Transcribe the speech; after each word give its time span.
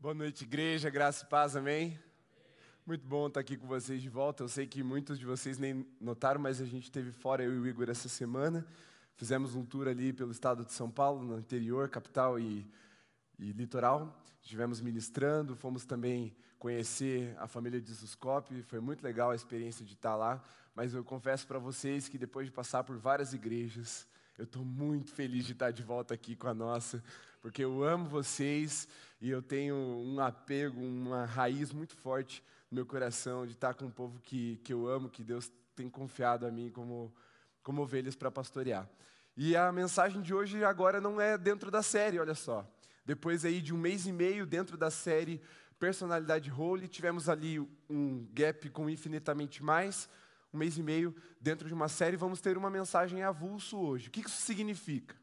Boa 0.00 0.14
noite, 0.14 0.44
igreja, 0.44 0.88
graça 0.88 1.24
e 1.24 1.28
paz, 1.28 1.56
amém? 1.56 1.98
Muito 2.86 3.04
bom 3.04 3.26
estar 3.26 3.40
aqui 3.40 3.56
com 3.56 3.66
vocês 3.66 4.00
de 4.00 4.08
volta. 4.08 4.44
Eu 4.44 4.48
sei 4.48 4.64
que 4.64 4.80
muitos 4.80 5.18
de 5.18 5.26
vocês 5.26 5.58
nem 5.58 5.84
notaram, 6.00 6.40
mas 6.40 6.60
a 6.60 6.64
gente 6.64 6.84
esteve 6.84 7.10
fora, 7.10 7.42
eu 7.42 7.52
e 7.52 7.58
o 7.58 7.66
Igor, 7.66 7.90
essa 7.90 8.08
semana. 8.08 8.64
Fizemos 9.16 9.56
um 9.56 9.64
tour 9.64 9.88
ali 9.88 10.12
pelo 10.12 10.30
estado 10.30 10.64
de 10.64 10.72
São 10.72 10.88
Paulo, 10.88 11.24
no 11.24 11.40
interior, 11.40 11.88
capital 11.88 12.38
e, 12.38 12.64
e 13.40 13.50
litoral. 13.50 14.16
Estivemos 14.40 14.80
ministrando, 14.80 15.56
fomos 15.56 15.84
também 15.84 16.32
conhecer 16.60 17.34
a 17.36 17.48
família 17.48 17.80
de 17.80 17.92
Suscope. 17.92 18.62
Foi 18.62 18.78
muito 18.78 19.02
legal 19.02 19.32
a 19.32 19.34
experiência 19.34 19.84
de 19.84 19.94
estar 19.94 20.14
lá. 20.14 20.40
Mas 20.76 20.94
eu 20.94 21.02
confesso 21.02 21.44
para 21.44 21.58
vocês 21.58 22.08
que 22.08 22.16
depois 22.16 22.46
de 22.46 22.52
passar 22.52 22.84
por 22.84 22.96
várias 22.98 23.32
igrejas, 23.32 24.06
eu 24.38 24.44
estou 24.44 24.64
muito 24.64 25.10
feliz 25.10 25.44
de 25.44 25.52
estar 25.52 25.72
de 25.72 25.82
volta 25.82 26.14
aqui 26.14 26.36
com 26.36 26.46
a 26.46 26.54
nossa, 26.54 27.02
porque 27.42 27.64
eu 27.64 27.82
amo 27.82 28.08
vocês 28.08 28.86
e 29.20 29.28
eu 29.28 29.42
tenho 29.42 29.74
um 29.74 30.20
apego, 30.20 30.80
uma 30.80 31.24
raiz 31.24 31.72
muito 31.72 31.96
forte 31.96 32.40
no 32.70 32.76
meu 32.76 32.86
coração 32.86 33.44
de 33.44 33.54
estar 33.54 33.74
com 33.74 33.86
um 33.86 33.90
povo 33.90 34.20
que, 34.20 34.60
que 34.62 34.72
eu 34.72 34.86
amo, 34.86 35.08
que 35.08 35.24
Deus 35.24 35.50
tem 35.74 35.90
confiado 35.90 36.46
a 36.46 36.52
mim 36.52 36.70
como, 36.70 37.12
como 37.64 37.82
ovelhas 37.82 38.14
para 38.14 38.30
pastorear. 38.30 38.88
E 39.36 39.56
a 39.56 39.72
mensagem 39.72 40.22
de 40.22 40.32
hoje 40.32 40.64
agora 40.64 41.00
não 41.00 41.20
é 41.20 41.36
dentro 41.36 41.68
da 41.68 41.82
série, 41.82 42.20
olha 42.20 42.34
só. 42.34 42.64
Depois 43.04 43.44
aí 43.44 43.60
de 43.60 43.74
um 43.74 43.78
mês 43.78 44.06
e 44.06 44.12
meio 44.12 44.46
dentro 44.46 44.76
da 44.76 44.90
série 44.90 45.40
Personalidade 45.80 46.48
Role, 46.48 46.86
tivemos 46.86 47.28
ali 47.28 47.58
um 47.90 48.28
gap 48.32 48.68
com 48.70 48.88
infinitamente 48.88 49.62
mais, 49.64 50.08
um 50.52 50.58
mês 50.58 50.78
e 50.78 50.82
meio 50.82 51.14
dentro 51.40 51.68
de 51.68 51.74
uma 51.74 51.88
série, 51.88 52.16
vamos 52.16 52.40
ter 52.40 52.56
uma 52.56 52.70
mensagem 52.70 53.22
avulso 53.22 53.78
hoje. 53.78 54.08
O 54.08 54.10
que 54.10 54.20
isso 54.20 54.42
significa? 54.42 55.16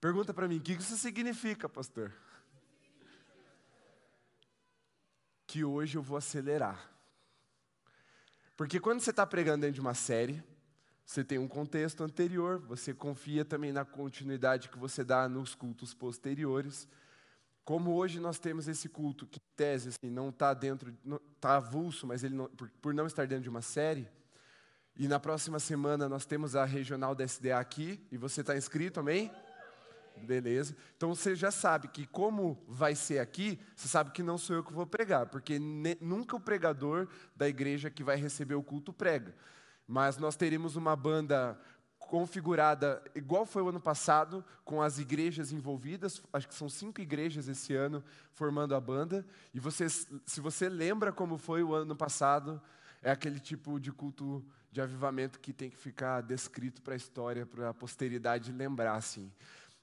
Pergunta 0.00 0.34
para 0.34 0.48
mim, 0.48 0.56
o 0.58 0.60
que 0.60 0.72
isso 0.72 0.96
significa, 0.96 1.68
pastor? 1.68 2.12
Que 5.46 5.64
hoje 5.64 5.96
eu 5.96 6.02
vou 6.02 6.16
acelerar. 6.16 6.90
Porque 8.56 8.80
quando 8.80 9.00
você 9.00 9.10
está 9.10 9.26
pregando 9.26 9.62
dentro 9.62 9.74
de 9.74 9.80
uma 9.80 9.94
série, 9.94 10.42
você 11.04 11.22
tem 11.22 11.38
um 11.38 11.48
contexto 11.48 12.02
anterior, 12.02 12.58
você 12.58 12.94
confia 12.94 13.44
também 13.44 13.72
na 13.72 13.84
continuidade 13.84 14.68
que 14.68 14.78
você 14.78 15.04
dá 15.04 15.28
nos 15.28 15.54
cultos 15.54 15.92
posteriores. 15.94 16.88
Como 17.64 17.94
hoje 17.94 18.18
nós 18.18 18.38
temos 18.38 18.66
esse 18.66 18.88
culto 18.88 19.26
que, 19.26 19.38
em 19.38 19.56
tese, 19.56 19.90
assim, 19.90 20.10
não 20.10 20.30
está 20.30 20.52
dentro, 20.52 20.92
está 21.36 21.56
avulso, 21.56 22.06
mas 22.06 22.24
ele 22.24 22.34
não, 22.34 22.46
por, 22.48 22.68
por, 22.80 22.92
não 22.92 23.06
estar 23.06 23.26
dentro 23.26 23.44
de 23.44 23.48
uma 23.48 23.62
série, 23.62 24.08
e 24.96 25.06
na 25.06 25.20
próxima 25.20 25.58
semana 25.58 26.08
nós 26.08 26.26
temos 26.26 26.56
a 26.56 26.64
regional 26.64 27.14
da 27.14 27.24
SDA 27.24 27.58
aqui, 27.58 28.04
e 28.10 28.16
você 28.16 28.40
está 28.40 28.56
inscrito, 28.56 28.98
amém? 28.98 29.30
Beleza. 30.16 30.76
Então 30.96 31.14
você 31.14 31.34
já 31.34 31.50
sabe 31.50 31.88
que, 31.88 32.04
como 32.06 32.62
vai 32.68 32.94
ser 32.94 33.20
aqui, 33.20 33.58
você 33.76 33.88
sabe 33.88 34.10
que 34.10 34.22
não 34.22 34.36
sou 34.36 34.56
eu 34.56 34.64
que 34.64 34.72
vou 34.72 34.86
pregar, 34.86 35.26
porque 35.26 35.58
nunca 36.00 36.36
o 36.36 36.40
pregador 36.40 37.08
da 37.34 37.48
igreja 37.48 37.90
que 37.90 38.04
vai 38.04 38.16
receber 38.16 38.54
o 38.54 38.62
culto 38.62 38.92
prega. 38.92 39.34
Mas 39.86 40.16
nós 40.18 40.36
teremos 40.36 40.76
uma 40.76 40.94
banda 40.94 41.58
configurada 42.08 43.02
igual 43.14 43.46
foi 43.46 43.62
o 43.62 43.68
ano 43.68 43.80
passado, 43.80 44.44
com 44.64 44.82
as 44.82 44.98
igrejas 44.98 45.52
envolvidas, 45.52 46.22
acho 46.32 46.48
que 46.48 46.54
são 46.54 46.68
cinco 46.68 47.00
igrejas 47.00 47.48
esse 47.48 47.74
ano 47.74 48.02
formando 48.32 48.74
a 48.74 48.80
banda, 48.80 49.26
e 49.52 49.60
você, 49.60 49.88
se 49.88 50.40
você 50.40 50.68
lembra 50.68 51.12
como 51.12 51.38
foi 51.38 51.62
o 51.62 51.74
ano 51.74 51.96
passado, 51.96 52.60
é 53.02 53.10
aquele 53.10 53.40
tipo 53.40 53.80
de 53.80 53.90
culto 53.90 54.44
de 54.70 54.80
avivamento 54.80 55.40
que 55.40 55.52
tem 55.52 55.68
que 55.68 55.76
ficar 55.76 56.22
descrito 56.22 56.80
para 56.80 56.94
a 56.94 56.96
história, 56.96 57.44
para 57.44 57.70
a 57.70 57.74
posteridade 57.74 58.52
lembrar, 58.52 58.94
assim. 58.94 59.30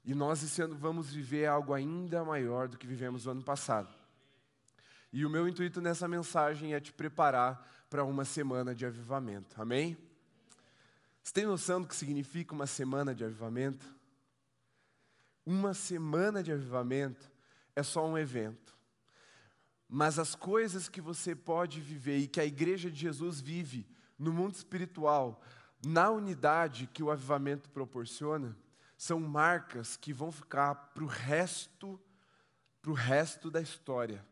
E 0.03 0.15
nós 0.15 0.41
esse 0.41 0.61
ano 0.61 0.75
vamos 0.75 1.11
viver 1.11 1.45
algo 1.45 1.73
ainda 1.73 2.23
maior 2.23 2.67
do 2.67 2.77
que 2.77 2.87
vivemos 2.87 3.25
o 3.25 3.31
ano 3.31 3.43
passado. 3.43 3.93
E 5.11 5.25
o 5.25 5.29
meu 5.29 5.47
intuito 5.47 5.81
nessa 5.81 6.07
mensagem 6.07 6.73
é 6.73 6.79
te 6.79 6.93
preparar 6.93 7.67
para 7.89 8.03
uma 8.03 8.25
semana 8.25 8.73
de 8.73 8.85
avivamento. 8.85 9.61
Amém? 9.61 9.97
Você 11.23 11.33
tem 11.33 11.45
noção 11.45 11.81
do 11.81 11.87
que 11.87 11.95
significa 11.95 12.53
uma 12.53 12.67
semana 12.67 13.13
de 13.13 13.23
avivamento? 13.23 13.85
Uma 15.45 15.73
semana 15.73 16.41
de 16.43 16.51
avivamento 16.51 17.31
é 17.75 17.83
só 17.83 18.05
um 18.05 18.17
evento. 18.17 18.77
Mas 19.87 20.19
as 20.19 20.35
coisas 20.35 20.87
que 20.87 21.01
você 21.01 21.35
pode 21.35 21.81
viver 21.81 22.17
e 22.19 22.27
que 22.27 22.39
a 22.39 22.45
igreja 22.45 22.91
de 22.91 22.99
Jesus 22.99 23.41
vive 23.41 23.87
no 24.17 24.31
mundo 24.31 24.53
espiritual, 24.53 25.41
na 25.85 26.11
unidade 26.11 26.87
que 26.87 27.01
o 27.01 27.09
avivamento 27.09 27.69
proporciona, 27.69 28.55
são 28.97 29.19
marcas 29.19 29.95
que 29.95 30.11
vão 30.11 30.31
ficar 30.31 30.75
para 30.75 31.03
o 31.03 31.07
resto, 31.07 31.99
para 32.81 32.91
o 32.91 32.93
resto 32.93 33.49
da 33.49 33.61
história. 33.61 34.25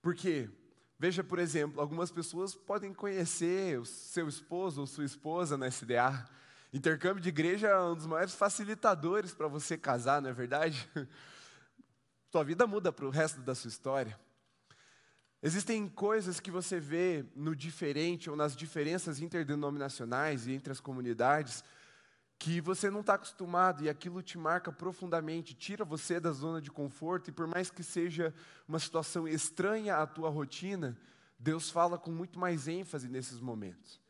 Por 0.00 0.14
quê? 0.14 0.50
Veja, 0.98 1.22
por 1.22 1.38
exemplo, 1.38 1.80
algumas 1.80 2.10
pessoas 2.10 2.56
podem 2.56 2.92
conhecer 2.92 3.78
o 3.78 3.84
seu 3.84 4.28
esposo 4.28 4.80
ou 4.80 4.86
sua 4.86 5.04
esposa 5.04 5.56
na 5.56 5.68
SDA. 5.68 6.28
Intercâmbio 6.72 7.22
de 7.22 7.28
igreja 7.28 7.68
é 7.68 7.80
um 7.80 7.94
dos 7.94 8.06
maiores 8.06 8.34
facilitadores 8.34 9.32
para 9.32 9.46
você 9.46 9.78
casar, 9.78 10.20
não 10.20 10.30
é 10.30 10.32
verdade? 10.32 10.90
Sua 12.30 12.42
vida 12.44 12.66
muda 12.66 12.92
para 12.92 13.06
o 13.06 13.10
resto 13.10 13.40
da 13.40 13.54
sua 13.54 13.68
história. 13.68 14.20
Existem 15.42 15.88
coisas 15.88 16.40
que 16.40 16.50
você 16.50 16.78
vê 16.78 17.24
no 17.34 17.56
diferente 17.56 18.28
ou 18.28 18.36
nas 18.36 18.54
diferenças 18.54 19.18
interdenominacionais 19.20 20.46
e 20.46 20.52
entre 20.52 20.70
as 20.70 20.78
comunidades 20.78 21.64
que 22.38 22.60
você 22.60 22.88
não 22.88 23.00
está 23.00 23.14
acostumado 23.14 23.82
e 23.82 23.88
aquilo 23.88 24.22
te 24.22 24.38
marca 24.38 24.70
profundamente, 24.70 25.54
tira 25.54 25.84
você 25.84 26.20
da 26.20 26.30
zona 26.30 26.60
de 26.62 26.70
conforto 26.70 27.28
e 27.28 27.32
por 27.32 27.48
mais 27.48 27.68
que 27.70 27.82
seja 27.82 28.32
uma 28.66 28.78
situação 28.78 29.26
estranha 29.26 29.96
à 29.96 30.06
tua 30.06 30.30
rotina, 30.30 30.96
Deus 31.36 31.68
fala 31.68 31.98
com 31.98 32.12
muito 32.12 32.38
mais 32.38 32.68
ênfase 32.68 33.08
nesses 33.08 33.40
momentos. 33.40 34.00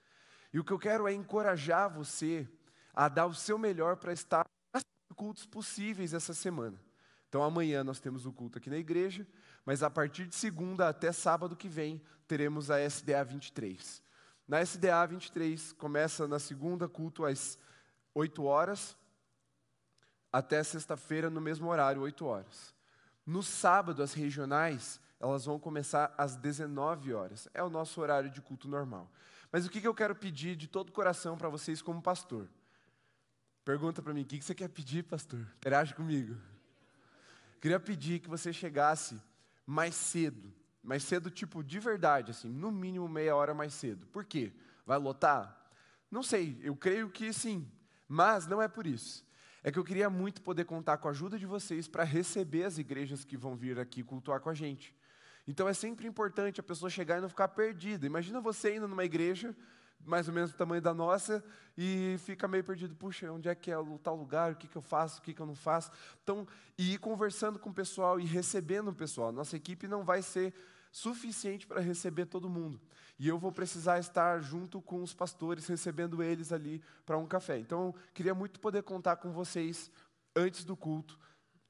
E 0.53 0.59
o 0.59 0.65
que 0.65 0.73
eu 0.73 0.79
quero 0.79 1.09
é 1.09 1.13
encorajar 1.13 1.93
você 1.93 2.47
a 2.95 3.09
dar 3.09 3.27
o 3.27 3.35
seu 3.35 3.59
melhor 3.59 3.97
para 3.97 4.13
estar 4.13 4.45
nos 4.75 4.83
cultos 5.17 5.47
possíveis 5.47 6.13
essa 6.13 6.35
semana. 6.35 6.79
Então 7.29 7.43
amanhã 7.43 7.83
nós 7.83 8.01
temos 8.01 8.27
o 8.27 8.33
culto 8.33 8.59
aqui 8.59 8.69
na 8.69 8.79
igreja, 8.79 9.27
mas 9.65 9.83
a 9.83 9.89
partir 9.89 10.27
de 10.27 10.35
segunda 10.35 10.89
até 10.89 11.13
sábado 11.13 11.57
que 11.57 11.69
vem 11.69 12.01
teremos 12.27 12.71
a 12.71 12.79
SDA 12.79 13.25
23. 13.25 14.03
Na 14.47 14.61
SDA 14.61 15.07
23 15.07 15.73
começa 15.73 16.29
na 16.29 16.39
segunda 16.39 16.89
culto 16.89 17.25
às 17.25 17.59
8 18.15 18.45
horas, 18.45 18.97
até 20.33 20.63
sexta-feira 20.63 21.31
no 21.31 21.41
mesmo 21.41 21.69
horário, 21.69 22.03
8 22.03 22.25
horas. 22.25 22.75
No 23.25 23.43
sábado, 23.43 24.03
as 24.03 24.15
regionais, 24.15 25.01
elas 25.21 25.45
vão 25.45 25.59
começar 25.59 26.15
às 26.17 26.37
19 26.37 27.13
horas. 27.13 27.49
É 27.53 27.63
o 27.63 27.71
nosso 27.71 28.01
horário 28.01 28.31
de 28.31 28.41
culto 28.41 28.69
normal. 28.69 29.11
Mas 29.51 29.67
o 29.67 29.71
que 29.71 29.87
eu 29.87 29.95
quero 29.95 30.15
pedir 30.15 30.57
de 30.57 30.67
todo 30.69 30.93
coração 30.93 31.37
para 31.37 31.49
vocês 31.49 31.81
como 31.81 32.03
pastor? 32.03 32.49
Pergunta 33.65 34.01
para 34.01 34.15
mim, 34.15 34.23
o 34.23 34.25
que 34.25 34.41
você 34.41 34.55
quer 34.55 34.69
pedir, 34.69 35.05
pastor? 35.05 35.41
Interage 35.57 35.95
comigo. 35.95 36.37
Queria 37.61 37.81
pedir 37.81 38.21
que 38.21 38.29
você 38.29 38.53
chegasse 38.53 39.21
mais 39.67 39.95
cedo. 39.95 40.53
Mais 40.83 41.03
cedo, 41.03 41.31
tipo, 41.31 41.63
de 41.63 41.79
verdade, 41.79 42.31
assim, 42.31 42.49
no 42.49 42.71
mínimo 42.71 43.09
meia 43.09 43.37
hora 43.37 43.53
mais 43.53 43.75
cedo. 43.75 44.07
Por 44.07 44.25
quê? 44.25 44.53
Vai 44.87 44.99
lotar? 44.99 45.71
Não 46.11 46.23
sei, 46.23 46.59
eu 46.63 46.75
creio 46.75 47.11
que 47.11 47.31
sim. 47.33 47.71
Mas 48.09 48.47
não 48.47 48.63
é 48.63 48.67
por 48.67 48.87
isso. 48.87 49.25
É 49.63 49.71
que 49.71 49.79
eu 49.79 49.85
queria 49.85 50.09
muito 50.09 50.41
poder 50.41 50.65
contar 50.65 50.97
com 50.97 51.09
a 51.09 51.11
ajuda 51.11 51.39
de 51.39 51.45
vocês 51.45 51.87
para 51.87 52.03
receber 52.05 52.65
as 52.65 52.79
igrejas 52.79 53.25
que 53.25 53.37
vão 53.37 53.55
vir 53.55 53.79
aqui 53.79 54.03
cultuar 54.03 54.41
com 54.41 54.49
a 54.49 54.55
gente. 54.55 54.95
Então 55.47 55.69
é 55.69 55.75
sempre 55.75 56.07
importante 56.07 56.61
a 56.61 56.63
pessoa 56.63 56.89
chegar 56.89 57.19
e 57.19 57.21
não 57.21 57.29
ficar 57.29 57.49
perdida. 57.49 58.07
Imagina 58.07 58.41
você 58.41 58.77
indo 58.77 58.89
numa 58.89 59.05
igreja, 59.05 59.55
mais 60.05 60.29
ou 60.29 60.35
menos 60.35 60.53
do 60.53 60.57
tamanho 60.57 60.81
da 60.81 60.95
nossa, 60.95 61.45
e 61.77 62.17
fica 62.21 62.47
meio 62.47 62.63
perdido. 62.63 62.95
Puxa, 62.95 63.31
onde 63.33 63.49
é 63.49 63.55
que 63.55 63.71
é 63.71 63.79
o 63.79 63.99
tal 63.99 64.17
lugar? 64.17 64.53
O 64.53 64.57
que, 64.57 64.69
que 64.69 64.77
eu 64.77 64.83
faço? 64.83 65.19
O 65.19 65.23
que, 65.23 65.35
que 65.35 65.41
eu 65.41 65.47
não 65.47 65.55
faço? 65.55 65.91
Então, 66.23 66.47
e 66.77 66.95
ir 66.95 66.99
conversando 66.99 67.59
com 67.59 67.71
o 67.71 67.75
pessoal 67.75 68.21
e 68.21 68.25
recebendo 68.25 68.89
o 68.89 68.95
pessoal. 68.95 69.33
Nossa 69.33 69.57
equipe 69.57 69.89
não 69.89 70.05
vai 70.05 70.23
ser 70.23 70.55
suficiente 70.91 71.67
para 71.67 71.81
receber 71.81 72.27
todo 72.27 72.49
mundo. 72.49 72.81
E 73.19 73.27
eu 73.27 73.39
vou 73.39 73.51
precisar 73.51 73.99
estar 73.99 74.41
junto 74.41 74.81
com 74.81 75.03
os 75.03 75.13
pastores, 75.13 75.67
recebendo 75.67 76.23
eles 76.23 76.53
ali 76.53 76.83
para 77.05 77.19
um 77.19 77.27
café. 77.27 77.59
Então, 77.59 77.87
eu 77.87 77.95
queria 78.15 78.35
muito 78.35 78.61
poder 78.61 78.83
contar 78.83 79.17
com 79.17 79.33
vocês 79.33 79.91
antes 80.37 80.65
do 80.65 80.77
culto, 80.77 81.19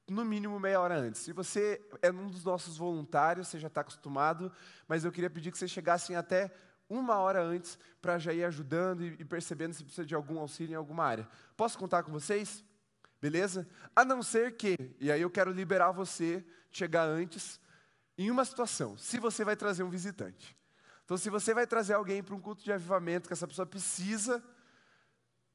no 0.07 0.23
mínimo 0.23 0.59
meia 0.59 0.79
hora 0.79 0.95
antes. 0.95 1.21
Se 1.21 1.33
você 1.33 1.81
é 2.01 2.11
um 2.11 2.27
dos 2.27 2.43
nossos 2.43 2.77
voluntários, 2.77 3.47
você 3.47 3.59
já 3.59 3.67
está 3.67 3.81
acostumado, 3.81 4.51
mas 4.87 5.05
eu 5.05 5.11
queria 5.11 5.29
pedir 5.29 5.51
que 5.51 5.57
vocês 5.57 5.71
chegassem 5.71 6.15
até 6.15 6.51
uma 6.89 7.17
hora 7.17 7.41
antes 7.41 7.77
para 8.01 8.17
já 8.17 8.33
ir 8.33 8.43
ajudando 8.43 9.03
e 9.03 9.23
percebendo 9.23 9.73
se 9.73 9.83
precisa 9.83 10.05
de 10.05 10.15
algum 10.15 10.39
auxílio 10.39 10.73
em 10.73 10.75
alguma 10.75 11.05
área. 11.05 11.27
Posso 11.55 11.77
contar 11.77 12.03
com 12.03 12.11
vocês? 12.11 12.63
Beleza? 13.21 13.67
A 13.95 14.05
não 14.05 14.23
ser 14.23 14.55
que, 14.55 14.75
e 14.99 15.11
aí 15.11 15.21
eu 15.21 15.29
quero 15.29 15.51
liberar 15.51 15.91
você 15.91 16.43
chegar 16.71 17.03
antes 17.03 17.59
em 18.21 18.29
uma 18.29 18.43
situação, 18.43 18.97
se 18.97 19.17
você 19.17 19.45
vai 19.45 19.55
trazer 19.55 19.81
um 19.83 19.89
visitante. 19.89 20.57
Então, 21.05 21.17
se 21.17 21.29
você 21.29 21.53
vai 21.53 21.65
trazer 21.65 21.93
alguém 21.93 22.21
para 22.21 22.35
um 22.35 22.39
culto 22.39 22.63
de 22.63 22.71
avivamento, 22.71 23.27
que 23.27 23.33
essa 23.33 23.47
pessoa 23.47 23.65
precisa 23.65 24.43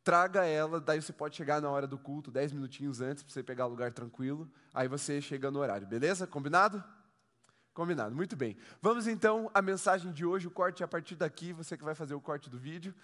traga 0.02 0.44
ela, 0.44 0.80
daí 0.80 1.00
você 1.00 1.12
pode 1.12 1.34
chegar 1.34 1.62
na 1.62 1.70
hora 1.70 1.86
do 1.86 1.98
culto, 1.98 2.30
10 2.30 2.52
minutinhos 2.52 3.00
antes, 3.00 3.22
para 3.22 3.32
você 3.32 3.42
pegar 3.42 3.64
lugar 3.66 3.90
tranquilo, 3.90 4.50
aí 4.72 4.86
você 4.86 5.20
chega 5.20 5.50
no 5.50 5.60
horário, 5.60 5.86
beleza? 5.86 6.26
Combinado? 6.26 6.84
Combinado, 7.72 8.14
muito 8.14 8.36
bem. 8.36 8.56
Vamos 8.82 9.06
então 9.06 9.50
à 9.54 9.62
mensagem 9.62 10.12
de 10.12 10.24
hoje, 10.24 10.46
o 10.46 10.50
corte 10.50 10.82
é 10.82 10.84
a 10.84 10.88
partir 10.88 11.16
daqui, 11.16 11.52
você 11.52 11.76
que 11.76 11.82
vai 11.82 11.94
fazer 11.94 12.14
o 12.14 12.20
corte 12.20 12.50
do 12.50 12.58
vídeo, 12.58 12.94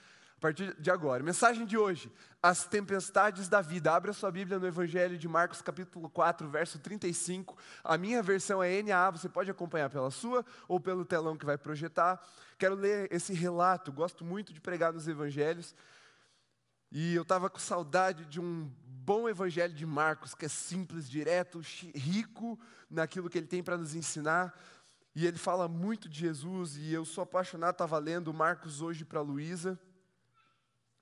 a 0.40 0.48
partir 0.48 0.74
de 0.80 0.90
agora. 0.90 1.22
Mensagem 1.22 1.66
de 1.66 1.76
hoje, 1.76 2.10
as 2.42 2.64
tempestades 2.64 3.46
da 3.46 3.60
vida. 3.60 3.92
Abra 3.92 4.10
sua 4.14 4.30
Bíblia 4.30 4.58
no 4.58 4.66
Evangelho 4.66 5.18
de 5.18 5.28
Marcos, 5.28 5.60
capítulo 5.60 6.08
4, 6.08 6.48
verso 6.48 6.78
35. 6.78 7.58
A 7.84 7.98
minha 7.98 8.22
versão 8.22 8.62
é 8.62 8.82
NA, 8.82 9.10
você 9.10 9.28
pode 9.28 9.50
acompanhar 9.50 9.90
pela 9.90 10.10
sua 10.10 10.42
ou 10.66 10.80
pelo 10.80 11.04
telão 11.04 11.36
que 11.36 11.44
vai 11.44 11.58
projetar. 11.58 12.18
Quero 12.58 12.74
ler 12.74 13.06
esse 13.12 13.34
relato, 13.34 13.92
gosto 13.92 14.24
muito 14.24 14.54
de 14.54 14.62
pregar 14.62 14.94
nos 14.94 15.06
evangelhos. 15.06 15.74
E 16.90 17.14
eu 17.14 17.20
estava 17.20 17.50
com 17.50 17.58
saudade 17.58 18.24
de 18.24 18.40
um 18.40 18.72
bom 18.82 19.28
evangelho 19.28 19.74
de 19.74 19.84
Marcos, 19.84 20.34
que 20.34 20.46
é 20.46 20.48
simples, 20.48 21.06
direto, 21.06 21.60
rico 21.94 22.58
naquilo 22.88 23.28
que 23.28 23.36
ele 23.36 23.46
tem 23.46 23.62
para 23.62 23.76
nos 23.76 23.94
ensinar. 23.94 24.58
E 25.14 25.26
ele 25.26 25.36
fala 25.36 25.68
muito 25.68 26.08
de 26.08 26.18
Jesus, 26.18 26.78
e 26.78 26.90
eu 26.94 27.04
sou 27.04 27.24
apaixonado, 27.24 27.72
estava 27.72 27.98
lendo 27.98 28.32
Marcos 28.32 28.80
hoje 28.80 29.04
para 29.04 29.20
Luísa, 29.20 29.78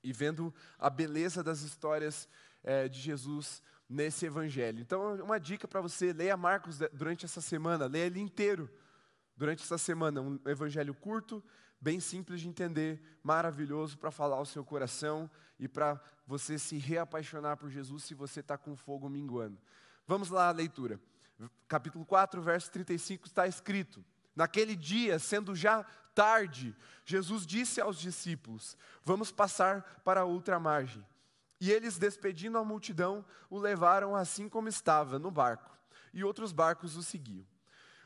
e 0.03 0.13
vendo 0.13 0.53
a 0.77 0.89
beleza 0.89 1.43
das 1.43 1.61
histórias 1.61 2.27
é, 2.63 2.87
de 2.87 2.99
Jesus 2.99 3.61
nesse 3.89 4.25
evangelho. 4.25 4.79
Então, 4.79 5.15
uma 5.15 5.39
dica 5.39 5.67
para 5.67 5.81
você: 5.81 6.13
leia 6.13 6.37
Marcos 6.37 6.79
durante 6.93 7.25
essa 7.25 7.41
semana, 7.41 7.85
leia 7.85 8.05
ele 8.05 8.19
inteiro 8.19 8.69
durante 9.35 9.63
essa 9.63 9.77
semana. 9.77 10.21
Um 10.21 10.39
evangelho 10.45 10.93
curto, 10.93 11.43
bem 11.81 11.99
simples 11.99 12.41
de 12.41 12.47
entender, 12.47 13.01
maravilhoso 13.23 13.97
para 13.97 14.11
falar 14.11 14.35
ao 14.35 14.45
seu 14.45 14.63
coração 14.63 15.29
e 15.59 15.67
para 15.67 15.99
você 16.27 16.59
se 16.59 16.77
reapaixonar 16.77 17.57
por 17.57 17.69
Jesus 17.69 18.03
se 18.03 18.13
você 18.13 18.41
está 18.41 18.57
com 18.57 18.75
fogo 18.75 19.09
minguando. 19.09 19.57
Vamos 20.05 20.29
lá 20.29 20.49
a 20.49 20.51
leitura. 20.51 20.99
Capítulo 21.67 22.05
4, 22.05 22.41
verso 22.41 22.71
35 22.71 23.27
está 23.27 23.47
escrito: 23.47 24.03
Naquele 24.35 24.75
dia, 24.75 25.17
sendo 25.19 25.55
já 25.55 25.85
tarde, 26.19 26.75
Jesus 27.05 27.47
disse 27.47 27.79
aos 27.79 27.97
discípulos: 27.97 28.75
Vamos 29.05 29.31
passar 29.31 30.01
para 30.03 30.25
outra 30.25 30.59
margem. 30.59 31.05
E 31.61 31.71
eles, 31.71 31.97
despedindo 31.97 32.57
a 32.57 32.65
multidão, 32.65 33.23
o 33.49 33.57
levaram 33.57 34.13
assim 34.13 34.49
como 34.49 34.67
estava, 34.67 35.17
no 35.17 35.31
barco, 35.31 35.71
e 36.13 36.21
outros 36.21 36.51
barcos 36.51 36.97
o 36.97 37.03
seguiam. 37.03 37.47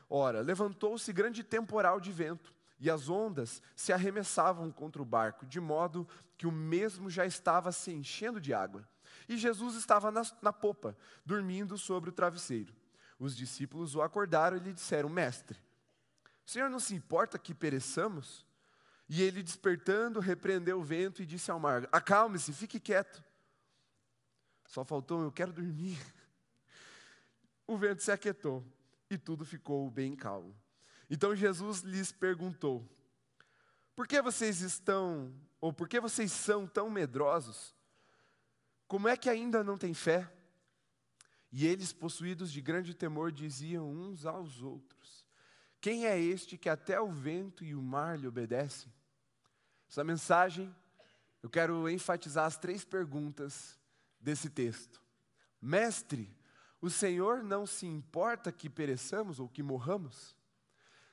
Ora, 0.08 0.42
levantou-se 0.42 1.12
grande 1.12 1.42
temporal 1.42 1.98
de 1.98 2.12
vento, 2.12 2.54
e 2.78 2.88
as 2.88 3.08
ondas 3.08 3.60
se 3.74 3.92
arremessavam 3.92 4.70
contra 4.70 5.02
o 5.02 5.04
barco, 5.04 5.44
de 5.44 5.58
modo 5.58 6.06
que 6.36 6.46
o 6.46 6.52
mesmo 6.52 7.10
já 7.10 7.26
estava 7.26 7.72
se 7.72 7.90
enchendo 7.90 8.40
de 8.40 8.54
água. 8.54 8.88
E 9.28 9.36
Jesus 9.36 9.74
estava 9.74 10.12
na, 10.12 10.22
na 10.40 10.52
popa, 10.52 10.96
dormindo 11.26 11.76
sobre 11.76 12.10
o 12.10 12.12
travesseiro. 12.12 12.72
Os 13.18 13.36
discípulos 13.36 13.96
o 13.96 14.02
acordaram 14.02 14.56
e 14.56 14.60
lhe 14.60 14.72
disseram: 14.72 15.08
Mestre, 15.08 15.58
o 16.46 16.50
Senhor 16.50 16.68
não 16.68 16.80
se 16.80 16.94
importa 16.94 17.38
que 17.38 17.54
pereçamos? 17.54 18.46
E 19.08 19.22
ele, 19.22 19.42
despertando, 19.42 20.20
repreendeu 20.20 20.80
o 20.80 20.84
vento 20.84 21.22
e 21.22 21.26
disse 21.26 21.50
ao 21.50 21.60
mar: 21.60 21.88
Acalme-se, 21.92 22.52
fique 22.52 22.80
quieto. 22.80 23.22
Só 24.66 24.84
faltou, 24.84 25.22
eu 25.22 25.32
quero 25.32 25.52
dormir. 25.52 25.98
O 27.66 27.78
vento 27.78 28.02
se 28.02 28.12
aquietou 28.12 28.62
e 29.08 29.16
tudo 29.16 29.42
ficou 29.42 29.90
bem 29.90 30.14
calmo. 30.14 30.54
Então 31.08 31.34
Jesus 31.34 31.80
lhes 31.80 32.12
perguntou: 32.12 32.86
Por 33.96 34.06
que 34.06 34.20
vocês 34.20 34.60
estão, 34.60 35.34
ou 35.62 35.72
por 35.72 35.88
que 35.88 35.98
vocês 35.98 36.30
são 36.30 36.66
tão 36.66 36.90
medrosos? 36.90 37.74
Como 38.86 39.08
é 39.08 39.16
que 39.16 39.30
ainda 39.30 39.64
não 39.64 39.78
têm 39.78 39.94
fé? 39.94 40.30
E 41.50 41.66
eles, 41.66 41.92
possuídos 41.92 42.52
de 42.52 42.60
grande 42.60 42.92
temor, 42.92 43.32
diziam 43.32 43.90
uns 43.90 44.26
aos 44.26 44.60
outros: 44.60 45.23
Quem 45.84 46.06
é 46.06 46.18
este 46.18 46.56
que 46.56 46.70
até 46.70 46.98
o 46.98 47.12
vento 47.12 47.62
e 47.62 47.74
o 47.74 47.82
mar 47.82 48.18
lhe 48.18 48.26
obedecem? 48.26 48.90
Essa 49.86 50.02
mensagem, 50.02 50.74
eu 51.42 51.50
quero 51.50 51.90
enfatizar 51.90 52.46
as 52.46 52.56
três 52.56 52.86
perguntas 52.86 53.78
desse 54.18 54.48
texto. 54.48 55.02
Mestre, 55.60 56.34
o 56.80 56.88
Senhor 56.88 57.42
não 57.42 57.66
se 57.66 57.84
importa 57.84 58.50
que 58.50 58.70
pereçamos 58.70 59.38
ou 59.38 59.46
que 59.46 59.62
morramos? 59.62 60.34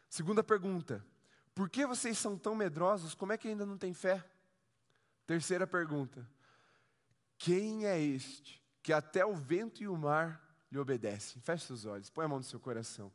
Segunda 0.09 0.41
pergunta: 0.41 1.05
Por 1.53 1.69
que 1.69 1.85
vocês 1.85 2.17
são 2.17 2.37
tão 2.37 2.55
medrosos? 2.55 3.13
Como 3.13 3.33
é 3.33 3.37
que 3.37 3.49
ainda 3.49 3.65
não 3.65 3.77
tem 3.77 3.93
fé? 3.93 4.23
Terceira 5.27 5.67
pergunta: 5.67 6.25
Quem 7.37 7.87
é 7.87 7.99
este 7.99 8.63
que 8.81 8.93
até 8.93 9.25
o 9.25 9.35
vento 9.35 9.83
e 9.83 9.87
o 9.89 9.97
mar 9.97 10.41
lhe 10.71 10.79
obedecem? 10.79 11.41
Feche 11.41 11.65
seus 11.65 11.83
olhos, 11.83 12.09
põe 12.09 12.23
a 12.23 12.29
mão 12.29 12.37
no 12.37 12.45
seu 12.45 12.57
coração. 12.57 13.11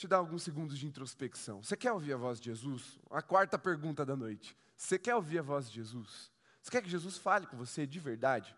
Te 0.00 0.08
dá 0.08 0.16
alguns 0.16 0.42
segundos 0.42 0.78
de 0.78 0.86
introspecção. 0.86 1.62
Você 1.62 1.76
quer 1.76 1.92
ouvir 1.92 2.14
a 2.14 2.16
voz 2.16 2.40
de 2.40 2.46
Jesus? 2.46 2.98
A 3.10 3.20
quarta 3.20 3.58
pergunta 3.58 4.02
da 4.02 4.16
noite. 4.16 4.56
Você 4.74 4.98
quer 4.98 5.14
ouvir 5.14 5.40
a 5.40 5.42
voz 5.42 5.68
de 5.68 5.74
Jesus? 5.74 6.32
Você 6.62 6.70
quer 6.70 6.80
que 6.80 6.88
Jesus 6.88 7.18
fale 7.18 7.46
com 7.46 7.54
você 7.54 7.86
de 7.86 8.00
verdade? 8.00 8.56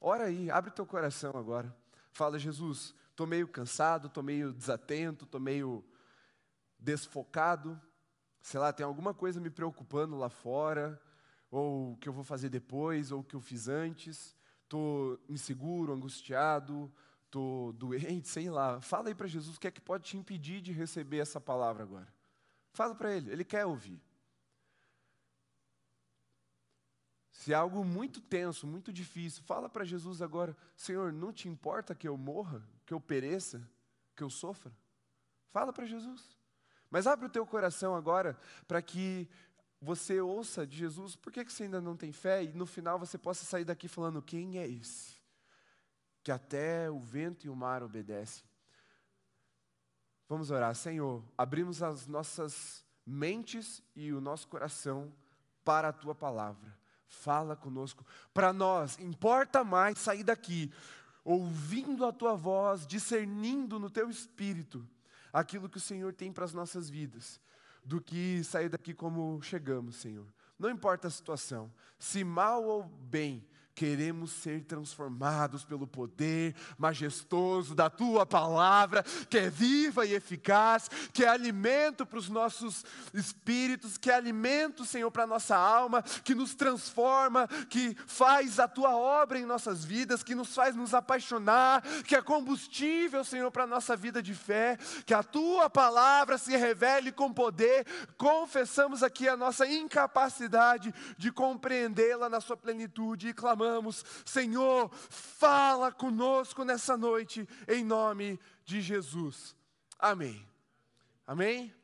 Ora 0.00 0.24
aí, 0.24 0.50
abre 0.50 0.72
teu 0.72 0.84
coração 0.84 1.30
agora. 1.36 1.72
Fala, 2.10 2.40
Jesus, 2.40 2.92
estou 3.08 3.24
meio 3.24 3.46
cansado, 3.46 4.08
estou 4.08 4.20
meio 4.20 4.52
desatento, 4.52 5.26
estou 5.26 5.40
meio 5.40 5.84
desfocado. 6.76 7.80
Sei 8.42 8.58
lá, 8.58 8.72
tem 8.72 8.84
alguma 8.84 9.14
coisa 9.14 9.40
me 9.40 9.50
preocupando 9.50 10.16
lá 10.16 10.28
fora, 10.28 11.00
ou 11.52 11.92
o 11.92 11.96
que 11.98 12.08
eu 12.08 12.12
vou 12.12 12.24
fazer 12.24 12.48
depois, 12.48 13.12
ou 13.12 13.20
o 13.20 13.24
que 13.24 13.36
eu 13.36 13.40
fiz 13.40 13.68
antes. 13.68 14.36
Estou 14.64 15.20
inseguro, 15.28 15.92
angustiado, 15.92 16.92
estou 17.34 17.72
doente, 17.72 18.28
sei 18.28 18.48
lá. 18.48 18.80
Fala 18.80 19.08
aí 19.08 19.14
para 19.14 19.26
Jesus 19.26 19.56
o 19.56 19.60
que 19.60 19.66
é 19.66 19.70
que 19.70 19.80
pode 19.80 20.04
te 20.04 20.16
impedir 20.16 20.60
de 20.60 20.70
receber 20.70 21.18
essa 21.18 21.40
palavra 21.40 21.82
agora. 21.82 22.06
Fala 22.72 22.94
para 22.94 23.12
Ele, 23.12 23.30
Ele 23.30 23.44
quer 23.44 23.66
ouvir. 23.66 24.00
Se 27.32 27.52
é 27.52 27.56
algo 27.56 27.84
muito 27.84 28.20
tenso, 28.20 28.66
muito 28.66 28.92
difícil, 28.92 29.42
fala 29.42 29.68
para 29.68 29.84
Jesus 29.84 30.22
agora: 30.22 30.56
Senhor, 30.76 31.12
não 31.12 31.32
te 31.32 31.48
importa 31.48 31.94
que 31.94 32.06
eu 32.06 32.16
morra, 32.16 32.62
que 32.86 32.94
eu 32.94 33.00
pereça, 33.00 33.68
que 34.14 34.22
eu 34.22 34.30
sofra? 34.30 34.72
Fala 35.50 35.72
para 35.72 35.84
Jesus. 35.84 36.38
Mas 36.88 37.08
abre 37.08 37.26
o 37.26 37.30
teu 37.30 37.44
coração 37.44 37.96
agora 37.96 38.38
para 38.68 38.80
que 38.80 39.28
você 39.80 40.20
ouça 40.20 40.64
de 40.66 40.76
Jesus, 40.76 41.16
por 41.16 41.32
que, 41.32 41.44
que 41.44 41.52
você 41.52 41.64
ainda 41.64 41.80
não 41.80 41.96
tem 41.96 42.12
fé? 42.12 42.44
E 42.44 42.52
no 42.52 42.64
final 42.64 42.98
você 42.98 43.18
possa 43.18 43.44
sair 43.44 43.64
daqui 43.64 43.88
falando: 43.88 44.22
quem 44.22 44.58
é 44.58 44.68
esse? 44.68 45.23
Que 46.24 46.32
até 46.32 46.90
o 46.90 46.98
vento 46.98 47.46
e 47.46 47.48
o 47.48 47.54
mar 47.54 47.84
obedecem. 47.84 48.44
Vamos 50.28 50.50
orar, 50.50 50.74
Senhor, 50.74 51.22
abrimos 51.38 51.82
as 51.82 52.08
nossas 52.08 52.84
mentes 53.06 53.80
e 53.94 54.12
o 54.12 54.20
nosso 54.20 54.48
coração 54.48 55.14
para 55.62 55.88
a 55.88 55.92
tua 55.92 56.14
palavra 56.14 56.74
fala 57.14 57.56
conosco. 57.56 58.04
Para 58.32 58.52
nós, 58.52 58.98
importa 58.98 59.64
mais 59.64 59.98
sair 59.98 60.24
daqui 60.24 60.72
ouvindo 61.24 62.04
a 62.04 62.12
tua 62.12 62.34
voz, 62.34 62.86
discernindo 62.86 63.78
no 63.78 63.88
teu 63.88 64.10
espírito 64.10 64.86
aquilo 65.32 65.68
que 65.68 65.78
o 65.78 65.80
Senhor 65.80 66.12
tem 66.12 66.32
para 66.32 66.44
as 66.44 66.52
nossas 66.52 66.90
vidas, 66.90 67.40
do 67.82 68.00
que 68.00 68.44
sair 68.44 68.68
daqui 68.68 68.92
como 68.92 69.40
chegamos, 69.42 69.96
Senhor. 69.96 70.26
Não 70.58 70.70
importa 70.70 71.08
a 71.08 71.10
situação, 71.10 71.72
se 71.98 72.22
mal 72.22 72.62
ou 72.64 72.84
bem, 72.84 73.46
Queremos 73.74 74.30
ser 74.30 74.62
transformados 74.62 75.64
pelo 75.64 75.84
poder 75.84 76.54
majestoso 76.78 77.74
da 77.74 77.90
tua 77.90 78.24
palavra, 78.24 79.02
que 79.28 79.36
é 79.36 79.50
viva 79.50 80.06
e 80.06 80.14
eficaz, 80.14 80.88
que 81.12 81.24
é 81.24 81.28
alimento 81.28 82.06
para 82.06 82.20
os 82.20 82.28
nossos 82.28 82.84
espíritos, 83.12 83.98
que 83.98 84.12
é 84.12 84.14
alimento, 84.14 84.84
Senhor, 84.84 85.10
para 85.10 85.24
a 85.24 85.26
nossa 85.26 85.56
alma, 85.56 86.02
que 86.22 86.36
nos 86.36 86.54
transforma, 86.54 87.48
que 87.68 87.96
faz 88.06 88.60
a 88.60 88.68
tua 88.68 88.94
obra 88.94 89.40
em 89.40 89.44
nossas 89.44 89.84
vidas, 89.84 90.22
que 90.22 90.36
nos 90.36 90.54
faz 90.54 90.76
nos 90.76 90.94
apaixonar, 90.94 91.82
que 92.04 92.14
é 92.14 92.22
combustível, 92.22 93.24
Senhor, 93.24 93.50
para 93.50 93.64
a 93.64 93.66
nossa 93.66 93.96
vida 93.96 94.22
de 94.22 94.34
fé, 94.34 94.78
que 95.04 95.12
a 95.12 95.24
tua 95.24 95.68
palavra 95.68 96.38
se 96.38 96.56
revele 96.56 97.10
com 97.10 97.32
poder. 97.32 97.84
Confessamos 98.16 99.02
aqui 99.02 99.28
a 99.28 99.36
nossa 99.36 99.66
incapacidade 99.66 100.94
de 101.18 101.32
compreendê-la 101.32 102.28
na 102.28 102.40
sua 102.40 102.56
plenitude 102.56 103.30
e 103.30 103.34
clamamos 103.34 103.63
clamamos: 103.64 104.04
Senhor, 104.26 104.90
fala 104.94 105.90
conosco 105.90 106.64
nessa 106.64 106.96
noite, 106.96 107.48
em 107.66 107.82
nome 107.82 108.38
de 108.64 108.80
Jesus. 108.80 109.56
Amém. 109.98 110.46
Amém? 111.26 111.74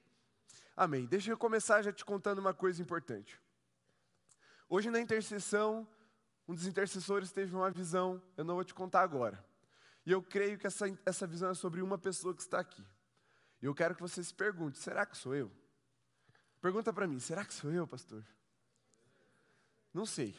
Amém. 0.77 1.07
Deixa 1.07 1.31
eu 1.31 1.39
começar 1.39 1.83
já 1.83 1.93
te 1.93 2.05
contando 2.05 2.39
uma 2.39 2.53
coisa 2.53 2.83
importante. 2.83 3.41
Hoje 4.69 4.91
na 4.91 5.01
intercessão, 5.01 5.89
um 6.47 6.55
dos 6.55 6.67
intercessores 6.67 7.33
teve 7.33 7.55
uma 7.57 7.71
visão, 7.71 8.23
eu 8.37 8.45
não 8.45 8.55
vou 8.55 8.65
te 8.65 8.75
contar 8.75 9.01
agora. 9.01 9.43
E 10.05 10.13
eu 10.13 10.23
creio 10.23 10.59
que 10.59 10.67
essa, 10.67 10.87
essa 11.05 11.27
visão 11.27 11.51
é 11.51 11.55
sobre 11.55 11.83
uma 11.83 11.99
pessoa 11.99 12.35
que 12.35 12.43
está 12.43 12.61
aqui. 12.61 12.85
E 13.63 13.67
eu 13.67 13.75
quero 13.75 13.95
que 13.95 14.03
você 14.03 14.23
se 14.23 14.35
pergunte: 14.35 14.79
será 14.79 15.07
que 15.07 15.17
sou 15.17 15.35
eu? 15.35 15.51
Pergunta 16.61 16.93
para 16.93 17.07
mim: 17.07 17.19
será 17.19 17.45
que 17.45 17.55
sou 17.55 17.73
eu, 17.73 17.87
pastor? 17.87 18.25
Não 19.93 20.05
sei. 20.07 20.37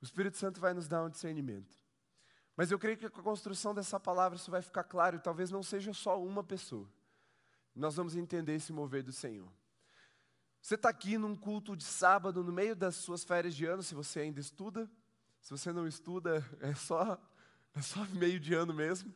O 0.00 0.04
Espírito 0.04 0.36
Santo 0.36 0.60
vai 0.60 0.72
nos 0.72 0.88
dar 0.88 1.04
um 1.04 1.10
discernimento. 1.10 1.76
Mas 2.56 2.70
eu 2.70 2.78
creio 2.78 2.96
que 2.96 3.08
com 3.08 3.20
a 3.20 3.24
construção 3.24 3.74
dessa 3.74 4.00
palavra 4.00 4.36
isso 4.36 4.50
vai 4.50 4.62
ficar 4.62 4.84
claro, 4.84 5.16
e 5.16 5.20
talvez 5.20 5.50
não 5.50 5.62
seja 5.62 5.92
só 5.92 6.20
uma 6.22 6.42
pessoa. 6.42 6.88
Nós 7.74 7.96
vamos 7.96 8.16
entender 8.16 8.54
esse 8.54 8.72
mover 8.72 9.02
do 9.02 9.12
Senhor. 9.12 9.48
Você 10.60 10.74
está 10.74 10.88
aqui 10.88 11.16
num 11.16 11.36
culto 11.36 11.76
de 11.76 11.84
sábado, 11.84 12.42
no 12.42 12.52
meio 12.52 12.74
das 12.74 12.96
suas 12.96 13.22
férias 13.22 13.54
de 13.54 13.64
ano, 13.64 13.82
se 13.82 13.94
você 13.94 14.20
ainda 14.20 14.40
estuda. 14.40 14.90
Se 15.40 15.50
você 15.50 15.72
não 15.72 15.86
estuda, 15.86 16.44
é 16.60 16.74
só, 16.74 17.18
é 17.74 17.80
só 17.80 18.04
meio 18.06 18.40
de 18.40 18.54
ano 18.54 18.74
mesmo. 18.74 19.14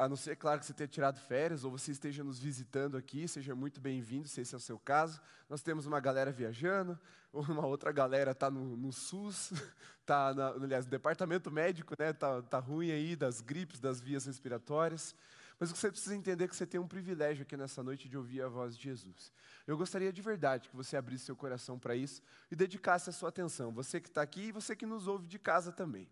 A 0.00 0.08
não 0.08 0.16
ser, 0.16 0.34
claro, 0.34 0.58
que 0.58 0.64
você 0.64 0.72
tenha 0.72 0.88
tirado 0.88 1.20
férias 1.20 1.62
ou 1.62 1.70
você 1.70 1.92
esteja 1.92 2.24
nos 2.24 2.38
visitando 2.38 2.96
aqui, 2.96 3.28
seja 3.28 3.54
muito 3.54 3.82
bem-vindo, 3.82 4.26
se 4.26 4.40
esse 4.40 4.54
é 4.54 4.56
o 4.56 4.60
seu 4.60 4.78
caso. 4.78 5.20
Nós 5.46 5.60
temos 5.60 5.84
uma 5.84 6.00
galera 6.00 6.32
viajando, 6.32 6.98
uma 7.30 7.66
outra 7.66 7.92
galera 7.92 8.30
está 8.30 8.50
no, 8.50 8.78
no, 8.78 8.90
SUS, 8.94 9.52
está, 10.00 10.28
aliás, 10.28 10.86
no 10.86 10.90
departamento 10.90 11.50
médico, 11.50 11.94
né? 11.98 12.12
Está 12.12 12.40
tá 12.40 12.58
ruim 12.58 12.90
aí 12.90 13.14
das 13.14 13.42
gripes, 13.42 13.78
das 13.78 14.00
vias 14.00 14.24
respiratórias. 14.24 15.14
Mas 15.58 15.70
você 15.70 15.90
precisa 15.90 16.16
entender 16.16 16.44
é 16.44 16.48
que 16.48 16.56
você 16.56 16.66
tem 16.66 16.80
um 16.80 16.88
privilégio 16.88 17.42
aqui 17.42 17.54
nessa 17.54 17.82
noite 17.82 18.08
de 18.08 18.16
ouvir 18.16 18.40
a 18.40 18.48
voz 18.48 18.74
de 18.74 18.84
Jesus. 18.84 19.30
Eu 19.66 19.76
gostaria 19.76 20.10
de 20.10 20.22
verdade 20.22 20.70
que 20.70 20.76
você 20.76 20.96
abrisse 20.96 21.26
seu 21.26 21.36
coração 21.36 21.78
para 21.78 21.94
isso 21.94 22.22
e 22.50 22.56
dedicasse 22.56 23.10
a 23.10 23.12
sua 23.12 23.28
atenção, 23.28 23.70
você 23.70 24.00
que 24.00 24.08
está 24.08 24.22
aqui 24.22 24.44
e 24.44 24.52
você 24.52 24.74
que 24.74 24.86
nos 24.86 25.06
ouve 25.06 25.26
de 25.26 25.38
casa 25.38 25.70
também. 25.70 26.08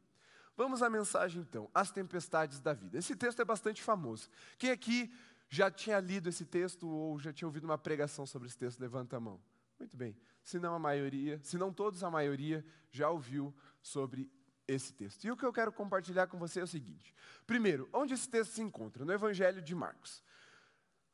Vamos 0.58 0.82
à 0.82 0.90
mensagem 0.90 1.40
então, 1.40 1.70
as 1.72 1.92
tempestades 1.92 2.58
da 2.58 2.74
vida. 2.74 2.98
Esse 2.98 3.14
texto 3.14 3.40
é 3.40 3.44
bastante 3.44 3.80
famoso. 3.80 4.28
Quem 4.58 4.72
aqui 4.72 5.08
já 5.48 5.70
tinha 5.70 6.00
lido 6.00 6.28
esse 6.28 6.44
texto 6.44 6.88
ou 6.88 7.16
já 7.16 7.32
tinha 7.32 7.46
ouvido 7.46 7.62
uma 7.62 7.78
pregação 7.78 8.26
sobre 8.26 8.48
esse 8.48 8.58
texto? 8.58 8.80
Levanta 8.80 9.16
a 9.16 9.20
mão. 9.20 9.40
Muito 9.78 9.96
bem. 9.96 10.16
Se 10.42 10.58
não 10.58 10.74
a 10.74 10.78
maioria, 10.80 11.38
se 11.44 11.56
não 11.56 11.72
todos, 11.72 12.02
a 12.02 12.10
maioria 12.10 12.66
já 12.90 13.08
ouviu 13.08 13.54
sobre 13.80 14.28
esse 14.66 14.92
texto. 14.92 15.24
E 15.24 15.30
o 15.30 15.36
que 15.36 15.46
eu 15.46 15.52
quero 15.52 15.70
compartilhar 15.70 16.26
com 16.26 16.40
você 16.40 16.58
é 16.58 16.64
o 16.64 16.66
seguinte: 16.66 17.14
primeiro, 17.46 17.88
onde 17.92 18.14
esse 18.14 18.28
texto 18.28 18.50
se 18.50 18.60
encontra? 18.60 19.04
No 19.04 19.12
Evangelho 19.12 19.62
de 19.62 19.76
Marcos. 19.76 20.24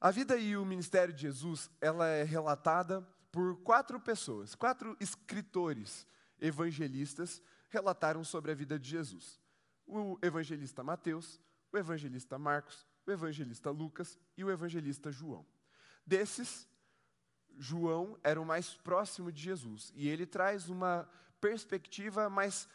A 0.00 0.10
vida 0.10 0.38
e 0.38 0.56
o 0.56 0.64
ministério 0.64 1.12
de 1.12 1.20
Jesus, 1.20 1.70
ela 1.82 2.06
é 2.06 2.22
relatada 2.22 3.06
por 3.30 3.58
quatro 3.58 4.00
pessoas, 4.00 4.54
quatro 4.54 4.96
escritores 4.98 6.06
evangelistas 6.40 7.42
relataram 7.75 8.23
sobre 8.23 8.52
a 8.52 8.54
vida 8.54 8.78
de 8.78 8.88
Jesus. 8.88 9.40
O 9.85 10.16
evangelista 10.23 10.83
Mateus, 10.83 11.40
o 11.73 11.76
evangelista 11.76 12.38
Marcos, 12.38 12.87
o 13.07 13.11
evangelista 13.11 13.71
Lucas 13.71 14.16
e 14.37 14.45
o 14.45 14.50
evangelista 14.50 15.11
João. 15.11 15.45
Desses, 16.07 16.69
João 17.59 18.16
era 18.23 18.40
o 18.40 18.47
mais 18.47 18.75
próximo 18.75 19.33
de 19.33 19.43
Jesus 19.43 19.93
e 19.95 20.09
ele 20.09 20.25
traz 20.25 20.69
uma 20.69 21.09
perspectiva 21.40 22.31
mais 22.31 22.69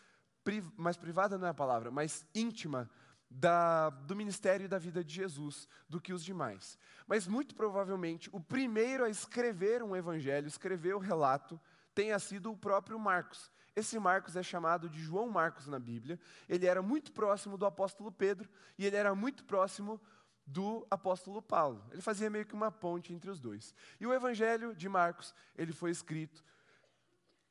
mais 0.75 0.97
privada 0.97 1.37
não 1.37 1.45
é 1.45 1.51
a 1.51 1.53
palavra, 1.53 1.91
mais 1.91 2.25
íntima 2.33 2.89
da, 3.29 3.91
do 3.91 4.15
ministério 4.15 4.65
e 4.65 4.67
da 4.67 4.79
vida 4.79 5.03
de 5.03 5.13
Jesus 5.13 5.67
do 5.87 6.01
que 6.01 6.11
os 6.11 6.23
demais. 6.23 6.75
Mas 7.05 7.27
muito 7.27 7.53
provavelmente 7.53 8.29
o 8.31 8.39
primeiro 8.39 9.03
a 9.03 9.09
escrever 9.09 9.83
um 9.83 9.95
evangelho, 9.95 10.47
escrever 10.47 10.95
o 10.95 10.99
relato, 10.99 11.59
tenha 11.93 12.17
sido 12.17 12.51
o 12.51 12.57
próprio 12.57 12.97
Marcos. 12.97 13.51
Esse 13.75 13.99
Marcos 13.99 14.35
é 14.35 14.43
chamado 14.43 14.89
de 14.89 14.99
João 14.99 15.29
Marcos 15.29 15.67
na 15.67 15.79
Bíblia. 15.79 16.19
Ele 16.47 16.65
era 16.65 16.81
muito 16.81 17.11
próximo 17.11 17.57
do 17.57 17.65
apóstolo 17.65 18.11
Pedro 18.11 18.49
e 18.77 18.85
ele 18.85 18.95
era 18.95 19.13
muito 19.15 19.43
próximo 19.45 19.99
do 20.45 20.85
apóstolo 20.89 21.41
Paulo. 21.41 21.85
Ele 21.91 22.01
fazia 22.01 22.29
meio 22.29 22.45
que 22.45 22.55
uma 22.55 22.71
ponte 22.71 23.13
entre 23.13 23.29
os 23.29 23.39
dois. 23.39 23.73
E 23.99 24.07
o 24.07 24.13
evangelho 24.13 24.75
de 24.75 24.89
Marcos, 24.89 25.33
ele 25.55 25.71
foi 25.71 25.91
escrito 25.91 26.43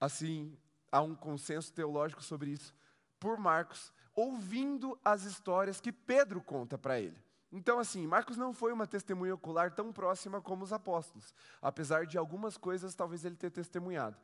assim, 0.00 0.56
há 0.92 1.00
um 1.00 1.14
consenso 1.14 1.72
teológico 1.72 2.22
sobre 2.22 2.50
isso, 2.50 2.74
por 3.18 3.36
Marcos, 3.38 3.92
ouvindo 4.14 4.98
as 5.04 5.24
histórias 5.24 5.80
que 5.80 5.92
Pedro 5.92 6.40
conta 6.40 6.78
para 6.78 7.00
ele. 7.00 7.16
Então, 7.50 7.78
assim, 7.78 8.06
Marcos 8.06 8.36
não 8.36 8.52
foi 8.52 8.72
uma 8.72 8.86
testemunha 8.86 9.34
ocular 9.34 9.72
tão 9.72 9.92
próxima 9.92 10.40
como 10.40 10.64
os 10.64 10.72
apóstolos, 10.72 11.34
apesar 11.62 12.06
de 12.06 12.18
algumas 12.18 12.56
coisas 12.56 12.94
talvez 12.94 13.24
ele 13.24 13.36
ter 13.36 13.50
testemunhado. 13.50 14.16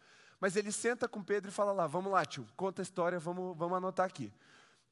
Mas 0.45 0.57
ele 0.57 0.71
senta 0.71 1.09
com 1.09 1.25
Pedro 1.25 1.51
e 1.51 1.55
fala 1.55 1.73
lá: 1.73 1.87
vamos 1.87 2.13
lá, 2.13 2.23
tio, 2.23 2.47
conta 2.55 2.83
a 2.83 2.85
história, 2.85 3.19
vamos, 3.19 3.57
vamos 3.57 3.79
anotar 3.79 4.05
aqui. 4.05 4.31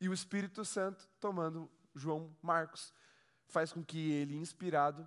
E 0.01 0.09
o 0.09 0.15
Espírito 0.15 0.65
Santo, 0.65 1.07
tomando 1.21 1.71
João 1.95 2.35
Marcos, 2.41 2.91
faz 3.49 3.71
com 3.71 3.85
que 3.85 4.13
ele, 4.13 4.35
inspirado, 4.35 5.07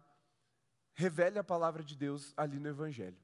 revele 0.94 1.40
a 1.40 1.44
palavra 1.44 1.84
de 1.84 1.96
Deus 1.96 2.32
ali 2.38 2.60
no 2.60 2.70
Evangelho. 2.70 3.18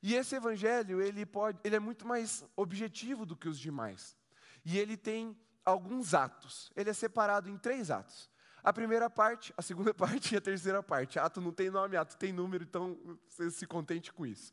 E 0.00 0.14
esse 0.14 0.36
Evangelho, 0.36 1.02
ele, 1.02 1.26
pode, 1.26 1.58
ele 1.64 1.74
é 1.74 1.80
muito 1.80 2.06
mais 2.06 2.44
objetivo 2.54 3.26
do 3.26 3.34
que 3.34 3.48
os 3.48 3.58
demais. 3.58 4.16
E 4.64 4.78
ele 4.78 4.96
tem 4.96 5.36
alguns 5.64 6.14
atos. 6.14 6.70
Ele 6.76 6.90
é 6.90 6.92
separado 6.92 7.50
em 7.50 7.58
três 7.58 7.90
atos. 7.90 8.30
A 8.62 8.72
primeira 8.72 9.10
parte, 9.10 9.52
a 9.56 9.62
segunda 9.62 9.92
parte 9.92 10.36
e 10.36 10.38
a 10.38 10.40
terceira 10.40 10.80
parte. 10.80 11.18
Ato 11.18 11.40
não 11.40 11.50
tem 11.50 11.70
nome, 11.70 11.96
ato 11.96 12.16
tem 12.16 12.32
número, 12.32 12.62
então 12.62 13.18
você 13.26 13.50
se 13.50 13.66
contente 13.66 14.12
com 14.12 14.24
isso. 14.24 14.52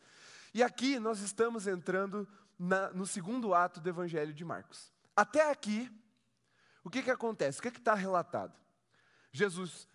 E 0.53 0.63
aqui 0.63 0.99
nós 0.99 1.19
estamos 1.19 1.67
entrando 1.67 2.27
na, 2.57 2.89
no 2.91 3.05
segundo 3.05 3.53
ato 3.53 3.79
do 3.79 3.89
Evangelho 3.89 4.33
de 4.33 4.43
Marcos. 4.43 4.91
Até 5.15 5.49
aqui, 5.49 5.91
o 6.83 6.89
que, 6.89 7.03
que 7.03 7.11
acontece? 7.11 7.59
O 7.59 7.61
que 7.61 7.69
está 7.69 7.93
relatado? 7.93 8.53
Jesus 9.31 9.87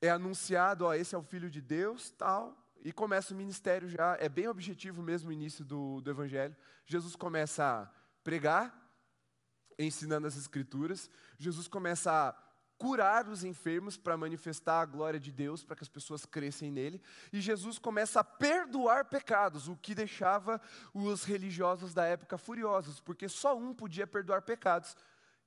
é 0.00 0.10
anunciado, 0.10 0.84
ó, 0.84 0.94
esse 0.94 1.14
é 1.14 1.18
o 1.18 1.22
Filho 1.22 1.50
de 1.50 1.60
Deus, 1.60 2.10
tal, 2.10 2.56
e 2.82 2.92
começa 2.92 3.34
o 3.34 3.36
ministério 3.36 3.88
já, 3.88 4.16
é 4.20 4.28
bem 4.28 4.48
objetivo 4.48 5.02
mesmo 5.02 5.30
o 5.30 5.32
início 5.32 5.64
do, 5.64 6.00
do 6.00 6.10
Evangelho. 6.10 6.56
Jesus 6.86 7.16
começa 7.16 7.64
a 7.64 7.90
pregar, 8.22 8.74
ensinando 9.78 10.26
as 10.26 10.36
Escrituras, 10.36 11.10
Jesus 11.38 11.68
começa 11.68 12.12
a 12.12 12.45
curar 12.78 13.28
os 13.28 13.42
enfermos 13.42 13.96
para 13.96 14.16
manifestar 14.16 14.80
a 14.80 14.84
glória 14.84 15.18
de 15.18 15.32
Deus, 15.32 15.64
para 15.64 15.76
que 15.76 15.82
as 15.82 15.88
pessoas 15.88 16.26
crescem 16.26 16.70
nele, 16.70 17.00
e 17.32 17.40
Jesus 17.40 17.78
começa 17.78 18.20
a 18.20 18.24
perdoar 18.24 19.06
pecados, 19.06 19.68
o 19.68 19.76
que 19.76 19.94
deixava 19.94 20.60
os 20.92 21.24
religiosos 21.24 21.94
da 21.94 22.04
época 22.04 22.36
furiosos, 22.36 23.00
porque 23.00 23.28
só 23.28 23.56
um 23.56 23.74
podia 23.74 24.06
perdoar 24.06 24.42
pecados, 24.42 24.96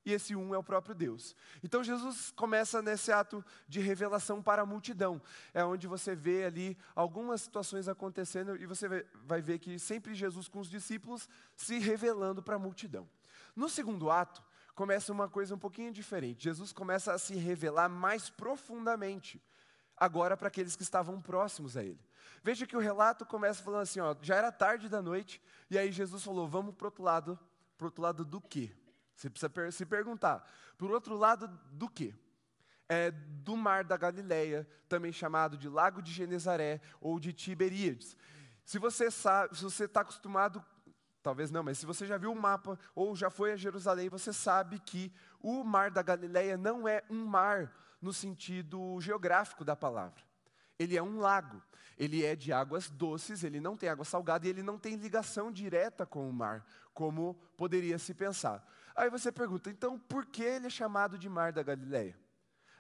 e 0.06 0.14
esse 0.14 0.36
um 0.36 0.56
é 0.56 0.58
o 0.58 0.64
próprio 0.64 0.96
Deus. 0.96 1.36
Então 1.62 1.84
Jesus 1.84 2.32
começa 2.32 2.82
nesse 2.82 3.12
ato 3.12 3.46
de 3.68 3.80
revelação 3.80 4.42
para 4.42 4.64
a 4.64 4.66
multidão, 4.66 5.22
é 5.54 5.64
onde 5.64 5.88
você 5.88 6.16
vê 6.16 6.46
ali 6.46 6.78
algumas 6.96 7.42
situações 7.42 7.88
acontecendo, 7.88 8.56
e 8.56 8.66
você 8.66 9.06
vai 9.26 9.42
ver 9.42 9.60
que 9.60 9.78
sempre 9.78 10.16
Jesus 10.16 10.48
com 10.48 10.60
os 10.60 10.70
discípulos 10.70 11.30
se 11.56 11.78
revelando 11.78 12.42
para 12.42 12.56
a 12.56 12.60
multidão. 12.60 13.08
No 13.56 13.70
segundo 13.70 14.10
ato, 14.10 14.44
começa 14.80 15.12
uma 15.12 15.28
coisa 15.28 15.54
um 15.54 15.60
pouquinho 15.60 15.92
diferente. 15.92 16.46
Jesus 16.46 16.72
começa 16.72 17.12
a 17.12 17.18
se 17.18 17.36
revelar 17.36 17.90
mais 17.90 18.30
profundamente, 18.30 19.44
agora 19.98 20.38
para 20.38 20.48
aqueles 20.48 20.74
que 20.74 20.84
estavam 20.84 21.20
próximos 21.20 21.76
a 21.76 21.84
ele. 21.84 22.00
Veja 22.42 22.66
que 22.66 22.78
o 22.78 22.80
relato 22.80 23.26
começa 23.26 23.62
falando 23.62 23.82
assim: 23.82 24.00
ó, 24.00 24.16
já 24.22 24.38
era 24.38 24.54
tarde 24.54 24.88
da 24.88 25.02
noite, 25.02 25.42
e 25.70 25.78
aí 25.78 25.92
Jesus 25.92 26.24
falou: 26.24 26.48
vamos 26.48 26.74
para 26.76 26.88
outro 26.88 27.04
lado. 27.04 27.38
Para 27.78 27.88
outro 27.88 28.02
lado 28.02 28.24
do 28.24 28.40
quê? 28.40 28.72
Você 29.14 29.30
precisa 29.30 29.72
se 29.74 29.86
perguntar: 29.86 30.50
o 30.80 30.86
outro 30.86 31.18
lado 31.18 31.50
do 31.74 31.90
quê? 31.90 32.16
É, 32.88 33.12
do 33.12 33.58
mar 33.58 33.84
da 33.84 33.98
Galileia, 33.98 34.66
também 34.88 35.12
chamado 35.12 35.58
de 35.58 35.68
Lago 35.68 36.02
de 36.02 36.14
Genezaré 36.14 36.80
ou 37.02 37.20
de 37.20 37.34
Tiberíades. 37.34 38.16
Se 38.64 38.80
você 38.80 39.12
sabe, 39.12 39.58
se 39.58 39.62
você 39.62 39.84
está 39.84 40.02
acostumado 40.02 40.64
Talvez 41.22 41.52
não, 41.52 41.64
mas 41.64 41.78
se 41.78 41.86
você 41.86 42.06
já 42.06 42.18
viu 42.18 42.32
o 42.32 42.40
mapa 42.40 42.80
ou 42.96 43.16
já 43.16 43.30
foi 43.30 43.52
a 43.52 43.58
Jerusalém, 43.58 44.08
você 44.08 44.32
sabe 44.32 44.80
que 44.80 45.12
o 45.42 45.64
mar 45.64 45.92
da 45.92 46.02
Galileia 46.02 46.58
não 46.58 46.88
é 46.88 47.04
um 47.10 47.26
mar 47.26 47.74
no 48.02 48.14
sentido 48.14 49.00
geográfico 49.02 49.66
da 49.66 49.76
palavra. 49.76 50.24
Ele 50.78 50.96
é 50.98 51.04
um 51.04 51.20
lago. 51.20 51.62
Ele 51.98 52.24
é 52.24 52.34
de 52.34 52.54
águas 52.54 52.90
doces, 52.90 53.44
ele 53.44 53.60
não 53.60 53.76
tem 53.76 53.90
água 53.90 54.06
salgada 54.06 54.48
e 54.48 54.50
ele 54.50 54.64
não 54.64 54.78
tem 54.78 54.96
ligação 54.96 55.52
direta 55.52 56.06
com 56.06 56.30
o 56.30 56.32
mar, 56.32 56.66
como 56.94 57.34
poderia 57.58 58.00
se 58.00 58.14
pensar. 58.14 58.66
Aí 58.96 59.10
você 59.10 59.34
pergunta, 59.34 59.70
então 59.70 60.00
por 60.00 60.26
que 60.26 60.42
ele 60.42 60.68
é 60.68 60.70
chamado 60.70 61.18
de 61.18 61.28
Mar 61.28 61.52
da 61.52 61.62
Galileia? 61.62 62.18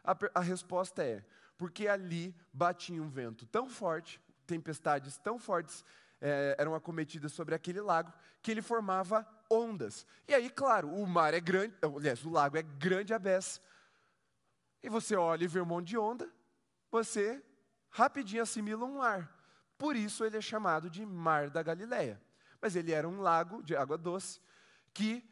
A, 0.01 0.17
a 0.35 0.39
resposta 0.39 1.03
é: 1.03 1.25
porque 1.57 1.89
ali 1.89 2.33
batia 2.53 3.03
um 3.03 3.09
vento 3.09 3.45
tão 3.45 3.69
forte, 3.69 4.21
tempestades 4.47 5.17
tão 5.17 5.37
fortes, 5.37 5.83
é, 6.21 6.55
eram 6.57 6.75
acometidas 6.75 7.31
sobre 7.31 7.55
aquele 7.55 7.81
lago, 7.81 8.13
que 8.41 8.51
ele 8.51 8.61
formava 8.61 9.27
ondas. 9.49 10.05
E 10.27 10.33
aí, 10.33 10.49
claro, 10.49 10.89
o 10.89 11.07
mar 11.07 11.33
é 11.33 11.39
grande, 11.39 11.75
aliás, 11.81 12.23
o 12.25 12.29
lago 12.29 12.57
é 12.57 12.61
grande 12.61 13.13
a 13.13 13.19
beça. 13.19 13.59
E 14.81 14.89
você 14.89 15.15
olha 15.15 15.43
e 15.43 15.47
vê 15.47 15.59
um 15.59 15.65
monte 15.65 15.87
de 15.87 15.97
onda, 15.97 16.29
você 16.91 17.43
rapidinho 17.89 18.43
assimila 18.43 18.85
um 18.85 18.97
mar. 18.97 19.35
Por 19.77 19.95
isso 19.95 20.25
ele 20.25 20.37
é 20.37 20.41
chamado 20.41 20.89
de 20.89 21.05
Mar 21.05 21.49
da 21.49 21.63
Galileia. 21.63 22.21
Mas 22.61 22.75
ele 22.75 22.91
era 22.91 23.07
um 23.07 23.21
lago 23.21 23.63
de 23.63 23.75
água 23.75 23.97
doce 23.97 24.41
que 24.93 25.23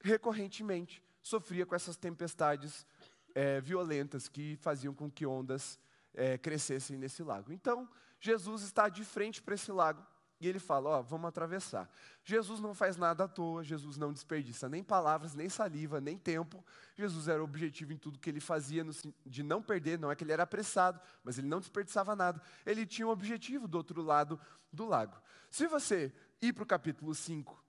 recorrentemente 0.00 1.02
sofria 1.22 1.64
com 1.64 1.74
essas 1.74 1.96
tempestades 1.96 2.86
é, 3.34 3.60
violentas 3.60 4.28
que 4.28 4.56
faziam 4.56 4.92
com 4.92 5.10
que 5.10 5.24
ondas 5.24 5.78
é, 6.12 6.36
crescessem 6.36 6.98
nesse 6.98 7.22
lago. 7.22 7.52
Então, 7.52 7.88
Jesus 8.24 8.62
está 8.62 8.88
de 8.88 9.04
frente 9.04 9.42
para 9.42 9.54
esse 9.54 9.70
lago, 9.70 10.02
e 10.40 10.48
ele 10.48 10.58
fala: 10.58 10.88
Ó, 10.88 11.02
vamos 11.02 11.28
atravessar. 11.28 11.90
Jesus 12.24 12.58
não 12.58 12.72
faz 12.72 12.96
nada 12.96 13.24
à 13.24 13.28
toa, 13.28 13.62
Jesus 13.62 13.98
não 13.98 14.14
desperdiça 14.14 14.66
nem 14.66 14.82
palavras, 14.82 15.34
nem 15.34 15.46
saliva, 15.50 16.00
nem 16.00 16.16
tempo. 16.16 16.64
Jesus 16.96 17.28
era 17.28 17.44
objetivo 17.44 17.92
em 17.92 17.98
tudo 17.98 18.18
que 18.18 18.30
ele 18.30 18.40
fazia, 18.40 18.82
de 19.26 19.42
não 19.42 19.60
perder, 19.60 19.98
não 19.98 20.10
é 20.10 20.16
que 20.16 20.24
ele 20.24 20.32
era 20.32 20.44
apressado, 20.44 20.98
mas 21.22 21.36
ele 21.36 21.46
não 21.46 21.60
desperdiçava 21.60 22.16
nada. 22.16 22.40
Ele 22.64 22.86
tinha 22.86 23.06
um 23.06 23.10
objetivo 23.10 23.68
do 23.68 23.76
outro 23.76 24.00
lado 24.00 24.40
do 24.72 24.86
lago. 24.86 25.20
Se 25.50 25.66
você 25.66 26.10
ir 26.40 26.54
para 26.54 26.64
o 26.64 26.66
capítulo 26.66 27.14
5, 27.14 27.62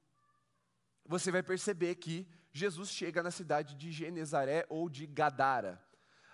você 1.05 1.33
vai 1.33 1.43
perceber 1.43 1.95
que 1.95 2.25
Jesus 2.53 2.91
chega 2.91 3.21
na 3.21 3.29
cidade 3.29 3.75
de 3.75 3.91
Genezaré 3.91 4.65
ou 4.69 4.89
de 4.89 5.05
Gadara. 5.05 5.83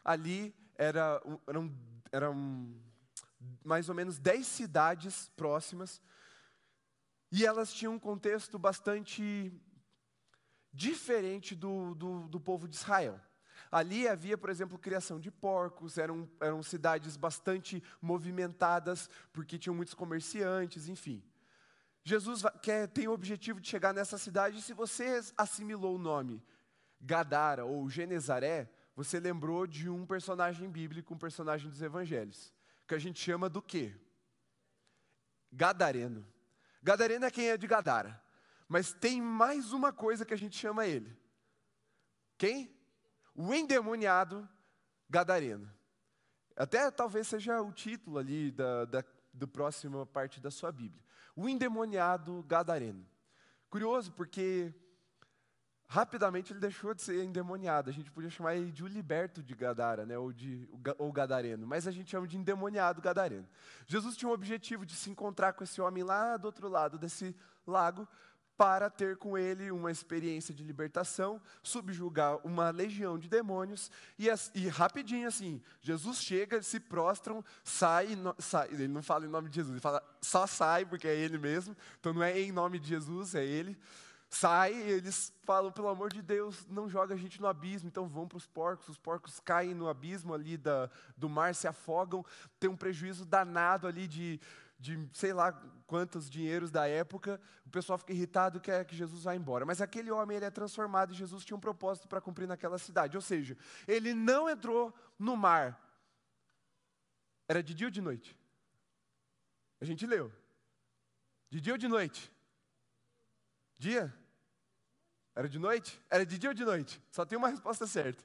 Ali 0.03 0.55
era, 0.75 1.19
eram, 1.47 1.75
eram 2.11 2.90
mais 3.63 3.89
ou 3.89 3.95
menos 3.95 4.17
dez 4.17 4.45
cidades 4.47 5.29
próximas 5.35 6.01
e 7.31 7.45
elas 7.45 7.71
tinham 7.71 7.93
um 7.93 7.99
contexto 7.99 8.59
bastante 8.59 9.51
diferente 10.73 11.55
do, 11.55 11.95
do, 11.95 12.27
do, 12.27 12.39
povo 12.39 12.67
de 12.67 12.75
Israel. 12.75 13.19
Ali 13.71 14.05
havia, 14.07 14.37
por 14.37 14.49
exemplo, 14.49 14.77
criação 14.77 15.17
de 15.17 15.31
porcos, 15.31 15.97
eram, 15.97 16.29
eram 16.41 16.61
cidades 16.61 17.15
bastante 17.15 17.81
movimentadas, 18.01 19.09
porque 19.31 19.57
tinham 19.57 19.75
muitos 19.75 19.93
comerciantes, 19.93 20.89
enfim. 20.89 21.23
Jesus 22.03 22.43
quer, 22.61 22.87
tem 22.87 23.07
o 23.07 23.13
objetivo 23.13 23.61
de 23.61 23.69
chegar 23.69 23.93
nessa 23.93 24.17
cidade, 24.17 24.61
se 24.61 24.73
você 24.73 25.21
assimilou 25.37 25.95
o 25.95 25.99
nome 25.99 26.43
Gadara 26.99 27.63
ou 27.63 27.89
Genezaré, 27.89 28.69
você 28.95 29.19
lembrou 29.19 29.65
de 29.65 29.89
um 29.89 30.05
personagem 30.05 30.69
bíblico, 30.69 31.13
um 31.13 31.17
personagem 31.17 31.69
dos 31.69 31.81
evangelhos, 31.81 32.53
que 32.91 32.95
a 32.95 32.99
gente 32.99 33.21
chama 33.21 33.47
do 33.47 33.61
quê? 33.61 33.95
Gadareno. 35.49 36.27
Gadareno 36.83 37.23
é 37.23 37.31
quem 37.31 37.47
é 37.47 37.55
de 37.55 37.65
Gadara. 37.65 38.21
Mas 38.67 38.91
tem 38.91 39.21
mais 39.21 39.71
uma 39.71 39.93
coisa 39.93 40.25
que 40.25 40.33
a 40.33 40.37
gente 40.37 40.57
chama 40.57 40.85
ele. 40.85 41.17
Quem? 42.37 42.69
O 43.33 43.53
endemoniado 43.53 44.45
Gadareno. 45.09 45.73
Até 46.53 46.91
talvez 46.91 47.29
seja 47.29 47.61
o 47.61 47.71
título 47.71 48.17
ali 48.17 48.51
da, 48.51 48.83
da 48.83 49.05
do 49.33 49.47
próxima 49.47 50.05
parte 50.05 50.41
da 50.41 50.51
sua 50.51 50.69
Bíblia. 50.69 51.01
O 51.33 51.47
endemoniado 51.47 52.43
Gadareno. 52.43 53.07
Curioso 53.69 54.11
porque 54.11 54.73
rapidamente 55.91 56.53
ele 56.53 56.59
deixou 56.61 56.93
de 56.93 57.01
ser 57.01 57.21
endemoniado. 57.21 57.89
A 57.89 57.93
gente 57.93 58.09
podia 58.09 58.29
chamar 58.29 58.55
ele 58.55 58.71
de 58.71 58.81
o 58.81 58.87
liberto 58.87 59.43
de 59.43 59.53
Gadara, 59.53 60.05
né? 60.05 60.17
ou, 60.17 60.31
de, 60.31 60.65
ou 60.97 61.11
Gadareno, 61.11 61.67
mas 61.67 61.85
a 61.85 61.91
gente 61.91 62.09
chama 62.09 62.25
de 62.25 62.37
endemoniado 62.37 63.01
Gadareno. 63.01 63.45
Jesus 63.85 64.15
tinha 64.15 64.29
o 64.29 64.33
objetivo 64.33 64.85
de 64.85 64.95
se 64.95 65.09
encontrar 65.09 65.51
com 65.51 65.65
esse 65.65 65.81
homem 65.81 66.01
lá 66.01 66.37
do 66.37 66.45
outro 66.45 66.69
lado 66.69 66.97
desse 66.97 67.35
lago, 67.67 68.07
para 68.55 68.89
ter 68.89 69.17
com 69.17 69.37
ele 69.37 69.69
uma 69.69 69.91
experiência 69.91 70.53
de 70.53 70.63
libertação, 70.63 71.41
subjugar 71.61 72.37
uma 72.45 72.69
legião 72.69 73.19
de 73.19 73.27
demônios, 73.27 73.91
e, 74.17 74.27
e 74.55 74.67
rapidinho 74.69 75.27
assim, 75.27 75.61
Jesus 75.81 76.21
chega, 76.21 76.61
se 76.61 76.79
prostram, 76.79 77.43
sai, 77.65 78.15
no, 78.15 78.33
sai, 78.39 78.69
ele 78.71 78.87
não 78.87 79.01
fala 79.03 79.25
em 79.25 79.29
nome 79.29 79.49
de 79.49 79.55
Jesus, 79.55 79.73
ele 79.73 79.81
fala 79.81 80.01
só 80.21 80.47
sai, 80.47 80.85
porque 80.85 81.07
é 81.07 81.15
ele 81.15 81.37
mesmo, 81.37 81.75
então 81.99 82.13
não 82.13 82.23
é 82.23 82.39
em 82.39 82.51
nome 82.51 82.79
de 82.79 82.87
Jesus, 82.87 83.35
é 83.35 83.43
ele, 83.43 83.75
sai, 84.33 84.73
eles 84.73 85.33
falam, 85.43 85.73
pelo 85.73 85.89
amor 85.89 86.11
de 86.11 86.21
Deus, 86.21 86.65
não 86.69 86.87
joga 86.87 87.13
a 87.13 87.17
gente 87.17 87.41
no 87.41 87.47
abismo, 87.47 87.89
então 87.89 88.07
vão 88.07 88.25
para 88.25 88.37
os 88.37 88.47
porcos, 88.47 88.87
os 88.87 88.97
porcos 88.97 89.41
caem 89.41 89.73
no 89.73 89.89
abismo 89.89 90.33
ali 90.33 90.55
da, 90.55 90.89
do 91.17 91.27
mar, 91.27 91.53
se 91.53 91.67
afogam, 91.67 92.25
tem 92.57 92.69
um 92.69 92.77
prejuízo 92.77 93.25
danado 93.25 93.87
ali 93.87 94.07
de, 94.07 94.39
de 94.79 95.09
sei 95.11 95.33
lá 95.33 95.51
quantos 95.85 96.29
dinheiros 96.29 96.71
da 96.71 96.87
época, 96.87 97.41
o 97.65 97.69
pessoal 97.69 97.97
fica 97.99 98.13
irritado 98.13 98.57
e 98.57 98.61
quer 98.61 98.85
que 98.85 98.95
Jesus 98.95 99.25
vá 99.25 99.35
embora. 99.35 99.65
Mas 99.65 99.81
aquele 99.81 100.09
homem 100.09 100.37
ele 100.37 100.45
é 100.45 100.49
transformado 100.49 101.11
e 101.11 101.15
Jesus 101.15 101.43
tinha 101.43 101.57
um 101.57 101.59
propósito 101.59 102.07
para 102.07 102.21
cumprir 102.21 102.47
naquela 102.47 102.77
cidade. 102.77 103.17
Ou 103.17 103.21
seja, 103.21 103.57
ele 103.85 104.13
não 104.13 104.49
entrou 104.49 104.93
no 105.19 105.35
mar. 105.35 105.77
Era 107.49 107.61
de 107.61 107.73
dia 107.73 107.87
ou 107.87 107.91
de 107.91 107.99
noite? 107.99 108.37
A 109.81 109.83
gente 109.83 110.07
leu. 110.07 110.31
De 111.49 111.59
dia 111.59 111.73
ou 111.73 111.77
de 111.77 111.89
noite? 111.89 112.31
Dia? 113.77 114.20
Era 115.41 115.49
de 115.49 115.57
noite? 115.57 115.99
Era 116.07 116.23
de 116.23 116.37
dia 116.37 116.51
ou 116.51 116.53
de 116.53 116.63
noite? 116.63 117.01
Só 117.09 117.25
tem 117.25 117.35
uma 117.35 117.47
resposta 117.47 117.87
certa. 117.87 118.23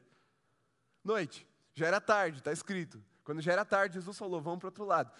Noite. 1.02 1.48
Já 1.74 1.86
era 1.86 1.98
tarde, 1.98 2.40
está 2.40 2.52
escrito. 2.52 3.02
Quando 3.24 3.40
já 3.40 3.52
era 3.52 3.64
tarde, 3.64 3.94
Jesus 3.94 4.18
falou: 4.18 4.38
vamos 4.38 4.58
para 4.58 4.66
o 4.66 4.68
outro 4.68 4.84
lado. 4.84 5.10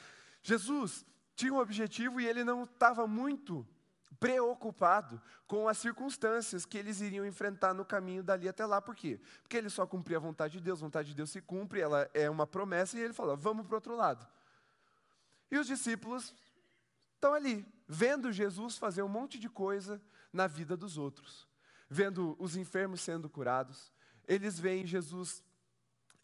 Jesus 0.43 1.07
tinha 1.35 1.55
um 1.55 1.59
objetivo 1.59 2.21
e 2.21 2.27
ele 2.27 2.45
não 2.45 2.65
estava 2.65 3.07
muito 3.07 3.67
preocupado 4.21 5.23
com 5.47 5.67
as 5.69 5.79
circunstâncias 5.79 6.67
que 6.67 6.77
eles 6.77 7.01
iriam 7.01 7.25
enfrentar 7.25 7.73
no 7.73 7.83
caminho 7.83 8.23
dali 8.23 8.47
até 8.47 8.67
lá. 8.67 8.83
Por 8.83 8.95
quê? 8.95 9.19
Porque 9.41 9.57
ele 9.57 9.71
só 9.71 9.87
cumpria 9.87 10.19
a 10.19 10.21
vontade 10.21 10.59
de 10.59 10.61
Deus, 10.61 10.81
a 10.81 10.85
vontade 10.85 11.09
de 11.09 11.15
Deus 11.15 11.31
se 11.31 11.41
cumpre, 11.41 11.81
ela 11.81 12.11
é 12.13 12.29
uma 12.29 12.47
promessa, 12.47 12.99
e 12.99 13.01
ele 13.01 13.15
falou: 13.15 13.39
vamos 13.39 13.65
para 13.65 13.73
o 13.73 13.77
outro 13.77 13.97
lado. 13.97 14.29
E 15.51 15.57
os 15.57 15.67
discípulos 15.67 16.35
estão 17.15 17.33
ali, 17.33 17.67
vendo 17.89 18.31
Jesus 18.31 18.77
fazer 18.77 19.03
um 19.03 19.09
monte 19.09 19.39
de 19.39 19.49
coisa 19.49 19.99
na 20.31 20.47
vida 20.47 20.77
dos 20.77 20.99
outros, 20.99 21.46
vendo 21.89 22.37
os 22.39 22.57
enfermos 22.57 23.01
sendo 23.01 23.29
curados, 23.29 23.93
eles 24.27 24.59
veem 24.59 24.87
Jesus 24.87 25.45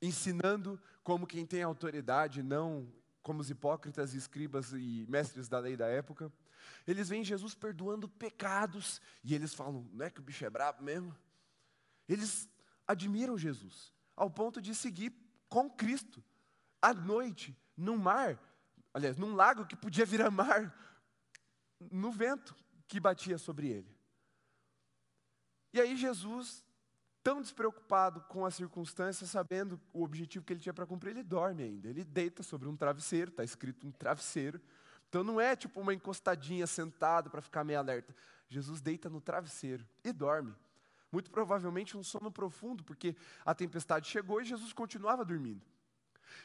ensinando 0.00 0.80
como 1.02 1.26
quem 1.26 1.46
tem 1.46 1.62
autoridade, 1.62 2.42
não 2.42 2.92
como 3.22 3.40
os 3.40 3.50
hipócritas, 3.50 4.14
escribas 4.14 4.72
e 4.72 5.06
mestres 5.08 5.48
da 5.48 5.58
lei 5.58 5.76
da 5.76 5.86
época. 5.86 6.32
Eles 6.86 7.08
veem 7.08 7.24
Jesus 7.24 7.54
perdoando 7.54 8.08
pecados 8.08 9.00
e 9.22 9.34
eles 9.34 9.54
falam: 9.54 9.88
não 9.92 10.04
é 10.04 10.10
que 10.10 10.20
o 10.20 10.22
bicho 10.22 10.44
é 10.44 10.50
brabo 10.50 10.82
mesmo? 10.82 11.16
Eles 12.08 12.48
admiram 12.86 13.38
Jesus, 13.38 13.92
ao 14.16 14.28
ponto 14.28 14.60
de 14.60 14.74
seguir 14.74 15.14
com 15.48 15.70
Cristo, 15.70 16.22
à 16.80 16.92
noite, 16.92 17.56
num 17.76 17.96
mar, 17.96 18.38
aliás, 18.92 19.16
num 19.16 19.34
lago 19.34 19.66
que 19.66 19.76
podia 19.76 20.04
virar 20.04 20.30
mar, 20.30 20.74
no 21.90 22.10
vento 22.10 22.56
que 22.88 22.98
batia 22.98 23.38
sobre 23.38 23.68
ele. 23.68 24.01
E 25.72 25.80
aí 25.80 25.96
Jesus 25.96 26.64
tão 27.22 27.40
despreocupado 27.40 28.20
com 28.22 28.44
as 28.44 28.54
circunstâncias, 28.54 29.30
sabendo 29.30 29.80
o 29.92 30.02
objetivo 30.02 30.44
que 30.44 30.52
ele 30.52 30.60
tinha 30.60 30.74
para 30.74 30.86
cumprir, 30.86 31.10
ele 31.10 31.22
dorme 31.22 31.62
ainda. 31.62 31.88
Ele 31.88 32.04
deita 32.04 32.42
sobre 32.42 32.68
um 32.68 32.76
travesseiro, 32.76 33.30
está 33.30 33.44
escrito 33.44 33.86
um 33.86 33.92
travesseiro. 33.92 34.60
Então 35.08 35.22
não 35.22 35.40
é 35.40 35.54
tipo 35.54 35.80
uma 35.80 35.94
encostadinha 35.94 36.66
sentado 36.66 37.30
para 37.30 37.40
ficar 37.40 37.62
meio 37.64 37.78
alerta. 37.78 38.14
Jesus 38.48 38.80
deita 38.80 39.08
no 39.08 39.20
travesseiro 39.20 39.86
e 40.02 40.12
dorme. 40.12 40.54
Muito 41.12 41.30
provavelmente 41.30 41.96
um 41.96 42.02
sono 42.02 42.32
profundo, 42.32 42.82
porque 42.82 43.14
a 43.44 43.54
tempestade 43.54 44.08
chegou 44.08 44.40
e 44.40 44.44
Jesus 44.44 44.72
continuava 44.72 45.24
dormindo. 45.24 45.64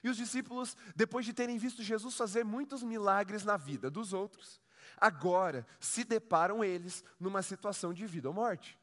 E 0.03 0.09
os 0.09 0.17
discípulos, 0.17 0.75
depois 0.95 1.25
de 1.25 1.33
terem 1.33 1.57
visto 1.57 1.81
Jesus 1.81 2.15
fazer 2.15 2.43
muitos 2.43 2.83
milagres 2.83 3.43
na 3.43 3.55
vida 3.55 3.89
dos 3.89 4.13
outros, 4.13 4.61
agora 4.97 5.65
se 5.79 6.03
deparam 6.03 6.63
eles 6.63 7.03
numa 7.19 7.41
situação 7.41 7.93
de 7.93 8.05
vida 8.05 8.27
ou 8.27 8.33
morte. 8.33 8.76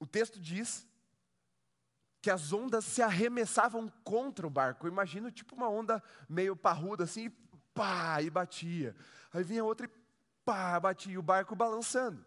O 0.00 0.06
texto 0.06 0.40
diz 0.40 0.88
que 2.22 2.30
as 2.30 2.52
ondas 2.52 2.84
se 2.84 3.02
arremessavam 3.02 3.88
contra 4.02 4.46
o 4.46 4.50
barco. 4.50 4.86
Eu 4.86 4.90
imagino 4.90 5.30
tipo 5.30 5.54
uma 5.54 5.68
onda 5.68 6.02
meio 6.28 6.56
parruda 6.56 7.04
assim, 7.04 7.26
e 7.26 7.30
pá, 7.74 8.20
e 8.20 8.28
batia. 8.28 8.96
Aí 9.32 9.44
vinha 9.44 9.62
outra 9.62 9.86
e 9.86 9.90
pá, 10.44 10.80
batia, 10.80 11.12
e 11.12 11.18
o 11.18 11.22
barco 11.22 11.54
balançando. 11.54 12.24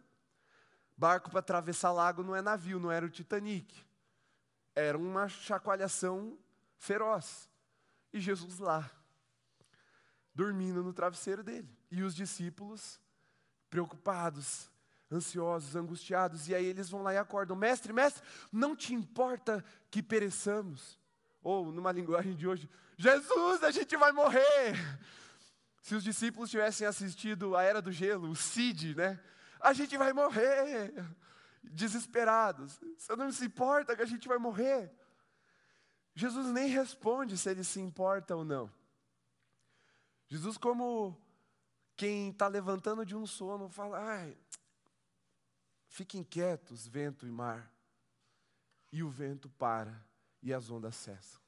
Barco 0.95 1.29
para 1.29 1.39
atravessar 1.39 1.91
lago 1.91 2.23
não 2.23 2.35
é 2.35 2.41
navio, 2.41 2.79
não 2.79 2.91
era 2.91 3.05
o 3.05 3.09
Titanic. 3.09 3.83
Era 4.75 4.97
uma 4.97 5.27
chacoalhação 5.27 6.37
feroz. 6.77 7.49
E 8.11 8.19
Jesus 8.19 8.59
lá, 8.59 8.89
dormindo 10.33 10.83
no 10.83 10.93
travesseiro 10.93 11.43
dele. 11.43 11.69
E 11.89 12.03
os 12.03 12.15
discípulos, 12.15 12.99
preocupados, 13.69 14.69
ansiosos, 15.13 15.75
angustiados, 15.75 16.49
e 16.49 16.55
aí 16.55 16.65
eles 16.65 16.89
vão 16.89 17.03
lá 17.03 17.13
e 17.13 17.17
acordam: 17.17 17.55
Mestre, 17.55 17.93
mestre, 17.93 18.23
não 18.51 18.75
te 18.75 18.93
importa 18.93 19.63
que 19.89 20.01
pereçamos? 20.01 20.99
Ou, 21.41 21.71
numa 21.71 21.91
linguagem 21.91 22.35
de 22.35 22.47
hoje, 22.47 22.69
Jesus, 22.97 23.63
a 23.63 23.71
gente 23.71 23.95
vai 23.97 24.11
morrer. 24.11 24.75
Se 25.81 25.95
os 25.95 26.03
discípulos 26.03 26.49
tivessem 26.49 26.87
assistido 26.87 27.57
a 27.57 27.63
Era 27.63 27.81
do 27.81 27.91
Gelo, 27.91 28.29
o 28.29 28.35
Cid, 28.35 28.95
né? 28.95 29.19
A 29.59 29.73
gente 29.73 29.97
vai 29.97 30.13
morrer. 30.13 30.93
Desesperados. 31.61 32.79
Você 32.97 33.15
não 33.15 33.31
se 33.31 33.45
importa 33.45 33.95
que 33.95 34.01
a 34.01 34.05
gente 34.05 34.27
vai 34.27 34.37
morrer? 34.37 34.91
Jesus 36.15 36.47
nem 36.47 36.67
responde 36.67 37.37
se 37.37 37.49
ele 37.49 37.63
se 37.63 37.79
importa 37.79 38.35
ou 38.35 38.45
não. 38.45 38.71
Jesus, 40.27 40.57
como 40.57 41.17
quem 41.95 42.29
está 42.29 42.47
levantando 42.47 43.05
de 43.05 43.15
um 43.15 43.25
sono, 43.25 43.69
fala: 43.69 43.99
ai, 43.99 44.37
Fiquem 45.93 46.23
quietos, 46.23 46.87
vento 46.87 47.27
e 47.27 47.31
mar. 47.31 47.71
E 48.91 49.03
o 49.03 49.11
vento 49.11 49.47
para 49.47 50.03
e 50.41 50.51
as 50.51 50.71
ondas 50.71 50.95
cessam. 50.95 51.39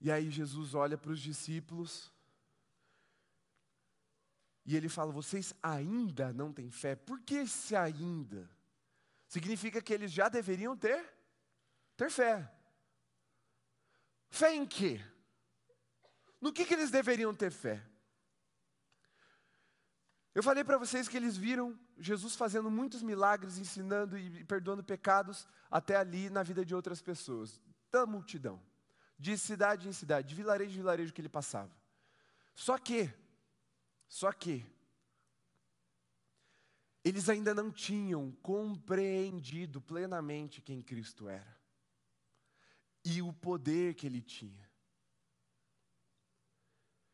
E 0.00 0.10
aí 0.10 0.28
Jesus 0.28 0.74
olha 0.74 0.98
para 0.98 1.12
os 1.12 1.20
discípulos 1.20 2.12
e 4.64 4.74
ele 4.74 4.88
fala: 4.88 5.12
Vocês 5.12 5.54
ainda 5.62 6.32
não 6.32 6.52
têm 6.52 6.72
fé? 6.72 6.96
Por 6.96 7.20
que 7.20 7.36
esse 7.36 7.76
ainda? 7.76 8.50
Significa 9.28 9.80
que 9.80 9.94
eles 9.94 10.10
já 10.10 10.28
deveriam 10.28 10.76
ter, 10.76 11.08
ter 11.96 12.10
fé. 12.10 12.52
Fé 14.28 14.56
em 14.56 14.66
quê? 14.66 15.00
No 16.40 16.52
que, 16.52 16.64
que 16.64 16.74
eles 16.74 16.90
deveriam 16.90 17.32
ter 17.32 17.52
fé? 17.52 17.80
Eu 20.34 20.42
falei 20.42 20.64
para 20.64 20.78
vocês 20.78 21.06
que 21.06 21.16
eles 21.16 21.36
viram 21.36 21.78
Jesus 21.98 22.36
fazendo 22.36 22.70
muitos 22.70 23.02
milagres, 23.02 23.58
ensinando 23.58 24.16
e 24.16 24.44
perdoando 24.44 24.84
pecados 24.84 25.46
até 25.70 25.96
ali 25.96 26.30
na 26.30 26.42
vida 26.42 26.64
de 26.64 26.74
outras 26.74 27.02
pessoas, 27.02 27.60
da 27.90 28.06
multidão, 28.06 28.62
de 29.18 29.36
cidade 29.36 29.88
em 29.88 29.92
cidade, 29.92 30.28
de 30.28 30.34
vilarejo 30.34 30.72
em 30.72 30.76
vilarejo 30.76 31.12
que 31.12 31.20
ele 31.20 31.28
passava. 31.28 31.70
Só 32.54 32.78
que, 32.78 33.12
só 34.08 34.32
que, 34.32 34.64
eles 37.04 37.28
ainda 37.28 37.54
não 37.54 37.70
tinham 37.70 38.32
compreendido 38.42 39.80
plenamente 39.80 40.60
quem 40.60 40.82
Cristo 40.82 41.28
era 41.28 41.58
e 43.04 43.22
o 43.22 43.32
poder 43.32 43.94
que 43.94 44.06
ele 44.06 44.20
tinha. 44.20 44.68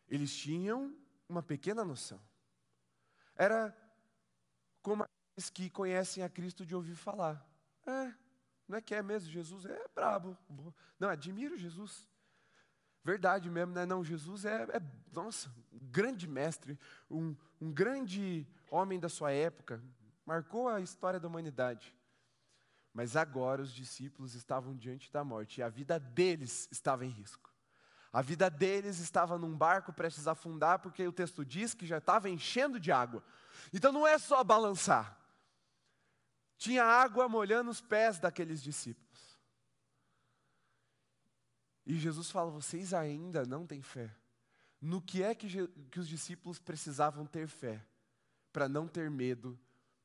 Eles 0.09 0.35
tinham 0.35 0.97
uma 1.29 1.43
pequena 1.43 1.85
noção. 1.85 2.21
Era 3.37 3.77
como 4.85 5.03
aqueles 5.03 5.49
que 5.49 5.71
conhecem 5.71 6.23
a 6.23 6.29
Cristo 6.29 6.65
de 6.65 6.75
ouvir 6.75 6.95
falar. 6.95 7.45
É, 7.87 8.13
não 8.69 8.77
é 8.77 8.83
que 8.83 8.95
é 8.95 9.03
mesmo? 9.03 9.31
Jesus 9.31 9.65
é 9.65 9.89
brabo. 9.95 10.37
Não, 11.01 11.09
admiro 11.09 11.57
Jesus. 11.57 12.07
Verdade 13.03 13.49
mesmo, 13.49 13.73
né? 13.73 13.87
Não, 13.87 14.05
Jesus 14.05 14.45
é, 14.45 14.63
é 14.65 14.83
nossa, 15.11 15.49
um 15.73 15.79
grande 15.91 16.29
mestre, 16.29 16.79
um, 17.11 17.35
um 17.61 17.73
grande 17.73 18.47
homem 18.71 19.01
da 19.01 19.09
sua 19.09 19.33
época, 19.33 19.83
marcou 20.25 20.69
a 20.69 20.83
história 20.83 21.19
da 21.19 21.29
humanidade. 21.29 21.95
Mas 22.93 23.17
agora 23.17 23.63
os 23.63 23.73
discípulos 23.73 24.35
estavam 24.35 24.77
diante 24.77 25.11
da 25.11 25.25
morte 25.25 25.61
e 25.61 25.63
a 25.63 25.69
vida 25.69 25.99
deles 25.99 26.69
estava 26.71 27.07
em 27.07 27.11
risco. 27.11 27.51
A 28.13 28.21
vida 28.21 28.51
deles 28.51 28.99
estava 28.99 29.39
num 29.39 29.57
barco 29.57 29.95
prestes 29.95 30.29
a 30.29 30.33
afundar, 30.33 30.79
porque 30.79 31.07
o 31.07 31.13
texto 31.13 31.43
diz 31.43 31.73
que 31.73 31.87
já 31.87 31.99
estava 31.99 32.29
enchendo 32.29 32.79
de 32.79 32.93
água. 32.93 33.25
Então 33.73 33.93
não 33.93 34.07
é 34.07 34.19
só 34.19 34.43
balançar. 34.45 35.19
Tinha 36.57 36.85
água 36.85 37.29
molhando 37.29 37.71
os 37.71 37.81
pés 37.81 38.19
daqueles 38.19 38.63
discípulos. 38.63 39.39
E 41.87 41.95
Jesus 41.99 42.31
fala: 42.31 42.51
vocês 42.51 42.95
ainda 42.95 43.45
não 43.45 43.67
têm 43.67 43.83
fé. 43.83 44.15
No 44.81 45.01
que 45.01 45.23
é 45.23 45.35
que, 45.35 45.67
que 45.91 46.01
os 46.01 46.09
discípulos 46.09 46.59
precisavam 46.59 47.27
ter 47.27 47.49
fé? 47.49 47.85
Para 48.53 48.69
não 48.69 48.87
ter 48.87 49.11
medo 49.11 49.59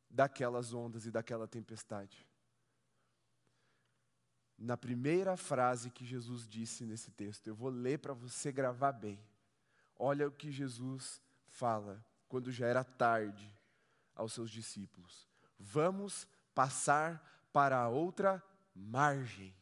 daquelas 0.10 0.74
ondas 0.74 1.06
e 1.06 1.12
daquela 1.12 1.48
tempestade 1.48 2.30
na 4.60 4.76
primeira 4.76 5.38
frase 5.38 5.90
que 5.90 6.06
Jesus 6.06 6.46
disse 6.46 6.86
nesse 6.86 7.10
texto. 7.12 7.48
Eu 7.48 7.56
vou 7.56 7.70
ler 7.70 8.00
para 8.00 8.14
você 8.14 8.52
gravar 8.52 8.92
bem. 8.92 9.18
Olha 9.96 10.28
o 10.28 10.32
que 10.32 10.52
Jesus 10.52 11.22
fala 11.48 12.04
quando 12.30 12.52
já 12.52 12.68
era 12.68 12.84
tarde 12.84 13.52
aos 14.16 14.32
seus 14.32 14.50
discípulos: 14.50 15.28
Vamos 15.60 16.26
passar 16.56 17.50
para 17.52 17.78
a 17.78 17.90
outra 17.90 18.42
margem. 18.74 19.54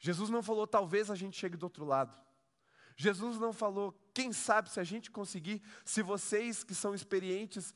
Jesus 0.00 0.30
não 0.30 0.42
falou, 0.42 0.66
talvez 0.66 1.10
a 1.10 1.14
gente 1.14 1.38
chegue 1.38 1.56
do 1.56 1.62
outro 1.62 1.84
lado. 1.84 2.20
Jesus 2.96 3.38
não 3.38 3.52
falou, 3.52 3.92
quem 4.12 4.32
sabe 4.32 4.68
se 4.68 4.80
a 4.80 4.84
gente 4.84 5.10
conseguir, 5.10 5.62
se 5.84 6.02
vocês 6.02 6.64
que 6.64 6.74
são 6.74 6.92
experientes 6.92 7.72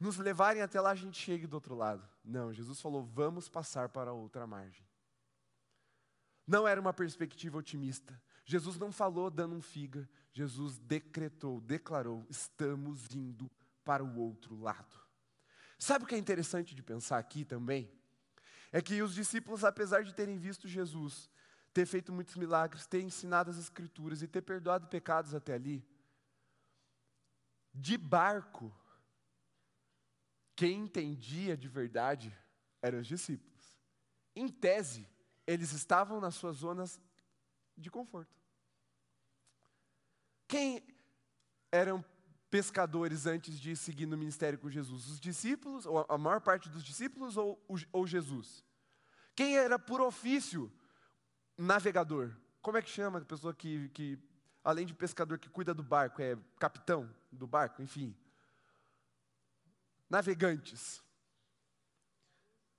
nos 0.00 0.16
levarem 0.16 0.62
até 0.62 0.80
lá, 0.80 0.90
a 0.90 0.94
gente 0.94 1.18
chegue 1.18 1.46
do 1.46 1.54
outro 1.54 1.74
lado. 1.74 2.08
Não, 2.24 2.52
Jesus 2.52 2.80
falou: 2.80 3.04
vamos 3.04 3.48
passar 3.48 3.90
para 3.90 4.12
outra 4.12 4.46
margem. 4.46 4.86
Não 6.46 6.66
era 6.66 6.80
uma 6.80 6.92
perspectiva 6.92 7.58
otimista. 7.58 8.20
Jesus 8.50 8.76
não 8.78 8.90
falou 8.90 9.30
dando 9.30 9.54
um 9.54 9.62
figa. 9.62 10.10
Jesus 10.32 10.76
decretou, 10.76 11.60
declarou: 11.60 12.26
estamos 12.28 13.14
indo 13.14 13.48
para 13.84 14.02
o 14.02 14.18
outro 14.18 14.58
lado. 14.58 14.98
Sabe 15.78 16.04
o 16.04 16.08
que 16.08 16.16
é 16.16 16.18
interessante 16.18 16.74
de 16.74 16.82
pensar 16.82 17.18
aqui 17.18 17.44
também? 17.44 17.88
É 18.72 18.82
que 18.82 19.00
os 19.02 19.14
discípulos, 19.14 19.62
apesar 19.62 20.02
de 20.02 20.12
terem 20.12 20.36
visto 20.36 20.66
Jesus, 20.66 21.30
ter 21.72 21.86
feito 21.86 22.12
muitos 22.12 22.34
milagres, 22.34 22.88
ter 22.88 23.00
ensinado 23.00 23.50
as 23.50 23.56
Escrituras 23.56 24.20
e 24.20 24.26
ter 24.26 24.42
perdoado 24.42 24.88
pecados 24.88 25.32
até 25.32 25.54
ali, 25.54 25.86
de 27.72 27.96
barco, 27.96 28.76
quem 30.56 30.80
entendia 30.80 31.56
de 31.56 31.68
verdade 31.68 32.36
eram 32.82 32.98
os 32.98 33.06
discípulos. 33.06 33.78
Em 34.34 34.48
tese, 34.48 35.08
eles 35.46 35.70
estavam 35.70 36.20
nas 36.20 36.34
suas 36.34 36.56
zonas 36.56 37.00
de 37.78 37.88
conforto. 37.88 38.39
Quem 40.50 40.82
eram 41.70 42.04
pescadores 42.50 43.24
antes 43.24 43.60
de 43.60 43.76
seguir 43.76 44.06
no 44.06 44.18
ministério 44.18 44.58
com 44.58 44.68
Jesus? 44.68 45.06
Os 45.06 45.20
discípulos, 45.20 45.86
ou 45.86 46.04
a 46.08 46.18
maior 46.18 46.40
parte 46.40 46.68
dos 46.68 46.82
discípulos, 46.82 47.36
ou, 47.36 47.64
ou 47.92 48.06
Jesus? 48.06 48.64
Quem 49.34 49.56
era 49.56 49.78
por 49.78 50.00
ofício 50.00 50.70
navegador? 51.56 52.36
Como 52.60 52.76
é 52.76 52.82
que 52.82 52.90
chama 52.90 53.20
a 53.20 53.24
pessoa 53.24 53.54
que, 53.54 53.88
que, 53.90 54.18
além 54.64 54.84
de 54.84 54.92
pescador, 54.92 55.38
que 55.38 55.48
cuida 55.48 55.72
do 55.72 55.82
barco? 55.82 56.20
É 56.20 56.36
capitão 56.58 57.08
do 57.30 57.46
barco, 57.46 57.80
enfim 57.80 58.14
navegantes, 60.10 61.00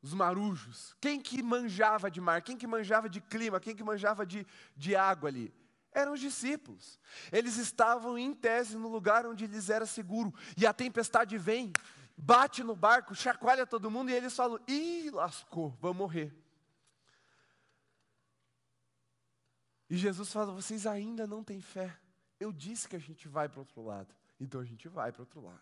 os 0.02 0.14
marujos. 0.14 0.94
Quem 1.00 1.22
que 1.22 1.42
manjava 1.42 2.12
de 2.12 2.20
mar? 2.20 2.42
Quem 2.42 2.58
que 2.58 2.68
manjava 2.68 3.08
de 3.08 3.22
clima? 3.22 3.60
Quem 3.60 3.74
que 3.74 3.84
manjava 3.84 4.26
de, 4.26 4.46
de 4.76 4.96
água 4.96 5.30
ali? 5.30 5.54
Eram 5.94 6.14
os 6.14 6.20
discípulos. 6.20 7.00
Eles 7.32 7.58
estavam 7.58 8.18
em 8.18 8.34
tese 8.34 8.78
no 8.78 8.88
lugar 8.88 9.26
onde 9.26 9.46
lhes 9.46 9.70
era 9.70 9.86
seguro. 9.86 10.34
E 10.58 10.66
a 10.66 10.74
tempestade 10.74 11.38
vem, 11.38 11.74
bate 12.16 12.64
no 12.64 12.76
barco, 12.76 13.14
chacoalha 13.14 13.68
todo 13.68 13.92
mundo 13.92 14.10
e 14.10 14.14
eles 14.14 14.36
falam: 14.36 14.60
ih, 14.68 15.10
lascou, 15.12 15.78
vamos 15.82 15.98
morrer. 15.98 16.34
E 19.90 19.98
Jesus 19.98 20.32
fala: 20.32 20.54
vocês 20.54 20.88
ainda 20.88 21.28
não 21.28 21.44
têm 21.44 21.60
fé. 21.60 21.98
Eu 22.40 22.52
disse 22.52 22.88
que 22.88 22.96
a 22.96 23.00
gente 23.00 23.28
vai 23.28 23.50
para 23.50 23.58
o 23.58 23.62
outro 23.62 23.84
lado. 23.84 24.16
Então 24.40 24.62
a 24.62 24.66
gente 24.66 24.88
vai 24.88 25.12
para 25.12 25.20
o 25.20 25.24
outro 25.24 25.42
lado. 25.42 25.60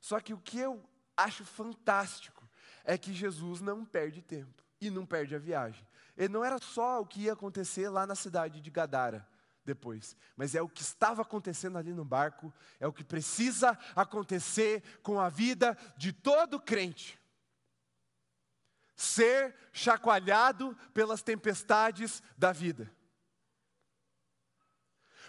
Só 0.00 0.20
que 0.20 0.32
o 0.32 0.38
que 0.38 0.58
eu 0.58 0.88
acho 1.16 1.44
fantástico 1.44 2.48
é 2.84 2.96
que 2.96 3.12
Jesus 3.12 3.60
não 3.60 3.84
perde 3.84 4.22
tempo 4.22 4.64
e 4.80 4.88
não 4.88 5.04
perde 5.04 5.34
a 5.34 5.38
viagem. 5.38 5.84
E 6.18 6.28
não 6.28 6.44
era 6.44 6.58
só 6.60 7.00
o 7.00 7.06
que 7.06 7.22
ia 7.22 7.32
acontecer 7.32 7.88
lá 7.88 8.04
na 8.04 8.16
cidade 8.16 8.60
de 8.60 8.70
Gadara 8.72 9.26
depois, 9.64 10.16
mas 10.34 10.54
é 10.54 10.60
o 10.60 10.68
que 10.68 10.82
estava 10.82 11.22
acontecendo 11.22 11.78
ali 11.78 11.92
no 11.92 12.04
barco, 12.04 12.52
é 12.80 12.86
o 12.88 12.92
que 12.92 13.04
precisa 13.04 13.78
acontecer 13.94 14.82
com 15.02 15.20
a 15.20 15.28
vida 15.28 15.78
de 15.96 16.12
todo 16.12 16.58
crente. 16.58 17.20
Ser 18.96 19.54
chacoalhado 19.72 20.76
pelas 20.92 21.22
tempestades 21.22 22.20
da 22.36 22.50
vida. 22.50 22.92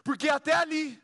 Porque 0.04 0.28
até 0.28 0.54
ali, 0.54 1.00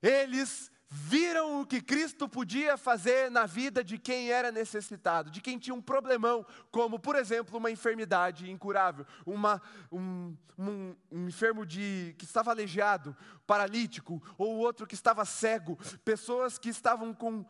eles 0.00 0.70
viram 0.94 1.62
o 1.62 1.66
que 1.66 1.80
Cristo 1.80 2.28
podia 2.28 2.76
fazer 2.76 3.30
na 3.30 3.46
vida 3.46 3.82
de 3.82 3.96
quem 3.96 4.30
era 4.30 4.52
necessitado, 4.52 5.30
de 5.30 5.40
quem 5.40 5.58
tinha 5.58 5.74
um 5.74 5.80
problemão, 5.80 6.44
como, 6.70 6.98
por 6.98 7.16
exemplo, 7.16 7.56
uma 7.56 7.70
enfermidade 7.70 8.50
incurável, 8.50 9.06
uma, 9.24 9.62
um, 9.90 10.36
um, 10.58 10.94
um 11.10 11.28
enfermo 11.28 11.64
de, 11.64 12.14
que 12.18 12.26
estava 12.26 12.50
aleijado, 12.50 13.16
paralítico, 13.46 14.22
ou 14.36 14.58
outro 14.58 14.86
que 14.86 14.94
estava 14.94 15.24
cego, 15.24 15.78
pessoas 16.04 16.58
que 16.58 16.68
estavam 16.68 17.14
com 17.14 17.42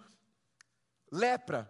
lepra. 1.10 1.68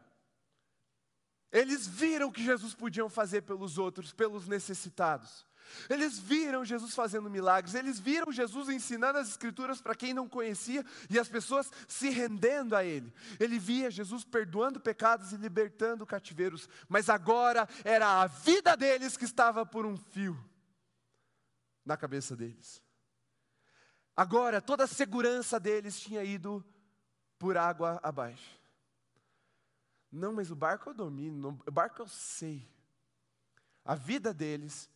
Eles 1.50 1.86
viram 1.86 2.28
o 2.28 2.32
que 2.32 2.44
Jesus 2.44 2.74
podia 2.74 3.08
fazer 3.08 3.42
pelos 3.42 3.78
outros, 3.78 4.12
pelos 4.12 4.46
necessitados. 4.46 5.46
Eles 5.88 6.18
viram 6.18 6.64
Jesus 6.64 6.94
fazendo 6.94 7.30
milagres, 7.30 7.74
eles 7.74 7.98
viram 7.98 8.32
Jesus 8.32 8.68
ensinando 8.68 9.18
as 9.18 9.28
Escrituras 9.28 9.80
para 9.80 9.94
quem 9.94 10.14
não 10.14 10.28
conhecia 10.28 10.84
e 11.08 11.18
as 11.18 11.28
pessoas 11.28 11.70
se 11.88 12.10
rendendo 12.10 12.76
a 12.76 12.84
Ele. 12.84 13.12
Ele 13.38 13.58
via 13.58 13.90
Jesus 13.90 14.24
perdoando 14.24 14.80
pecados 14.80 15.32
e 15.32 15.36
libertando 15.36 16.06
cativeiros, 16.06 16.68
mas 16.88 17.08
agora 17.08 17.68
era 17.84 18.22
a 18.22 18.26
vida 18.26 18.76
deles 18.76 19.16
que 19.16 19.24
estava 19.24 19.64
por 19.64 19.86
um 19.86 19.96
fio 19.96 20.38
na 21.84 21.96
cabeça 21.96 22.36
deles. 22.36 22.82
Agora 24.16 24.60
toda 24.60 24.84
a 24.84 24.88
segurança 24.88 25.58
deles 25.58 25.98
tinha 25.98 26.22
ido 26.22 26.64
por 27.38 27.56
água 27.56 27.98
abaixo. 28.02 28.60
Não, 30.10 30.32
mas 30.34 30.50
o 30.50 30.54
barco 30.54 30.90
eu 30.90 30.94
domino, 30.94 31.58
o 31.66 31.70
barco 31.70 32.02
eu 32.02 32.08
sei. 32.08 32.68
A 33.84 33.94
vida 33.94 34.34
deles 34.34 34.88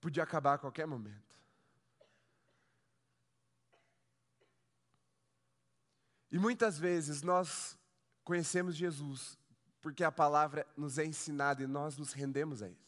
podia 0.00 0.22
acabar 0.22 0.54
a 0.54 0.58
qualquer 0.58 0.86
momento. 0.86 1.30
E 6.30 6.38
muitas 6.38 6.78
vezes 6.78 7.22
nós 7.22 7.78
conhecemos 8.22 8.76
Jesus 8.76 9.38
porque 9.82 10.04
a 10.04 10.12
palavra 10.12 10.66
nos 10.76 10.98
é 10.98 11.04
ensinada 11.04 11.62
e 11.62 11.66
nós 11.66 11.96
nos 11.96 12.12
rendemos 12.12 12.62
a 12.62 12.68
Ele. 12.68 12.78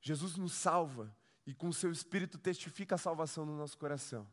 Jesus 0.00 0.36
nos 0.36 0.52
salva 0.52 1.14
e 1.46 1.54
com 1.54 1.68
o 1.68 1.74
seu 1.74 1.92
Espírito 1.92 2.38
testifica 2.38 2.94
a 2.94 2.98
salvação 2.98 3.46
no 3.46 3.56
nosso 3.56 3.78
coração. 3.78 4.26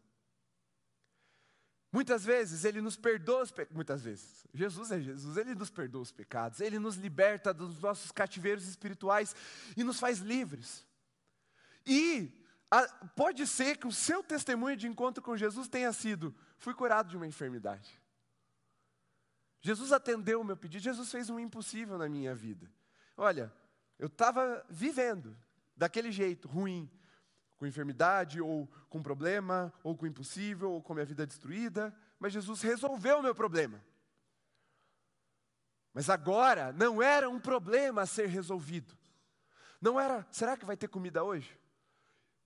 Muitas 1.91 2.23
vezes 2.23 2.63
Ele 2.63 2.79
nos 2.79 2.95
perdoa 2.95 3.43
os 3.43 3.51
pecados, 3.51 3.75
muitas 3.75 4.01
vezes, 4.01 4.47
Jesus 4.53 4.91
é 4.91 5.01
Jesus, 5.01 5.35
Ele 5.35 5.53
nos 5.53 5.69
perdoa 5.69 6.01
os 6.01 6.11
pecados, 6.11 6.61
Ele 6.61 6.79
nos 6.79 6.95
liberta 6.95 7.53
dos 7.53 7.81
nossos 7.81 8.11
cativeiros 8.11 8.65
espirituais 8.65 9.35
e 9.75 9.83
nos 9.83 9.99
faz 9.99 10.19
livres. 10.19 10.85
E 11.85 12.31
a, 12.69 12.87
pode 13.15 13.45
ser 13.45 13.77
que 13.77 13.87
o 13.87 13.91
seu 13.91 14.23
testemunho 14.23 14.77
de 14.77 14.87
encontro 14.87 15.21
com 15.21 15.35
Jesus 15.35 15.67
tenha 15.67 15.91
sido: 15.91 16.33
fui 16.57 16.73
curado 16.73 17.09
de 17.09 17.17
uma 17.17 17.27
enfermidade. 17.27 17.99
Jesus 19.59 19.91
atendeu 19.91 20.39
o 20.39 20.45
meu 20.45 20.55
pedido, 20.55 20.81
Jesus 20.81 21.11
fez 21.11 21.29
um 21.29 21.37
impossível 21.37 21.97
na 21.97 22.07
minha 22.07 22.33
vida. 22.33 22.71
Olha, 23.17 23.53
eu 23.99 24.07
estava 24.07 24.65
vivendo 24.69 25.37
daquele 25.75 26.11
jeito, 26.11 26.47
ruim, 26.47 26.89
com 27.61 27.67
enfermidade, 27.67 28.41
ou 28.41 28.67
com 28.89 29.03
problema, 29.03 29.71
ou 29.83 29.95
com 29.95 30.07
impossível, 30.07 30.71
ou 30.71 30.81
com 30.81 30.95
minha 30.95 31.05
vida 31.05 31.27
destruída, 31.27 31.95
mas 32.19 32.33
Jesus 32.33 32.59
resolveu 32.63 33.19
o 33.19 33.21
meu 33.21 33.35
problema. 33.35 33.79
Mas 35.93 36.09
agora 36.09 36.73
não 36.73 37.03
era 37.03 37.29
um 37.29 37.39
problema 37.39 38.01
a 38.01 38.07
ser 38.07 38.25
resolvido. 38.25 38.97
Não 39.79 39.99
era, 39.99 40.25
será 40.31 40.57
que 40.57 40.65
vai 40.65 40.75
ter 40.75 40.87
comida 40.87 41.23
hoje? 41.23 41.55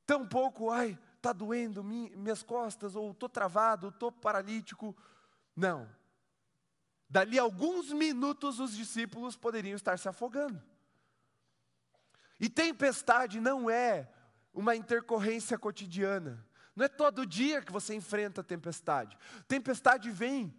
Tão 0.05 0.27
pouco, 0.27 0.69
ai, 0.69 0.99
está 1.15 1.31
doendo 1.31 1.81
minhas 1.81 2.43
costas, 2.43 2.93
ou 2.93 3.11
estou 3.11 3.29
travado, 3.29 3.87
estou 3.87 4.11
paralítico. 4.11 4.93
Não, 5.55 5.89
Dali 7.09 7.39
a 7.39 7.43
alguns 7.43 7.93
minutos 7.93 8.59
os 8.59 8.75
discípulos 8.75 9.37
poderiam 9.37 9.77
estar 9.77 9.97
se 9.97 10.09
afogando. 10.09 10.61
E 12.37 12.49
tempestade 12.49 13.39
não 13.39 13.69
é 13.69 14.11
uma 14.55 14.75
intercorrência 14.75 15.57
cotidiana. 15.57 16.43
Não 16.75 16.85
é 16.85 16.87
todo 16.87 17.25
dia 17.25 17.61
que 17.61 17.71
você 17.71 17.93
enfrenta 17.93 18.43
tempestade. 18.43 19.17
Tempestade 19.47 20.09
vem 20.09 20.53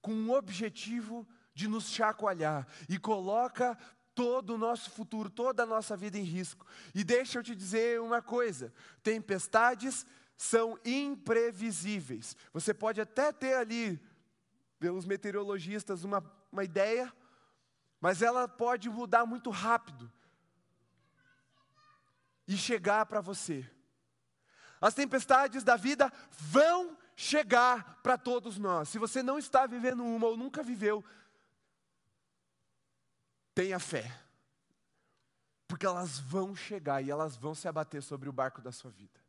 com 0.00 0.12
um 0.12 0.32
objetivo 0.32 1.26
de 1.54 1.66
nos 1.66 1.90
chacoalhar 1.90 2.66
e 2.88 2.98
coloca 2.98 3.76
todo 4.14 4.54
o 4.54 4.58
nosso 4.58 4.90
futuro, 4.90 5.28
toda 5.28 5.62
a 5.62 5.66
nossa 5.66 5.96
vida 5.96 6.18
em 6.18 6.22
risco. 6.22 6.66
E 6.94 7.02
deixa 7.02 7.38
eu 7.38 7.42
te 7.42 7.54
dizer 7.54 8.00
uma 8.00 8.22
coisa: 8.22 8.72
tempestades 9.02 10.06
são 10.36 10.78
imprevisíveis. 10.84 12.36
Você 12.52 12.72
pode 12.72 13.00
até 13.00 13.32
ter 13.32 13.54
ali 13.54 14.00
pelos 14.78 15.04
meteorologistas 15.04 16.04
uma, 16.04 16.24
uma 16.52 16.62
ideia, 16.62 17.12
mas 18.00 18.22
ela 18.22 18.46
pode 18.46 18.88
mudar 18.88 19.26
muito 19.26 19.50
rápido 19.50 20.10
e 22.48 22.56
chegar 22.56 23.06
para 23.06 23.20
você. 23.20 23.70
As 24.80 24.94
tempestades 24.94 25.62
da 25.62 25.76
vida 25.76 26.12
vão 26.30 26.96
chegar 27.14 28.00
para 28.02 28.18
todos 28.18 28.58
nós. 28.58 28.88
Se 28.88 28.98
você 28.98 29.22
não 29.22 29.38
está 29.38 29.66
vivendo 29.66 30.04
uma 30.04 30.26
ou 30.26 30.36
nunca 30.36 30.62
viveu, 30.62 31.04
tenha 33.54 33.78
fé. 33.78 34.10
Porque 35.68 35.86
elas 35.86 36.18
vão 36.18 36.56
chegar 36.56 37.02
e 37.02 37.10
elas 37.10 37.36
vão 37.36 37.54
se 37.54 37.68
abater 37.68 38.02
sobre 38.02 38.28
o 38.28 38.32
barco 38.32 38.60
da 38.60 38.72
sua 38.72 38.90
vida 38.90 39.20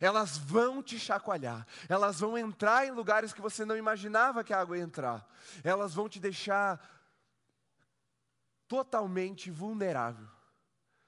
elas 0.00 0.36
vão 0.36 0.82
te 0.82 0.98
chacoalhar, 0.98 1.66
elas 1.88 2.20
vão 2.20 2.36
entrar 2.36 2.86
em 2.86 2.90
lugares 2.90 3.32
que 3.32 3.40
você 3.40 3.64
não 3.64 3.76
imaginava 3.76 4.44
que 4.44 4.52
a 4.52 4.60
água 4.60 4.76
ia 4.76 4.82
entrar, 4.82 5.26
elas 5.62 5.94
vão 5.94 6.08
te 6.08 6.18
deixar 6.18 6.80
totalmente 8.66 9.50
vulnerável. 9.50 10.28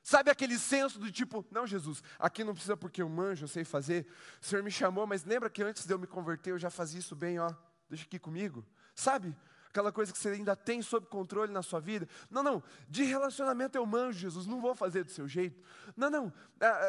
Sabe 0.07 0.31
aquele 0.31 0.57
senso 0.57 1.01
do 1.01 1.11
tipo, 1.11 1.45
não, 1.51 1.67
Jesus, 1.67 2.01
aqui 2.17 2.45
não 2.45 2.53
precisa 2.53 2.77
porque 2.77 3.03
eu 3.03 3.09
manjo, 3.09 3.43
eu 3.43 3.49
sei 3.49 3.65
fazer. 3.65 4.07
O 4.41 4.47
Senhor 4.47 4.63
me 4.63 4.71
chamou, 4.71 5.05
mas 5.05 5.25
lembra 5.25 5.51
que 5.51 5.65
antes 5.65 5.85
de 5.85 5.93
eu 5.93 5.99
me 5.99 6.07
converter 6.07 6.53
eu 6.53 6.59
já 6.61 6.71
fazia 6.71 7.01
isso 7.01 7.17
bem, 7.17 7.41
ó. 7.41 7.53
Deixa 7.91 8.05
aqui 8.05 8.17
comigo. 8.17 8.65
Sabe? 8.95 9.37
aquela 9.69 9.91
coisa 9.91 10.13
que 10.13 10.19
você 10.19 10.29
ainda 10.29 10.55
tem 10.55 10.81
sob 10.81 11.09
controle 11.09 11.53
na 11.53 11.61
sua 11.61 11.81
vida. 11.81 12.09
Não, 12.31 12.41
não, 12.41 12.63
de 12.89 13.03
relacionamento 13.03 13.77
eu 13.77 13.85
manjo, 13.85 14.21
Jesus, 14.21 14.47
não 14.47 14.61
vou 14.61 14.77
fazer 14.77 15.03
do 15.03 15.11
seu 15.11 15.27
jeito. 15.27 15.61
Não, 15.97 16.09
não, 16.09 16.33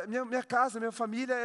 minha, 0.07 0.23
minha 0.23 0.43
casa, 0.43 0.79
minha 0.79 0.91
família, 0.91 1.35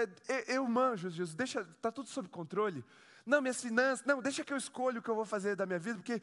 eu 0.47 0.69
manjo, 0.69 1.09
Jesus, 1.09 1.35
deixa, 1.35 1.63
está 1.63 1.91
tudo 1.91 2.11
sob 2.11 2.29
controle. 2.29 2.85
Não, 3.25 3.41
minhas 3.41 3.63
finanças, 3.63 4.05
não, 4.05 4.21
deixa 4.21 4.45
que 4.45 4.53
eu 4.53 4.59
escolho 4.59 5.01
o 5.01 5.03
que 5.03 5.09
eu 5.09 5.17
vou 5.17 5.25
fazer 5.25 5.57
da 5.57 5.65
minha 5.65 5.79
vida, 5.79 5.97
porque 5.97 6.21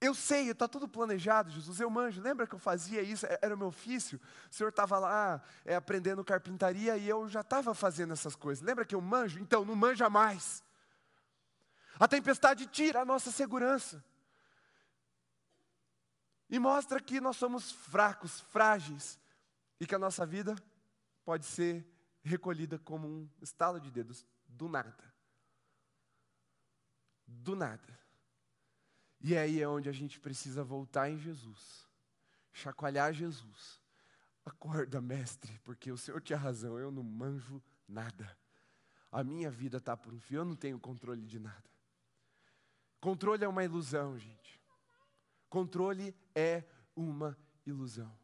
eu 0.00 0.14
sei, 0.14 0.50
está 0.50 0.68
tudo 0.68 0.86
planejado, 0.86 1.50
Jesus, 1.50 1.80
eu 1.80 1.90
manjo. 1.90 2.20
Lembra 2.20 2.46
que 2.46 2.54
eu 2.54 2.58
fazia 2.58 3.02
isso? 3.02 3.26
É, 3.26 3.38
era 3.42 3.54
o 3.54 3.58
meu 3.58 3.68
ofício. 3.68 4.20
O 4.50 4.54
Senhor 4.54 4.68
estava 4.68 4.98
lá 4.98 5.42
é, 5.64 5.74
aprendendo 5.74 6.24
carpintaria 6.24 6.96
e 6.96 7.08
eu 7.08 7.28
já 7.28 7.40
estava 7.40 7.74
fazendo 7.74 8.12
essas 8.12 8.36
coisas. 8.36 8.64
Lembra 8.64 8.84
que 8.84 8.94
eu 8.94 9.00
manjo? 9.00 9.40
Então, 9.40 9.64
não 9.64 9.74
manja 9.74 10.08
mais. 10.08 10.62
A 11.98 12.06
tempestade 12.06 12.66
tira 12.66 13.00
a 13.00 13.04
nossa 13.04 13.32
segurança. 13.32 14.04
E 16.48 16.58
mostra 16.60 17.00
que 17.00 17.20
nós 17.20 17.36
somos 17.36 17.72
fracos, 17.72 18.40
frágeis, 18.40 19.18
e 19.80 19.86
que 19.86 19.94
a 19.94 19.98
nossa 19.98 20.24
vida 20.24 20.54
pode 21.24 21.44
ser 21.44 21.84
recolhida 22.22 22.78
como 22.78 23.06
um 23.06 23.30
estalo 23.42 23.80
de 23.80 23.90
dedos 23.90 24.24
do 24.46 24.68
nada. 24.68 25.12
Do 27.26 27.56
nada. 27.56 27.97
E 29.20 29.36
aí 29.36 29.60
é 29.60 29.68
onde 29.68 29.88
a 29.88 29.92
gente 29.92 30.20
precisa 30.20 30.62
voltar 30.62 31.10
em 31.10 31.18
Jesus, 31.18 31.86
chacoalhar 32.52 33.12
Jesus. 33.12 33.80
Acorda, 34.44 35.00
mestre, 35.00 35.58
porque 35.64 35.92
o 35.92 35.98
Senhor 35.98 36.22
tinha 36.22 36.38
razão, 36.38 36.78
eu 36.78 36.90
não 36.90 37.02
manjo 37.02 37.62
nada. 37.86 38.36
A 39.10 39.22
minha 39.22 39.50
vida 39.50 39.78
está 39.78 39.96
por 39.96 40.14
um 40.14 40.20
fio, 40.20 40.38
eu 40.38 40.44
não 40.44 40.56
tenho 40.56 40.78
controle 40.78 41.26
de 41.26 41.38
nada. 41.38 41.68
Controle 43.00 43.44
é 43.44 43.48
uma 43.48 43.64
ilusão, 43.64 44.18
gente. 44.18 44.60
Controle 45.48 46.14
é 46.34 46.64
uma 46.96 47.36
ilusão. 47.66 48.16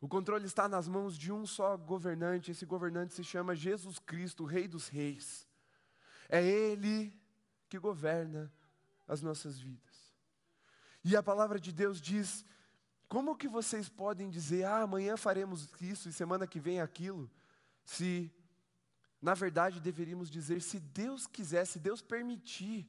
O 0.00 0.06
controle 0.06 0.46
está 0.46 0.68
nas 0.68 0.86
mãos 0.86 1.18
de 1.18 1.32
um 1.32 1.44
só 1.44 1.76
governante, 1.76 2.50
esse 2.50 2.64
governante 2.64 3.14
se 3.14 3.24
chama 3.24 3.56
Jesus 3.56 3.98
Cristo, 3.98 4.44
Rei 4.44 4.68
dos 4.68 4.88
Reis. 4.88 5.48
É 6.28 6.42
Ele 6.42 7.12
que 7.68 7.78
governa 7.78 8.52
as 9.08 9.22
nossas 9.22 9.58
vidas. 9.58 10.14
E 11.02 11.16
a 11.16 11.22
palavra 11.22 11.58
de 11.58 11.72
Deus 11.72 12.00
diz: 12.00 12.44
como 13.08 13.36
que 13.36 13.48
vocês 13.48 13.88
podem 13.88 14.30
dizer, 14.30 14.64
ah, 14.64 14.82
amanhã 14.82 15.16
faremos 15.16 15.68
isso 15.80 16.08
e 16.08 16.12
semana 16.12 16.46
que 16.46 16.60
vem 16.60 16.80
aquilo, 16.80 17.28
se, 17.84 18.30
na 19.20 19.34
verdade, 19.34 19.80
deveríamos 19.80 20.30
dizer, 20.30 20.62
se 20.62 20.78
Deus 20.78 21.26
quiser, 21.26 21.64
se 21.64 21.80
Deus 21.80 22.02
permitir, 22.02 22.86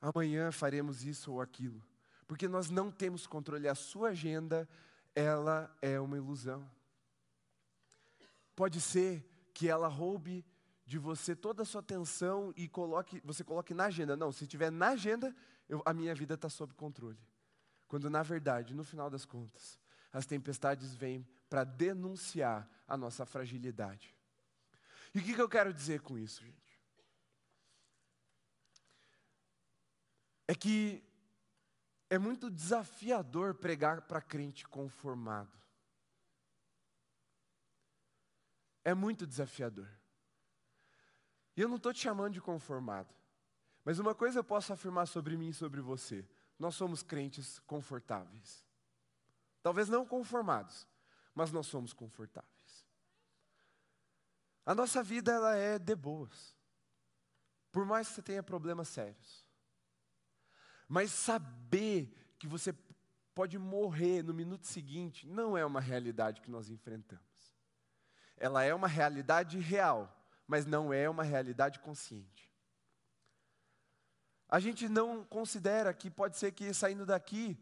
amanhã 0.00 0.52
faremos 0.52 1.02
isso 1.02 1.32
ou 1.32 1.40
aquilo 1.40 1.82
porque 2.32 2.48
nós 2.48 2.70
não 2.70 2.90
temos 2.90 3.26
controle. 3.26 3.68
A 3.68 3.74
sua 3.74 4.08
agenda, 4.08 4.66
ela 5.14 5.70
é 5.82 6.00
uma 6.00 6.16
ilusão. 6.16 6.66
Pode 8.56 8.80
ser 8.80 9.22
que 9.52 9.68
ela 9.68 9.86
roube 9.86 10.42
de 10.92 10.98
você 10.98 11.34
toda 11.34 11.62
a 11.62 11.64
sua 11.64 11.80
atenção 11.80 12.52
e 12.54 12.68
coloque, 12.68 13.18
você 13.24 13.42
coloque 13.42 13.72
na 13.72 13.86
agenda. 13.86 14.14
Não, 14.14 14.30
se 14.30 14.44
estiver 14.44 14.70
na 14.70 14.88
agenda, 14.88 15.34
eu, 15.66 15.80
a 15.86 15.94
minha 15.94 16.14
vida 16.14 16.34
está 16.34 16.50
sob 16.50 16.74
controle. 16.74 17.18
Quando, 17.88 18.10
na 18.10 18.22
verdade, 18.22 18.74
no 18.74 18.84
final 18.84 19.08
das 19.08 19.24
contas, 19.24 19.80
as 20.12 20.26
tempestades 20.26 20.94
vêm 20.94 21.26
para 21.48 21.64
denunciar 21.64 22.68
a 22.86 22.94
nossa 22.94 23.24
fragilidade. 23.24 24.14
E 25.14 25.18
o 25.18 25.22
que, 25.22 25.34
que 25.34 25.40
eu 25.40 25.48
quero 25.48 25.72
dizer 25.72 26.02
com 26.02 26.18
isso, 26.18 26.42
gente? 26.42 26.78
É 30.46 30.54
que 30.54 31.02
é 32.10 32.18
muito 32.18 32.50
desafiador 32.50 33.54
pregar 33.54 34.02
para 34.02 34.20
crente 34.20 34.68
conformado. 34.68 35.58
É 38.84 38.92
muito 38.92 39.26
desafiador. 39.26 39.88
E 41.56 41.60
eu 41.60 41.68
não 41.68 41.76
estou 41.76 41.92
te 41.92 42.00
chamando 42.00 42.34
de 42.34 42.40
conformado. 42.40 43.14
Mas 43.84 43.98
uma 43.98 44.14
coisa 44.14 44.38
eu 44.38 44.44
posso 44.44 44.72
afirmar 44.72 45.06
sobre 45.06 45.36
mim 45.36 45.48
e 45.48 45.54
sobre 45.54 45.80
você: 45.80 46.26
nós 46.58 46.74
somos 46.74 47.02
crentes 47.02 47.58
confortáveis. 47.60 48.64
Talvez 49.62 49.88
não 49.88 50.06
conformados, 50.06 50.86
mas 51.34 51.52
nós 51.52 51.66
somos 51.66 51.92
confortáveis. 51.92 52.52
A 54.64 54.74
nossa 54.74 55.02
vida 55.02 55.32
ela 55.32 55.56
é 55.56 55.78
de 55.78 55.94
boas. 55.94 56.56
Por 57.70 57.84
mais 57.84 58.08
que 58.08 58.14
você 58.14 58.22
tenha 58.22 58.42
problemas 58.42 58.88
sérios. 58.88 59.46
Mas 60.88 61.10
saber 61.10 62.34
que 62.38 62.46
você 62.46 62.74
pode 63.34 63.58
morrer 63.58 64.22
no 64.22 64.34
minuto 64.34 64.66
seguinte 64.66 65.26
não 65.26 65.56
é 65.56 65.64
uma 65.64 65.80
realidade 65.80 66.40
que 66.42 66.50
nós 66.50 66.68
enfrentamos. 66.68 67.22
ela 68.36 68.62
é 68.64 68.74
uma 68.74 68.88
realidade 68.88 69.58
real, 69.58 70.21
mas 70.46 70.66
não 70.66 70.92
é 70.92 71.08
uma 71.08 71.22
realidade 71.22 71.78
consciente. 71.78 72.50
A 74.48 74.60
gente 74.60 74.88
não 74.88 75.24
considera 75.24 75.94
que 75.94 76.10
pode 76.10 76.36
ser 76.36 76.52
que 76.52 76.72
saindo 76.74 77.06
daqui 77.06 77.58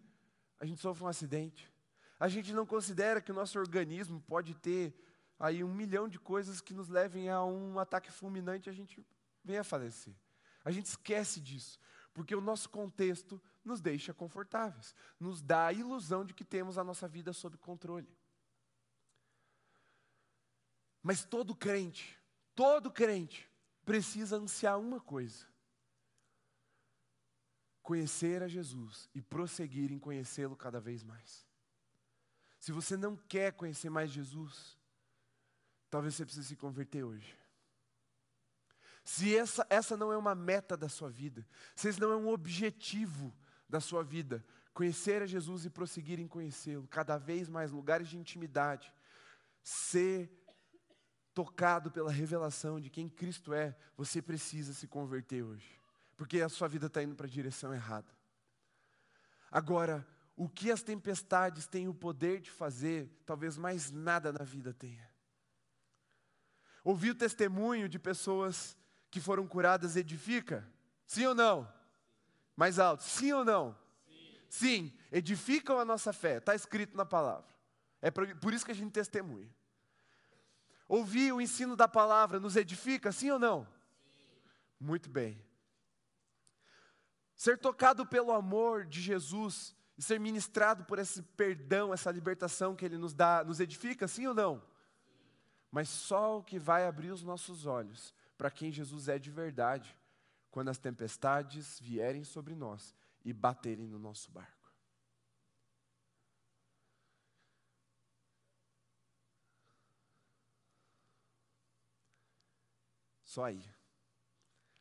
a 0.58 0.66
gente 0.66 0.80
sofra 0.80 1.04
um 1.04 1.08
acidente. 1.08 1.72
A 2.18 2.28
gente 2.28 2.52
não 2.52 2.66
considera 2.66 3.20
que 3.20 3.32
o 3.32 3.34
nosso 3.34 3.58
organismo 3.58 4.20
pode 4.20 4.54
ter 4.54 4.94
aí 5.38 5.64
um 5.64 5.72
milhão 5.72 6.06
de 6.06 6.18
coisas 6.18 6.60
que 6.60 6.74
nos 6.74 6.88
levem 6.88 7.30
a 7.30 7.42
um 7.42 7.78
ataque 7.78 8.12
fulminante 8.12 8.68
e 8.68 8.70
a 8.70 8.74
gente 8.74 9.04
venha 9.42 9.62
a 9.62 9.64
falecer. 9.64 10.14
A 10.62 10.70
gente 10.70 10.84
esquece 10.84 11.40
disso, 11.40 11.80
porque 12.12 12.34
o 12.34 12.40
nosso 12.42 12.68
contexto 12.68 13.40
nos 13.64 13.80
deixa 13.80 14.12
confortáveis, 14.12 14.94
nos 15.18 15.40
dá 15.40 15.68
a 15.68 15.72
ilusão 15.72 16.26
de 16.26 16.34
que 16.34 16.44
temos 16.44 16.76
a 16.76 16.84
nossa 16.84 17.08
vida 17.08 17.32
sob 17.32 17.56
controle. 17.56 18.14
Mas 21.02 21.24
todo 21.24 21.56
crente, 21.56 22.19
todo 22.60 22.90
crente, 22.90 23.50
precisa 23.86 24.36
ansiar 24.36 24.78
uma 24.78 25.00
coisa: 25.00 25.46
conhecer 27.80 28.42
a 28.42 28.48
Jesus 28.48 29.08
e 29.14 29.22
prosseguir 29.22 29.90
em 29.90 29.98
conhecê-lo 29.98 30.54
cada 30.54 30.78
vez 30.78 31.02
mais. 31.02 31.48
Se 32.58 32.70
você 32.70 32.98
não 32.98 33.16
quer 33.16 33.54
conhecer 33.54 33.88
mais 33.88 34.10
Jesus, 34.10 34.78
talvez 35.88 36.14
você 36.14 36.26
precise 36.26 36.48
se 36.48 36.56
converter 36.56 37.02
hoje. 37.02 37.34
Se 39.02 39.34
essa, 39.34 39.66
essa 39.70 39.96
não 39.96 40.12
é 40.12 40.16
uma 40.18 40.34
meta 40.34 40.76
da 40.76 40.90
sua 40.90 41.08
vida, 41.08 41.48
se 41.74 41.88
esse 41.88 41.98
não 41.98 42.12
é 42.12 42.16
um 42.16 42.28
objetivo 42.28 43.34
da 43.66 43.80
sua 43.80 44.04
vida, 44.04 44.44
conhecer 44.74 45.22
a 45.22 45.26
Jesus 45.26 45.64
e 45.64 45.70
prosseguir 45.70 46.20
em 46.20 46.28
conhecê-lo, 46.28 46.86
cada 46.88 47.16
vez 47.16 47.48
mais 47.48 47.72
lugares 47.72 48.06
de 48.06 48.18
intimidade, 48.18 48.92
ser 49.62 50.39
tocado 51.34 51.90
pela 51.90 52.10
revelação 52.10 52.80
de 52.80 52.90
quem 52.90 53.08
Cristo 53.08 53.52
é, 53.52 53.76
você 53.96 54.20
precisa 54.20 54.72
se 54.72 54.86
converter 54.86 55.42
hoje, 55.42 55.80
porque 56.16 56.40
a 56.40 56.48
sua 56.48 56.68
vida 56.68 56.86
está 56.86 57.02
indo 57.02 57.14
para 57.14 57.26
a 57.26 57.30
direção 57.30 57.72
errada. 57.72 58.12
Agora, 59.50 60.06
o 60.36 60.48
que 60.48 60.70
as 60.70 60.82
tempestades 60.82 61.66
têm 61.66 61.88
o 61.88 61.94
poder 61.94 62.40
de 62.40 62.50
fazer, 62.50 63.10
talvez 63.26 63.56
mais 63.56 63.90
nada 63.90 64.32
na 64.32 64.44
vida 64.44 64.72
tenha. 64.72 65.08
Ouvir 66.82 67.10
o 67.10 67.14
testemunho 67.14 67.88
de 67.88 67.98
pessoas 67.98 68.76
que 69.10 69.20
foram 69.20 69.46
curadas 69.46 69.96
edifica? 69.96 70.66
Sim 71.06 71.26
ou 71.26 71.34
não? 71.34 71.70
Mais 72.56 72.78
alto, 72.78 73.02
sim 73.02 73.32
ou 73.32 73.44
não? 73.44 73.76
Sim, 74.06 74.38
sim 74.48 74.92
edificam 75.12 75.78
a 75.78 75.84
nossa 75.84 76.12
fé, 76.12 76.38
está 76.38 76.54
escrito 76.54 76.96
na 76.96 77.04
palavra. 77.04 77.50
É 78.00 78.10
por 78.10 78.54
isso 78.54 78.64
que 78.64 78.72
a 78.72 78.74
gente 78.74 78.92
testemunha. 78.92 79.54
Ouvir 80.90 81.32
o 81.32 81.40
ensino 81.40 81.76
da 81.76 81.86
palavra 81.86 82.40
nos 82.40 82.56
edifica, 82.56 83.12
sim 83.12 83.30
ou 83.30 83.38
não? 83.38 83.64
Sim. 83.64 83.70
Muito 84.80 85.08
bem. 85.08 85.40
Ser 87.36 87.56
tocado 87.58 88.04
pelo 88.04 88.32
amor 88.32 88.84
de 88.84 89.00
Jesus 89.00 89.72
e 89.96 90.02
ser 90.02 90.18
ministrado 90.18 90.84
por 90.84 90.98
esse 90.98 91.22
perdão, 91.22 91.94
essa 91.94 92.10
libertação 92.10 92.74
que 92.74 92.84
Ele 92.84 92.98
nos 92.98 93.14
dá, 93.14 93.44
nos 93.44 93.60
edifica, 93.60 94.08
sim 94.08 94.26
ou 94.26 94.34
não? 94.34 94.58
Sim. 94.58 94.64
Mas 95.70 95.88
só 95.88 96.38
o 96.38 96.42
que 96.42 96.58
vai 96.58 96.84
abrir 96.84 97.12
os 97.12 97.22
nossos 97.22 97.66
olhos 97.66 98.12
para 98.36 98.50
quem 98.50 98.72
Jesus 98.72 99.06
é 99.06 99.16
de 99.16 99.30
verdade, 99.30 99.96
quando 100.50 100.70
as 100.70 100.78
tempestades 100.78 101.78
vierem 101.78 102.24
sobre 102.24 102.56
nós 102.56 102.96
e 103.24 103.32
baterem 103.32 103.86
no 103.86 103.98
nosso 104.00 104.28
barco. 104.32 104.59
Só 113.30 113.44
aí. 113.44 113.64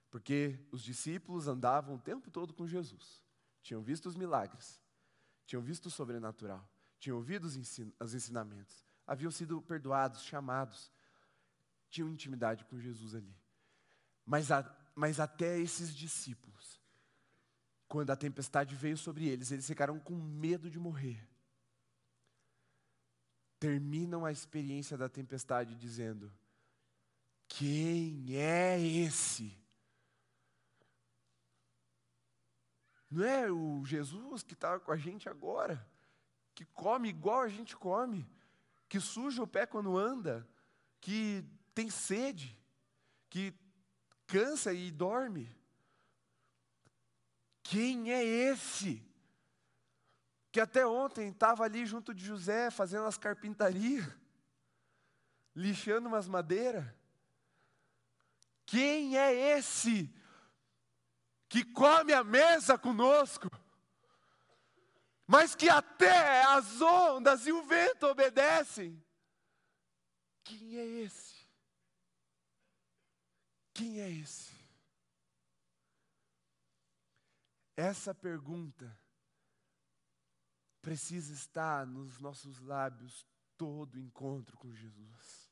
Porque 0.10 0.60
os 0.72 0.82
discípulos 0.82 1.48
andavam 1.48 1.94
o 1.94 2.00
tempo 2.00 2.32
todo 2.32 2.52
com 2.52 2.66
Jesus. 2.66 3.24
Tinham 3.62 3.84
visto 3.84 4.08
os 4.08 4.16
milagres, 4.16 4.82
tinham 5.46 5.62
visto 5.62 5.86
o 5.86 5.92
sobrenatural, 5.92 6.68
tinham 6.98 7.18
ouvido 7.18 7.46
os, 7.46 7.56
ensin 7.56 7.94
os 8.00 8.16
ensinamentos, 8.16 8.84
haviam 9.06 9.30
sido 9.30 9.62
perdoados, 9.62 10.24
chamados, 10.24 10.92
tinham 11.92 12.10
intimidade 12.10 12.66
com 12.66 12.80
Jesus 12.80 13.14
ali. 13.14 13.38
Mas, 14.26 14.50
a, 14.50 14.66
mas 14.96 15.20
até 15.20 15.60
esses 15.60 15.96
discípulos, 15.96 16.82
quando 17.88 18.10
a 18.10 18.16
tempestade 18.16 18.74
veio 18.74 18.98
sobre 18.98 19.28
eles, 19.28 19.52
eles 19.52 19.68
ficaram 19.68 20.00
com 20.00 20.16
medo 20.16 20.72
de 20.72 20.80
morrer. 20.80 21.24
Terminam 23.60 24.26
a 24.26 24.32
experiência 24.32 24.98
da 24.98 25.08
tempestade 25.08 25.76
dizendo: 25.76 26.34
quem 27.50 28.38
é 28.38 28.80
esse? 28.80 29.58
Não 33.10 33.26
é 33.26 33.52
o 33.52 33.84
Jesus 33.84 34.44
que 34.44 34.54
está 34.54 34.80
com 34.80 34.92
a 34.92 34.98
gente 34.98 35.28
agora, 35.28 35.86
que 36.54 36.64
come 36.64 37.10
igual 37.10 37.42
a 37.42 37.50
gente 37.50 37.76
come, 37.76 38.30
que 38.88 39.00
suja 39.00 39.42
o 39.42 39.48
pé 39.48 39.66
quando 39.66 39.98
anda, 39.98 40.48
que 41.02 41.44
tem 41.74 41.90
sede, 41.90 42.56
que 43.30 43.52
cansa 44.28 44.72
e 44.72 44.92
dorme. 44.92 45.54
Quem 47.64 48.14
é 48.14 48.24
esse? 48.24 49.04
Que 50.52 50.60
até 50.60 50.86
ontem 50.86 51.30
estava 51.30 51.64
ali 51.64 51.86
junto 51.86 52.14
de 52.14 52.24
José 52.24 52.70
fazendo 52.70 53.06
as 53.06 53.18
carpintarias, 53.18 54.06
lixando 55.56 56.08
umas 56.08 56.28
madeiras. 56.28 56.99
Quem 58.70 59.18
é 59.18 59.58
esse 59.58 60.14
que 61.50 61.66
come 61.66 62.14
a 62.14 62.24
mesa 62.24 62.78
conosco, 62.78 63.50
mas 65.26 65.56
que 65.56 65.68
até 65.68 66.44
as 66.44 66.80
ondas 66.80 67.48
e 67.48 67.52
o 67.52 67.64
vento 67.64 68.06
obedecem? 68.06 69.04
Quem 70.44 70.78
é 70.78 70.86
esse? 70.86 71.48
Quem 73.74 74.02
é 74.02 74.12
esse? 74.12 74.54
Essa 77.76 78.14
pergunta 78.14 78.96
precisa 80.80 81.34
estar 81.34 81.88
nos 81.88 82.20
nossos 82.20 82.60
lábios 82.60 83.26
todo 83.58 83.98
encontro 83.98 84.56
com 84.60 84.72
Jesus. 84.72 85.49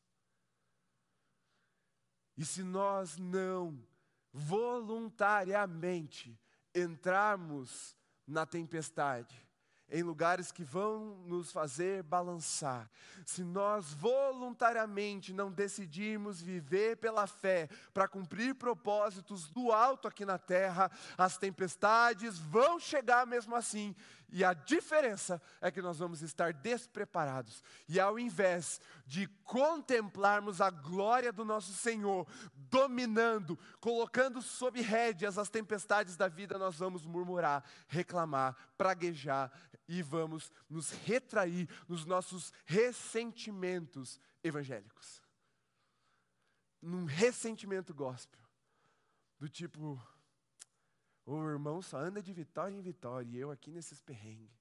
E 2.37 2.45
se 2.45 2.63
nós 2.63 3.17
não 3.17 3.83
voluntariamente 4.31 6.39
entrarmos 6.75 7.97
na 8.27 8.45
tempestade, 8.45 9.46
em 9.89 10.03
lugares 10.03 10.51
que 10.51 10.63
vão 10.63 11.15
nos 11.25 11.51
fazer 11.51 12.03
balançar. 12.03 12.89
Se 13.25 13.43
nós 13.43 13.93
voluntariamente 13.93 15.33
não 15.33 15.51
decidirmos 15.51 16.41
viver 16.41 16.97
pela 16.97 17.25
fé 17.25 17.69
para 17.93 18.07
cumprir 18.07 18.55
propósitos 18.55 19.47
do 19.49 19.71
alto 19.71 20.07
aqui 20.07 20.25
na 20.25 20.37
terra, 20.37 20.91
as 21.17 21.37
tempestades 21.37 22.37
vão 22.37 22.79
chegar 22.79 23.25
mesmo 23.25 23.55
assim. 23.55 23.95
E 24.29 24.43
a 24.43 24.53
diferença 24.53 25.41
é 25.61 25.71
que 25.71 25.81
nós 25.81 25.99
vamos 25.99 26.21
estar 26.21 26.51
despreparados. 26.51 27.63
E 27.87 27.97
ao 27.97 28.19
invés 28.19 28.81
de 29.05 29.25
contemplarmos 29.45 30.59
a 30.59 30.69
glória 30.69 31.31
do 31.31 31.45
nosso 31.45 31.71
Senhor, 31.71 32.27
dominando, 32.69 33.57
colocando 33.79 34.41
sob 34.41 34.81
rédeas 34.81 35.37
as 35.37 35.47
tempestades 35.49 36.17
da 36.17 36.27
vida, 36.27 36.57
nós 36.57 36.75
vamos 36.75 37.05
murmurar, 37.05 37.63
reclamar, 37.87 38.53
praguejar, 38.77 39.49
e 39.87 40.01
vamos 40.01 40.51
nos 40.69 40.91
retrair 40.91 41.69
nos 41.87 42.05
nossos 42.05 42.51
ressentimentos 42.65 44.19
evangélicos. 44.43 45.23
Num 46.81 47.05
ressentimento 47.05 47.93
gospel. 47.93 48.41
Do 49.39 49.47
tipo, 49.47 50.01
o 51.25 51.49
irmão 51.49 51.81
só 51.81 51.97
anda 51.97 52.21
de 52.21 52.33
vitória 52.33 52.75
em 52.75 52.81
vitória 52.81 53.29
e 53.29 53.37
eu 53.37 53.51
aqui 53.51 53.71
nesses 53.71 54.01
perrengues. 54.01 54.51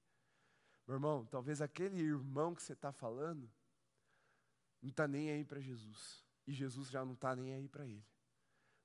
Meu 0.87 0.95
irmão, 0.95 1.25
talvez 1.25 1.61
aquele 1.61 1.99
irmão 1.99 2.55
que 2.55 2.63
você 2.63 2.73
está 2.73 2.91
falando 2.91 3.49
não 4.81 4.89
está 4.89 5.07
nem 5.07 5.31
aí 5.31 5.43
para 5.43 5.59
Jesus. 5.59 6.23
E 6.45 6.53
Jesus 6.53 6.89
já 6.89 7.03
não 7.03 7.13
está 7.13 7.35
nem 7.35 7.53
aí 7.53 7.67
para 7.67 7.85
ele. 7.85 8.05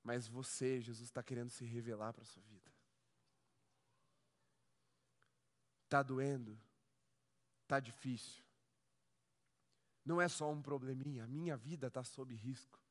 Mas 0.03 0.27
você, 0.27 0.81
Jesus 0.81 1.07
está 1.07 1.23
querendo 1.23 1.49
se 1.49 1.63
revelar 1.63 2.11
para 2.11 2.23
a 2.23 2.25
sua 2.25 2.43
vida. 2.43 2.62
Está 5.93 6.01
doendo? 6.01 6.59
Está 7.61 7.79
difícil? 7.79 8.43
Não 10.03 10.19
é 10.19 10.27
só 10.27 10.51
um 10.51 10.59
probleminha, 10.59 11.23
a 11.23 11.27
minha 11.27 11.55
vida 11.55 11.85
está 11.85 12.03
sob 12.03 12.33
risco. 12.33 12.81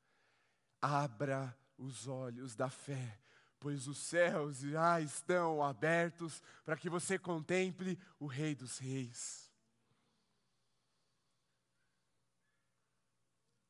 Abra 0.81 1.53
os 1.77 2.07
olhos 2.07 2.55
da 2.55 2.71
fé, 2.71 3.19
pois 3.59 3.89
os 3.89 3.99
céus 3.99 4.61
já 4.61 5.01
estão 5.01 5.65
abertos 5.65 6.41
para 6.65 6.77
que 6.77 6.89
você 6.89 7.19
contemple 7.19 7.99
o 8.21 8.29
Rei 8.29 8.55
dos 8.55 8.79
Reis. 8.79 9.51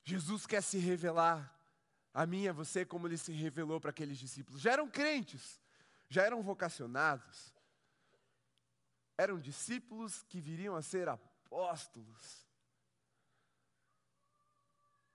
Jesus 0.05 0.47
quer 0.47 0.63
se 0.63 0.77
revelar 0.77 1.59
a 2.13 2.27
mim 2.27 2.43
e 2.43 2.49
a 2.51 2.53
você 2.53 2.85
como 2.85 3.09
ele 3.09 3.17
se 3.17 3.33
revelou 3.33 3.81
para 3.81 3.89
aqueles 3.89 4.19
discípulos. 4.19 4.61
Já 4.61 4.73
eram 4.73 4.91
crentes, 4.91 5.59
já 6.11 6.23
eram 6.23 6.43
vocacionados, 6.43 7.51
eram 9.23 9.39
discípulos 9.39 10.23
que 10.25 10.41
viriam 10.41 10.75
a 10.75 10.83
ser 10.83 11.09
apóstolos. 11.09 12.47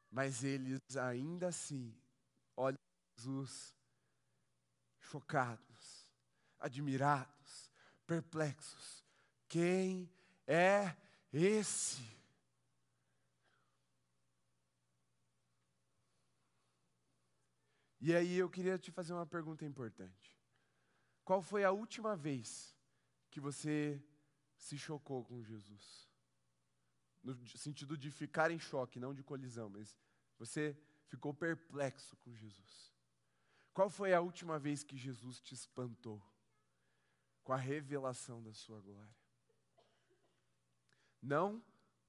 Mas 0.09 0.43
eles 0.43 0.79
ainda 0.95 1.49
assim 1.49 1.93
olham 2.55 2.79
Jesus 3.17 3.75
chocados, 4.99 6.09
admirados, 6.59 7.71
perplexos. 8.05 9.05
Quem 9.47 10.09
é 10.47 10.95
esse? 11.31 12.01
E 17.99 18.15
aí 18.15 18.37
eu 18.37 18.49
queria 18.49 18.77
te 18.77 18.89
fazer 18.89 19.11
uma 19.11 19.25
pergunta 19.25 19.65
importante. 19.65 20.39
Qual 21.25 21.41
foi 21.41 21.65
a 21.65 21.71
última 21.71 22.15
vez 22.15 22.76
que 23.29 23.39
você 23.39 24.01
se 24.57 24.77
chocou 24.77 25.23
com 25.23 25.43
Jesus? 25.43 26.07
No 27.23 27.35
sentido 27.57 27.97
de 27.97 28.09
ficar 28.09 28.51
em 28.51 28.59
choque, 28.59 28.99
não 28.99 29.13
de 29.13 29.23
colisão, 29.23 29.69
mas 29.69 29.97
você 30.37 30.77
ficou 31.07 31.33
perplexo 31.33 32.15
com 32.17 32.33
Jesus. 32.33 32.93
Qual 33.73 33.89
foi 33.89 34.13
a 34.13 34.21
última 34.21 34.57
vez 34.57 34.83
que 34.83 34.97
Jesus 34.97 35.39
te 35.39 35.53
espantou 35.53 36.21
com 37.43 37.53
a 37.53 37.57
revelação 37.57 38.41
da 38.41 38.53
sua 38.53 38.79
glória? 38.81 39.15
Não 41.21 41.63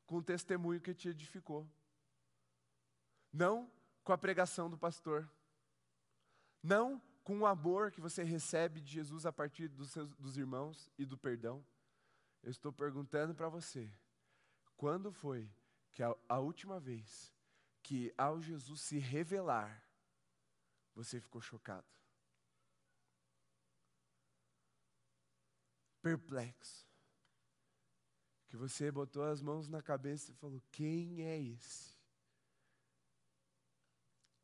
com 0.06 0.16
o 0.16 0.22
testemunho 0.22 0.80
que 0.80 0.94
te 0.94 1.08
edificou. 1.08 1.68
Não 3.32 3.70
com 4.02 4.12
a 4.12 4.18
pregação 4.18 4.70
do 4.70 4.78
pastor. 4.78 5.30
Não 6.62 7.00
com 7.29 7.41
o 7.41 7.47
amor 7.47 7.93
que 7.93 8.01
você 8.01 8.24
recebe 8.24 8.81
de 8.81 8.91
Jesus 8.91 9.26
a 9.26 9.31
partir 9.31 9.68
dos, 9.68 9.91
seus, 9.91 10.09
dos 10.16 10.39
irmãos 10.39 10.91
e 10.97 11.05
do 11.05 11.18
perdão. 11.18 11.62
Eu 12.43 12.51
estou 12.51 12.72
perguntando 12.72 13.35
para 13.35 13.51
você: 13.51 13.93
quando 14.79 15.12
foi 15.12 15.47
que 15.93 16.03
a, 16.03 16.16
a 16.26 16.39
última 16.39 16.81
vez 16.81 17.31
que 17.83 18.14
ao 18.16 18.41
Jesus 18.41 18.81
se 18.81 18.99
revelar, 18.99 19.87
você 20.95 21.20
ficou 21.20 21.43
chocado. 21.43 21.87
Perplexo. 26.01 26.89
Que 28.47 28.57
você 28.57 28.91
botou 28.91 29.24
as 29.24 29.43
mãos 29.43 29.68
na 29.68 29.83
cabeça 29.83 30.31
e 30.31 30.35
falou: 30.35 30.62
Quem 30.70 31.22
é 31.26 31.39
esse? 31.39 31.95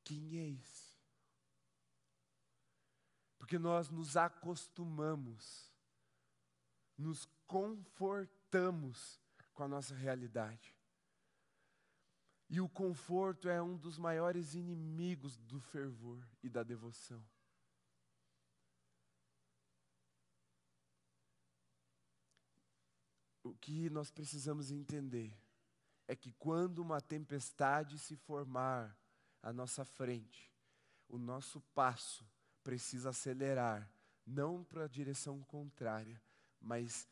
Quem 0.05 0.39
é 0.39 0.49
esse? 0.51 0.84
Porque 3.45 3.59
nós 3.59 3.90
nos 3.90 4.16
acostumamos, 4.16 5.70
nos 6.97 7.28
confortamos 7.47 9.20
com 9.53 9.64
a 9.64 9.68
nossa 9.68 9.95
realidade. 9.95 10.74
E 12.49 12.59
o 12.59 12.66
conforto 12.66 13.47
é 13.47 13.61
um 13.61 13.76
dos 13.76 13.99
maiores 13.99 14.55
inimigos 14.55 15.36
do 15.36 15.61
fervor 15.61 16.26
e 16.42 16.49
da 16.49 16.62
devoção. 16.62 17.22
O 23.42 23.53
que 23.57 23.90
nós 23.90 24.11
precisamos 24.11 24.70
entender 24.70 25.38
é 26.09 26.16
que 26.16 26.32
quando 26.32 26.78
uma 26.78 26.99
tempestade 26.99 27.99
se 27.99 28.16
formar 28.16 28.99
à 29.42 29.53
nossa 29.53 29.84
frente, 29.84 30.51
o 31.07 31.18
nosso 31.18 31.61
passo 31.74 32.26
precisa 32.64 33.10
acelerar, 33.10 33.88
não 34.26 34.64
para 34.64 34.86
a 34.86 34.88
direção 34.88 35.40
contrária, 35.44 36.20
mas 36.60 37.06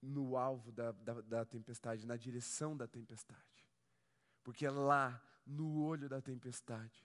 no 0.00 0.36
alvo 0.36 0.70
da, 0.70 0.92
da, 0.92 1.20
da, 1.22 1.44
tempestade, 1.44 2.06
na 2.06 2.16
direção 2.16 2.76
da 2.76 2.86
tempestade. 2.86 3.66
Porque 4.44 4.64
é 4.64 4.70
lá, 4.70 5.20
no 5.44 5.82
olho 5.82 6.08
da 6.08 6.20
tempestade, 6.20 7.04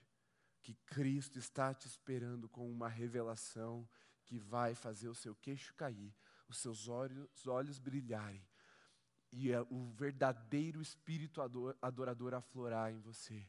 que 0.60 0.74
Cristo 0.86 1.38
está 1.38 1.74
te 1.74 1.88
esperando 1.88 2.48
com 2.48 2.70
uma 2.70 2.88
revelação 2.88 3.88
que 4.24 4.38
vai 4.38 4.74
fazer 4.74 5.08
o 5.08 5.14
seu 5.14 5.34
queixo 5.34 5.74
cair, 5.74 6.14
os 6.48 6.58
seus 6.58 6.86
olhos, 6.86 7.46
olhos 7.48 7.80
brilharem 7.80 8.46
e 9.32 9.50
é 9.50 9.60
o 9.62 9.90
verdadeiro 9.96 10.80
espírito 10.80 11.40
adorador 11.80 12.34
aflorar 12.34 12.92
em 12.92 12.98
você. 12.98 13.48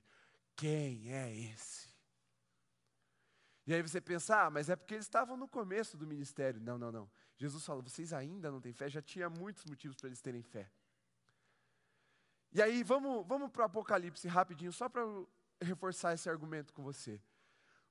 Quem 0.56 1.12
é 1.12 1.36
esse? 1.36 1.93
E 3.66 3.74
aí 3.74 3.82
você 3.82 4.02
pensa, 4.02 4.46
ah, 4.46 4.50
mas 4.50 4.70
é 4.70 4.76
porque 4.76 4.94
eles 4.94 5.06
estavam 5.06 5.38
no 5.38 5.48
começo 5.48 5.98
do 5.98 6.06
ministério. 6.06 6.60
Não, 6.60 6.78
não, 6.78 6.92
não. 6.92 7.10
Jesus 7.38 7.66
fala, 7.66 7.82
vocês 7.82 8.12
ainda 8.12 8.52
não 8.52 8.60
têm 8.60 8.74
fé, 8.74 8.90
já 8.90 9.02
tinha 9.02 9.30
muitos 9.30 9.64
motivos 9.66 9.96
para 9.96 10.08
eles 10.08 10.22
terem 10.22 10.44
fé. 10.44 10.70
E 12.52 12.62
aí, 12.62 12.84
vamos, 12.84 13.26
vamos 13.26 13.50
para 13.50 13.64
o 13.64 13.66
Apocalipse 13.66 14.28
rapidinho, 14.28 14.72
só 14.72 14.88
para 14.88 15.04
reforçar 15.62 16.14
esse 16.14 16.30
argumento 16.30 16.74
com 16.74 16.84
você. 16.84 17.20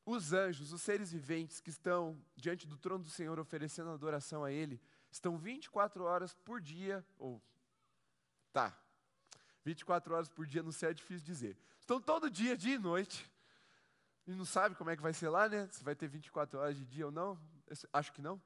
Os 0.05 0.33
anjos, 0.33 0.73
os 0.73 0.83
seres 0.83 1.11
viventes 1.11 1.61
que 1.61 1.71
estão 1.71 2.23
diante 2.37 2.67
do 2.67 2.77
trono 2.77 3.03
do 3.03 3.11
Senhor 3.11 3.39
oferecendo 3.41 3.91
adoração 3.91 4.45
a 4.45 4.53
Ele, 4.53 4.81
estão 5.11 5.37
24 5.37 6.05
horas 6.05 6.35
por 6.35 6.61
dia, 6.61 7.05
ou, 7.19 7.43
tá, 8.53 8.77
24 9.65 10.15
horas 10.15 10.29
por 10.29 10.47
dia 10.47 10.63
no 10.63 10.73
céu 10.73 10.91
é 10.91 10.95
difícil 10.95 11.25
dizer. 11.25 11.57
Estão 11.81 12.01
todo 12.01 12.31
dia, 12.31 12.57
dia 12.57 12.75
e 12.75 12.79
noite, 12.79 13.32
e 14.27 14.35
não 14.35 14.45
sabe 14.45 14.75
como 14.77 14.91
é 14.91 14.97
que 14.97 15.03
vai 15.03 15.13
ser 15.13 15.29
lá, 15.29 15.49
né? 15.49 15.69
Se 15.69 15.83
vai 15.83 15.95
ter 15.95 16.09
24 16.09 16.59
horas 16.59 16.77
de 16.77 16.85
dia 16.87 17.07
ou 17.07 17.13
não. 17.13 17.39
Acho 17.93 18.13
que 18.13 18.23
não. 18.23 18.41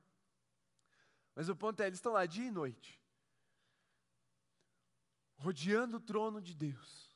Mas 1.34 1.48
o 1.48 1.56
ponto 1.56 1.80
é, 1.82 1.86
eles 1.86 1.98
estão 1.98 2.12
lá 2.12 2.24
dia 2.24 2.46
e 2.46 2.50
noite, 2.50 2.98
rodeando 5.36 5.98
o 5.98 6.00
trono 6.00 6.40
de 6.40 6.54
Deus. 6.54 7.14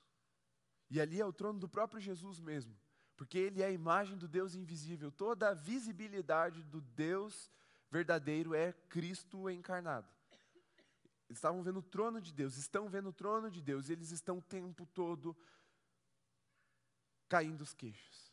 E 0.90 1.00
ali 1.00 1.20
é 1.20 1.24
o 1.24 1.32
trono 1.32 1.58
do 1.58 1.68
próprio 1.68 2.00
Jesus 2.00 2.38
mesmo, 2.38 2.76
porque 3.16 3.38
ele 3.38 3.62
é 3.62 3.66
a 3.66 3.70
imagem 3.70 4.18
do 4.18 4.28
Deus 4.28 4.54
invisível. 4.54 5.11
Toda 5.11 5.48
a 5.48 5.54
visibilidade 5.54 6.62
do 6.64 6.82
Deus 6.82 7.50
verdadeiro 7.90 8.54
é 8.54 8.72
Cristo 8.90 9.48
encarnado. 9.48 10.08
Eles 11.26 11.38
estavam 11.38 11.62
vendo 11.62 11.78
o 11.78 11.82
trono 11.82 12.20
de 12.20 12.32
Deus, 12.32 12.56
estão 12.56 12.88
vendo 12.88 13.08
o 13.08 13.12
trono 13.12 13.50
de 13.50 13.62
Deus, 13.62 13.88
eles 13.88 14.11
estão 14.11 14.38
o 14.38 14.42
tempo 14.42 14.84
todo 14.84 15.34
caindo 17.28 17.62
os 17.62 17.72
queixos. 17.72 18.30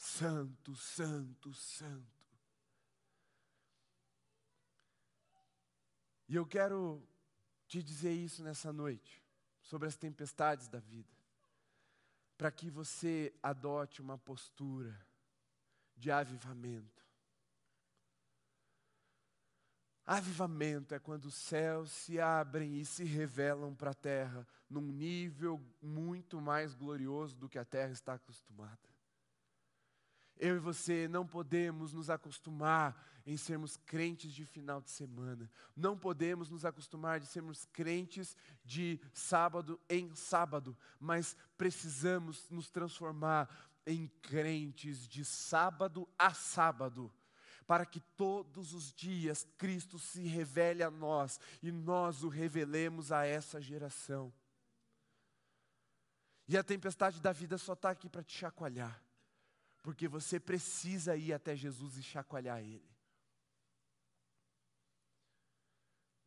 Santo, 0.00 0.74
Santo, 0.74 1.52
Santo. 1.52 2.26
E 6.26 6.34
eu 6.34 6.46
quero 6.46 7.06
te 7.68 7.82
dizer 7.82 8.14
isso 8.14 8.42
nessa 8.42 8.72
noite, 8.72 9.22
sobre 9.60 9.86
as 9.86 9.96
tempestades 9.96 10.68
da 10.68 10.78
vida, 10.78 11.14
para 12.38 12.50
que 12.50 12.70
você 12.70 13.30
adote 13.42 14.00
uma 14.00 14.16
postura 14.16 14.98
de 15.94 16.10
avivamento. 16.10 17.06
Avivamento 20.06 20.94
é 20.94 20.98
quando 20.98 21.26
os 21.26 21.34
céus 21.34 21.90
se 21.90 22.18
abrem 22.18 22.80
e 22.80 22.86
se 22.86 23.04
revelam 23.04 23.74
para 23.74 23.90
a 23.90 23.94
terra 23.94 24.48
num 24.68 24.80
nível 24.80 25.62
muito 25.82 26.40
mais 26.40 26.74
glorioso 26.74 27.36
do 27.36 27.50
que 27.50 27.58
a 27.58 27.66
terra 27.66 27.92
está 27.92 28.14
acostumada. 28.14 28.89
Eu 30.40 30.56
e 30.56 30.58
você 30.58 31.06
não 31.06 31.26
podemos 31.26 31.92
nos 31.92 32.08
acostumar 32.08 32.96
em 33.26 33.36
sermos 33.36 33.76
crentes 33.76 34.32
de 34.32 34.46
final 34.46 34.80
de 34.80 34.88
semana. 34.88 35.50
Não 35.76 35.98
podemos 35.98 36.48
nos 36.48 36.64
acostumar 36.64 37.20
de 37.20 37.26
sermos 37.26 37.66
crentes 37.66 38.34
de 38.64 38.98
sábado 39.12 39.78
em 39.86 40.14
sábado, 40.14 40.74
mas 40.98 41.36
precisamos 41.58 42.48
nos 42.48 42.70
transformar 42.70 43.50
em 43.86 44.08
crentes 44.22 45.06
de 45.06 45.26
sábado 45.26 46.08
a 46.18 46.32
sábado 46.32 47.12
para 47.66 47.84
que 47.84 48.00
todos 48.00 48.72
os 48.72 48.94
dias 48.94 49.46
Cristo 49.58 49.98
se 49.98 50.22
revele 50.22 50.82
a 50.82 50.90
nós 50.90 51.38
e 51.62 51.70
nós 51.70 52.24
o 52.24 52.30
revelemos 52.30 53.12
a 53.12 53.26
essa 53.26 53.60
geração. 53.60 54.32
E 56.48 56.56
a 56.56 56.64
tempestade 56.64 57.20
da 57.20 57.30
vida 57.30 57.58
só 57.58 57.74
está 57.74 57.90
aqui 57.90 58.08
para 58.08 58.24
te 58.24 58.32
chacoalhar 58.32 59.09
porque 59.82 60.06
você 60.08 60.38
precisa 60.38 61.16
ir 61.16 61.32
até 61.32 61.56
Jesus 61.56 61.96
e 61.96 62.02
chacoalhar 62.02 62.60
Ele. 62.60 62.88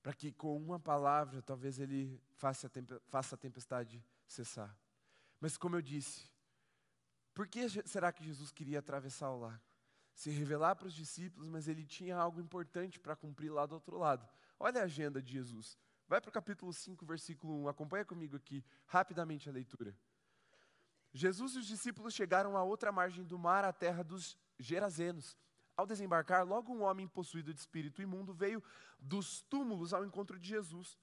Para 0.02 0.14
que 0.14 0.32
com 0.32 0.58
uma 0.58 0.80
palavra, 0.80 1.42
talvez 1.42 1.80
Ele 1.80 2.22
faça 2.36 2.68
a, 2.68 3.38
tempestade 3.38 4.04
cessar. 4.26 4.78
Mas 5.40 5.58
como 5.58 5.76
eu 5.76 5.82
disse, 5.82 6.30
por 7.34 7.48
que 7.48 7.70
será 7.88 8.12
que 8.12 8.24
Jesus 8.24 8.52
queria 8.52 8.80
atravessar 8.80 9.30
o 9.32 9.40
lago? 9.40 9.62
Se 10.14 10.30
revelar 10.30 10.76
para 10.76 10.88
os 10.88 10.94
discípulos, 10.94 11.50
mas 11.50 11.68
ele 11.68 11.84
tinha 11.84 12.16
algo 12.16 12.40
importante 12.40 13.00
para 13.00 13.16
cumprir 13.16 13.52
lá 13.52 13.66
do 13.66 13.74
outro 13.74 13.98
lado. 13.98 14.28
Olha 14.60 14.82
a 14.82 14.84
agenda 14.84 15.20
de 15.20 15.32
Jesus 15.32 15.76
Vai 16.08 16.20
para 16.22 16.30
o 16.30 16.34
capítulo 16.34 16.72
5, 16.72 17.06
versículo 17.06 17.64
1. 17.64 17.70
Acompanha 17.70 18.06
comigo 18.06 18.36
aqui, 18.36 18.64
rapidamente 18.86 19.50
a 19.50 19.52
leitura. 19.52 19.98
Jesus 21.14 21.54
e 21.54 21.60
os 21.60 21.68
discípulos 21.68 22.14
chegaram 22.14 22.58
à 22.58 22.64
outra 22.64 22.92
margem 22.92 23.24
do 23.24 23.38
mar, 23.38 23.64
à 23.64 23.72
terra 23.72 24.04
dos 24.04 24.36
Gerazenos. 24.58 25.38
Ao 25.78 25.86
desembarcar, 25.86 26.46
logo 26.46 26.74
um 26.74 26.82
homem 26.82 27.08
possuído 27.08 27.54
de 27.54 27.60
espírito 27.60 28.02
imundo 28.02 28.34
veio 28.34 28.64
dos 29.00 29.42
túmulos 29.42 29.94
ao 29.94 30.06
encontro 30.06 30.40
de 30.40 30.50
Jesus. 30.50 30.98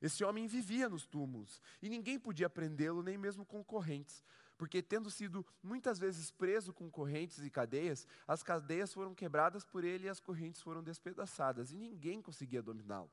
Esse 0.00 0.24
homem 0.24 0.46
vivia 0.46 0.88
nos 0.88 1.06
túmulos 1.06 1.60
e 1.80 1.88
ninguém 1.88 2.18
podia 2.18 2.50
prendê-lo, 2.50 3.02
nem 3.02 3.16
mesmo 3.16 3.44
concorrentes, 3.44 4.22
porque, 4.56 4.82
tendo 4.82 5.10
sido 5.10 5.46
muitas 5.62 5.98
vezes 5.98 6.30
preso 6.30 6.72
com 6.72 6.90
correntes 6.90 7.38
e 7.38 7.50
cadeias, 7.50 8.06
as 8.26 8.42
cadeias 8.42 8.92
foram 8.92 9.14
quebradas 9.14 9.64
por 9.64 9.84
ele 9.84 10.06
e 10.06 10.08
as 10.08 10.20
correntes 10.20 10.60
foram 10.60 10.82
despedaçadas, 10.82 11.72
e 11.72 11.76
ninguém 11.76 12.22
conseguia 12.22 12.62
dominá-lo. 12.62 13.10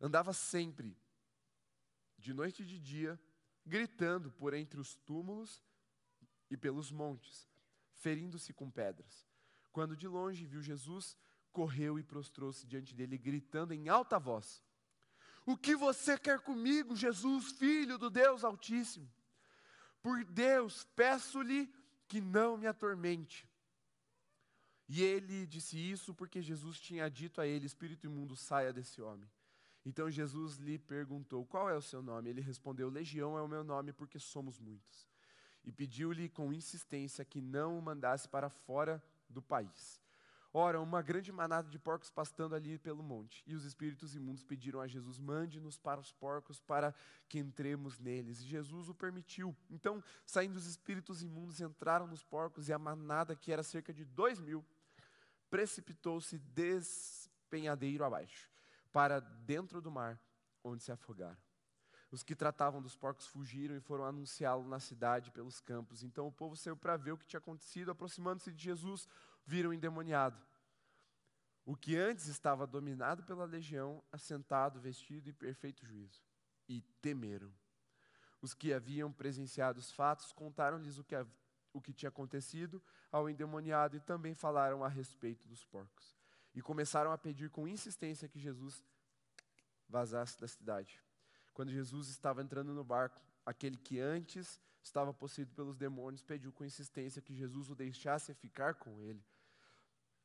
Andava 0.00 0.32
sempre, 0.32 0.96
de 2.18 2.32
noite 2.32 2.62
e 2.62 2.66
de 2.66 2.78
dia, 2.78 3.18
gritando 3.66 4.30
por 4.30 4.54
entre 4.54 4.80
os 4.80 4.94
túmulos 4.94 5.62
e 6.48 6.56
pelos 6.56 6.92
montes, 6.92 7.48
ferindo-se 7.94 8.52
com 8.52 8.70
pedras. 8.70 9.26
Quando 9.72 9.96
de 9.96 10.06
longe 10.06 10.46
viu 10.46 10.62
Jesus, 10.62 11.16
correu 11.52 11.98
e 11.98 12.02
prostrou-se 12.02 12.66
diante 12.66 12.94
dele, 12.94 13.18
gritando 13.18 13.74
em 13.74 13.88
alta 13.88 14.18
voz: 14.18 14.62
O 15.44 15.56
que 15.56 15.74
você 15.74 16.16
quer 16.16 16.40
comigo, 16.40 16.94
Jesus, 16.94 17.52
filho 17.52 17.98
do 17.98 18.08
Deus 18.08 18.44
Altíssimo? 18.44 19.10
Por 20.00 20.24
Deus, 20.24 20.84
peço-lhe 20.94 21.68
que 22.06 22.20
não 22.20 22.56
me 22.56 22.66
atormente. 22.66 23.48
E 24.88 25.02
ele 25.02 25.46
disse 25.46 25.76
isso 25.76 26.14
porque 26.14 26.40
Jesus 26.40 26.78
tinha 26.78 27.10
dito 27.10 27.40
a 27.40 27.46
ele: 27.46 27.66
Espírito 27.66 28.06
imundo, 28.06 28.36
saia 28.36 28.72
desse 28.72 29.02
homem. 29.02 29.28
Então 29.86 30.10
Jesus 30.10 30.56
lhe 30.56 30.80
perguntou: 30.80 31.46
Qual 31.46 31.70
é 31.70 31.76
o 31.76 31.80
seu 31.80 32.02
nome? 32.02 32.28
Ele 32.28 32.40
respondeu: 32.40 32.88
Legião 32.88 33.38
é 33.38 33.40
o 33.40 33.46
meu 33.46 33.62
nome, 33.62 33.92
porque 33.92 34.18
somos 34.18 34.58
muitos. 34.58 35.06
E 35.64 35.70
pediu-lhe 35.70 36.28
com 36.28 36.52
insistência 36.52 37.24
que 37.24 37.40
não 37.40 37.78
o 37.78 37.82
mandasse 37.82 38.28
para 38.28 38.50
fora 38.50 39.00
do 39.30 39.40
país. 39.40 40.00
Ora, 40.52 40.80
uma 40.80 41.02
grande 41.02 41.30
manada 41.30 41.68
de 41.68 41.78
porcos 41.78 42.10
pastando 42.10 42.54
ali 42.54 42.78
pelo 42.78 43.02
monte. 43.02 43.44
E 43.46 43.54
os 43.54 43.64
espíritos 43.64 44.16
imundos 44.16 44.42
pediram 44.42 44.80
a 44.80 44.88
Jesus: 44.88 45.20
Mande-nos 45.20 45.78
para 45.78 46.00
os 46.00 46.10
porcos, 46.10 46.58
para 46.58 46.92
que 47.28 47.38
entremos 47.38 47.96
neles. 48.00 48.40
E 48.40 48.44
Jesus 48.44 48.88
o 48.88 48.94
permitiu. 48.94 49.54
Então, 49.70 50.02
saindo 50.24 50.56
os 50.56 50.66
espíritos 50.66 51.22
imundos, 51.22 51.60
entraram 51.60 52.08
nos 52.08 52.24
porcos, 52.24 52.68
e 52.68 52.72
a 52.72 52.78
manada, 52.78 53.36
que 53.36 53.52
era 53.52 53.62
cerca 53.62 53.92
de 53.92 54.04
dois 54.04 54.40
mil, 54.40 54.64
precipitou-se 55.48 56.38
despenhadeiro 56.38 58.04
abaixo 58.04 58.55
para 58.96 59.20
dentro 59.20 59.82
do 59.82 59.90
mar, 59.90 60.18
onde 60.64 60.82
se 60.82 60.90
afogaram. 60.90 61.36
Os 62.10 62.22
que 62.22 62.34
tratavam 62.34 62.80
dos 62.80 62.96
porcos 62.96 63.26
fugiram 63.26 63.76
e 63.76 63.80
foram 63.80 64.06
anunciá-lo 64.06 64.66
na 64.66 64.80
cidade 64.80 65.30
pelos 65.30 65.60
campos. 65.60 66.02
Então 66.02 66.26
o 66.26 66.32
povo 66.32 66.56
saiu 66.56 66.78
para 66.78 66.96
ver 66.96 67.12
o 67.12 67.18
que 67.18 67.26
tinha 67.26 67.36
acontecido. 67.36 67.90
Aproximando-se 67.90 68.50
de 68.50 68.64
Jesus, 68.64 69.06
viram 69.44 69.68
o 69.68 69.74
endemoniado. 69.74 70.40
O 71.66 71.76
que 71.76 71.94
antes 71.94 72.26
estava 72.26 72.66
dominado 72.66 73.22
pela 73.22 73.44
legião, 73.44 74.02
assentado, 74.10 74.80
vestido 74.80 75.28
em 75.28 75.34
perfeito 75.34 75.84
juízo. 75.84 76.24
E 76.66 76.80
temeram. 77.02 77.52
Os 78.40 78.54
que 78.54 78.72
haviam 78.72 79.12
presenciado 79.12 79.78
os 79.78 79.92
fatos 79.92 80.32
contaram-lhes 80.32 80.96
o 80.96 81.04
que, 81.04 81.14
o 81.70 81.82
que 81.82 81.92
tinha 81.92 82.08
acontecido 82.08 82.82
ao 83.12 83.28
endemoniado 83.28 83.94
e 83.94 84.00
também 84.00 84.32
falaram 84.32 84.82
a 84.82 84.88
respeito 84.88 85.46
dos 85.46 85.66
porcos 85.66 86.15
e 86.56 86.62
começaram 86.62 87.12
a 87.12 87.18
pedir 87.18 87.50
com 87.50 87.68
insistência 87.68 88.26
que 88.26 88.40
Jesus 88.40 88.82
vazasse 89.86 90.40
da 90.40 90.48
cidade. 90.48 90.98
Quando 91.52 91.70
Jesus 91.70 92.08
estava 92.08 92.42
entrando 92.42 92.72
no 92.72 92.82
barco, 92.82 93.22
aquele 93.44 93.76
que 93.76 94.00
antes 94.00 94.58
estava 94.82 95.12
possuído 95.12 95.52
pelos 95.54 95.76
demônios 95.76 96.22
pediu 96.22 96.50
com 96.50 96.64
insistência 96.64 97.20
que 97.20 97.34
Jesus 97.34 97.68
o 97.68 97.74
deixasse 97.74 98.32
ficar 98.32 98.74
com 98.74 98.98
ele. 99.02 99.22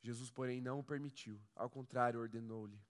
Jesus, 0.02 0.32
porém, 0.32 0.62
não 0.62 0.80
o 0.80 0.84
permitiu. 0.84 1.38
Ao 1.54 1.70
contrário, 1.70 2.22
ordenou-lhe: 2.22 2.82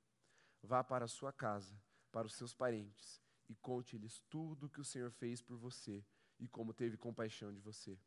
Vá 0.62 0.84
para 0.84 1.06
a 1.06 1.08
sua 1.08 1.34
casa, 1.34 1.76
para 2.12 2.28
os 2.28 2.36
seus 2.36 2.54
parentes, 2.54 3.20
e 3.50 3.56
conte-lhes 3.56 4.22
tudo 4.30 4.68
o 4.68 4.70
que 4.70 4.80
o 4.80 4.86
Senhor 4.86 5.10
fez 5.10 5.42
por 5.42 5.58
você 5.58 6.06
e 6.40 6.48
como 6.48 6.74
teve 6.74 6.96
compaixão 6.96 7.52
de 7.52 7.60
você. 7.60 8.00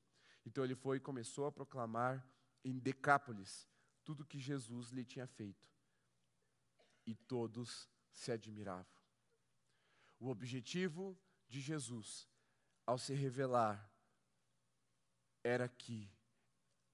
Então 0.47 0.65
ele 0.65 0.77
foi 0.77 0.99
e 0.99 1.01
começou 1.01 1.47
a 1.47 1.53
proclamar 1.53 2.25
em 2.65 2.79
Decápolis 2.79 3.67
tudo 4.05 4.25
que 4.25 4.39
Jesus 4.39 4.91
lhe 4.91 5.05
tinha 5.05 5.27
feito. 5.27 5.67
E 7.07 7.15
todos 7.15 7.89
se 8.13 8.31
admiravam. 8.33 8.87
O 10.19 10.29
objetivo 10.29 11.19
de 11.49 11.61
Jesus, 11.61 12.29
ao 12.87 12.99
se 12.99 13.15
revelar, 13.15 13.91
era 15.43 15.69
que 15.69 16.11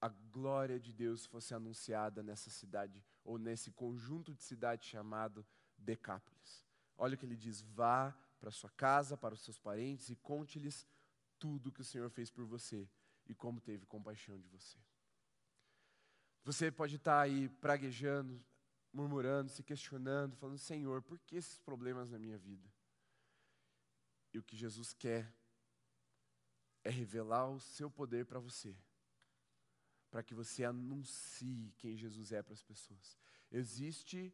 a 0.01 0.09
glória 0.09 0.79
de 0.79 0.91
Deus 0.91 1.25
fosse 1.25 1.53
anunciada 1.53 2.23
nessa 2.23 2.49
cidade, 2.49 3.03
ou 3.23 3.37
nesse 3.37 3.71
conjunto 3.71 4.33
de 4.33 4.43
cidades 4.43 4.87
chamado 4.87 5.45
Decápolis. 5.77 6.65
Olha 6.97 7.15
o 7.15 7.17
que 7.17 7.25
ele 7.25 7.35
diz: 7.35 7.61
vá 7.61 8.11
para 8.39 8.51
sua 8.51 8.69
casa, 8.71 9.15
para 9.15 9.35
os 9.35 9.41
seus 9.41 9.59
parentes 9.59 10.09
e 10.09 10.15
conte-lhes 10.15 10.87
tudo 11.37 11.67
o 11.67 11.71
que 11.71 11.81
o 11.81 11.85
Senhor 11.85 12.09
fez 12.09 12.31
por 12.31 12.45
você 12.45 12.89
e 13.27 13.35
como 13.35 13.61
teve 13.61 13.85
compaixão 13.85 14.37
de 14.39 14.47
você. 14.47 14.77
Você 16.43 16.71
pode 16.71 16.95
estar 16.95 17.21
aí 17.21 17.49
praguejando, 17.49 18.43
murmurando, 18.91 19.49
se 19.49 19.63
questionando, 19.63 20.35
falando: 20.35 20.57
Senhor, 20.57 21.01
por 21.01 21.19
que 21.19 21.35
esses 21.35 21.59
problemas 21.59 22.09
na 22.09 22.17
minha 22.17 22.37
vida? 22.37 22.71
E 24.33 24.39
o 24.39 24.43
que 24.43 24.55
Jesus 24.55 24.93
quer 24.93 25.31
é 26.83 26.89
revelar 26.89 27.49
o 27.49 27.59
seu 27.59 27.91
poder 27.91 28.25
para 28.25 28.39
você, 28.39 28.75
para 30.09 30.23
que 30.23 30.33
você 30.33 30.63
anuncie 30.63 31.73
quem 31.77 31.95
Jesus 31.95 32.31
é 32.31 32.41
para 32.41 32.53
as 32.53 32.63
pessoas. 32.63 33.17
Existe 33.51 34.33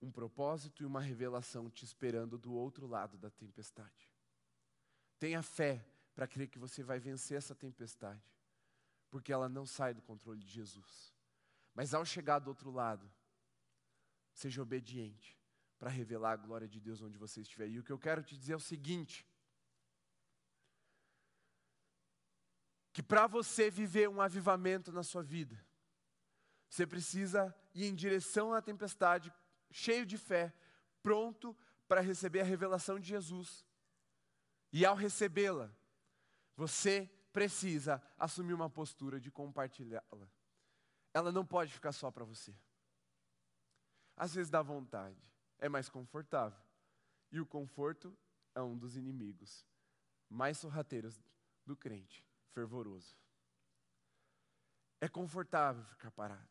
um 0.00 0.10
propósito 0.10 0.82
e 0.82 0.86
uma 0.86 1.00
revelação 1.00 1.68
te 1.68 1.84
esperando 1.84 2.38
do 2.38 2.52
outro 2.52 2.86
lado 2.86 3.18
da 3.18 3.30
tempestade. 3.30 4.10
Tenha 5.18 5.42
fé 5.42 5.84
para 6.14 6.26
crer 6.26 6.48
que 6.48 6.58
você 6.58 6.82
vai 6.82 6.98
vencer 6.98 7.36
essa 7.36 7.54
tempestade, 7.54 8.22
porque 9.10 9.32
ela 9.32 9.48
não 9.48 9.66
sai 9.66 9.92
do 9.92 10.02
controle 10.02 10.38
de 10.38 10.48
Jesus. 10.48 11.09
Mas 11.80 11.94
ao 11.94 12.04
chegar 12.04 12.40
do 12.40 12.48
outro 12.48 12.70
lado, 12.70 13.10
seja 14.34 14.60
obediente 14.60 15.40
para 15.78 15.88
revelar 15.88 16.32
a 16.32 16.36
glória 16.36 16.68
de 16.68 16.78
Deus 16.78 17.00
onde 17.00 17.16
você 17.16 17.40
estiver. 17.40 17.68
E 17.68 17.78
o 17.78 17.82
que 17.82 17.90
eu 17.90 17.98
quero 17.98 18.22
te 18.22 18.36
dizer 18.36 18.52
é 18.52 18.56
o 18.56 18.60
seguinte: 18.60 19.26
que 22.92 23.02
para 23.02 23.26
você 23.26 23.70
viver 23.70 24.10
um 24.10 24.20
avivamento 24.20 24.92
na 24.92 25.02
sua 25.02 25.22
vida, 25.22 25.58
você 26.68 26.86
precisa 26.86 27.56
ir 27.74 27.86
em 27.86 27.94
direção 27.94 28.52
à 28.52 28.60
tempestade, 28.60 29.32
cheio 29.70 30.04
de 30.04 30.18
fé, 30.18 30.54
pronto 31.02 31.56
para 31.88 32.02
receber 32.02 32.40
a 32.40 32.44
revelação 32.44 33.00
de 33.00 33.08
Jesus. 33.08 33.64
E 34.70 34.84
ao 34.84 34.94
recebê-la, 34.94 35.74
você 36.54 37.10
precisa 37.32 38.02
assumir 38.18 38.52
uma 38.52 38.68
postura 38.68 39.18
de 39.18 39.30
compartilhá-la 39.30 40.28
ela 41.12 41.32
não 41.32 41.44
pode 41.44 41.72
ficar 41.72 41.92
só 41.92 42.10
para 42.10 42.24
você. 42.24 42.54
Às 44.16 44.34
vezes 44.34 44.50
dá 44.50 44.62
vontade, 44.62 45.20
é 45.58 45.68
mais 45.68 45.88
confortável. 45.88 46.60
E 47.32 47.40
o 47.40 47.46
conforto 47.46 48.16
é 48.54 48.60
um 48.60 48.76
dos 48.76 48.96
inimigos 48.96 49.64
mais 50.28 50.58
sorrateiros 50.58 51.20
do 51.64 51.76
crente, 51.76 52.24
fervoroso. 52.50 53.16
É 55.00 55.08
confortável 55.08 55.82
ficar 55.84 56.10
parado, 56.10 56.48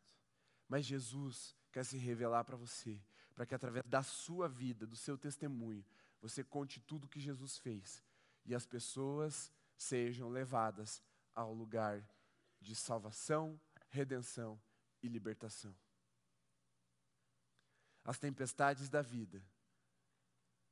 mas 0.68 0.84
Jesus 0.84 1.56
quer 1.70 1.84
se 1.84 1.96
revelar 1.96 2.44
para 2.44 2.56
você, 2.56 3.00
para 3.34 3.46
que 3.46 3.54
através 3.54 3.84
da 3.86 4.02
sua 4.02 4.48
vida, 4.48 4.86
do 4.86 4.96
seu 4.96 5.16
testemunho, 5.16 5.84
você 6.20 6.42
conte 6.42 6.80
tudo 6.80 7.04
o 7.04 7.08
que 7.08 7.20
Jesus 7.20 7.56
fez 7.58 8.02
e 8.44 8.54
as 8.54 8.66
pessoas 8.66 9.52
sejam 9.76 10.28
levadas 10.28 11.02
ao 11.34 11.54
lugar 11.54 12.04
de 12.60 12.74
salvação, 12.74 13.58
redenção 13.90 14.60
e 15.02 15.08
libertação. 15.08 15.76
As 18.04 18.18
tempestades 18.18 18.88
da 18.88 19.02
vida 19.02 19.44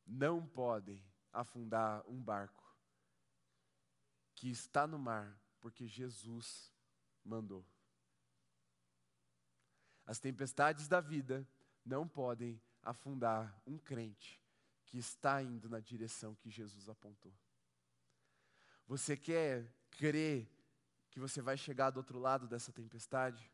não 0.06 0.46
podem 0.46 1.04
afundar 1.32 2.02
um 2.08 2.20
barco 2.22 2.64
que 4.34 4.48
está 4.48 4.86
no 4.86 4.98
mar 4.98 5.38
porque 5.60 5.86
Jesus 5.86 6.72
mandou. 7.24 7.66
As 10.06 10.18
tempestades 10.18 10.88
da 10.88 11.00
vida 11.00 11.46
não 11.84 12.08
podem 12.08 12.60
afundar 12.82 13.60
um 13.66 13.76
crente 13.76 14.42
que 14.86 14.96
está 14.96 15.42
indo 15.42 15.68
na 15.68 15.80
direção 15.80 16.34
que 16.34 16.48
Jesus 16.48 16.88
apontou. 16.88 17.34
Você 18.86 19.16
quer 19.16 19.70
crer 19.90 20.48
que 21.10 21.20
você 21.20 21.40
vai 21.40 21.56
chegar 21.56 21.90
do 21.90 21.98
outro 21.98 22.18
lado 22.18 22.46
dessa 22.46 22.72
tempestade, 22.72 23.50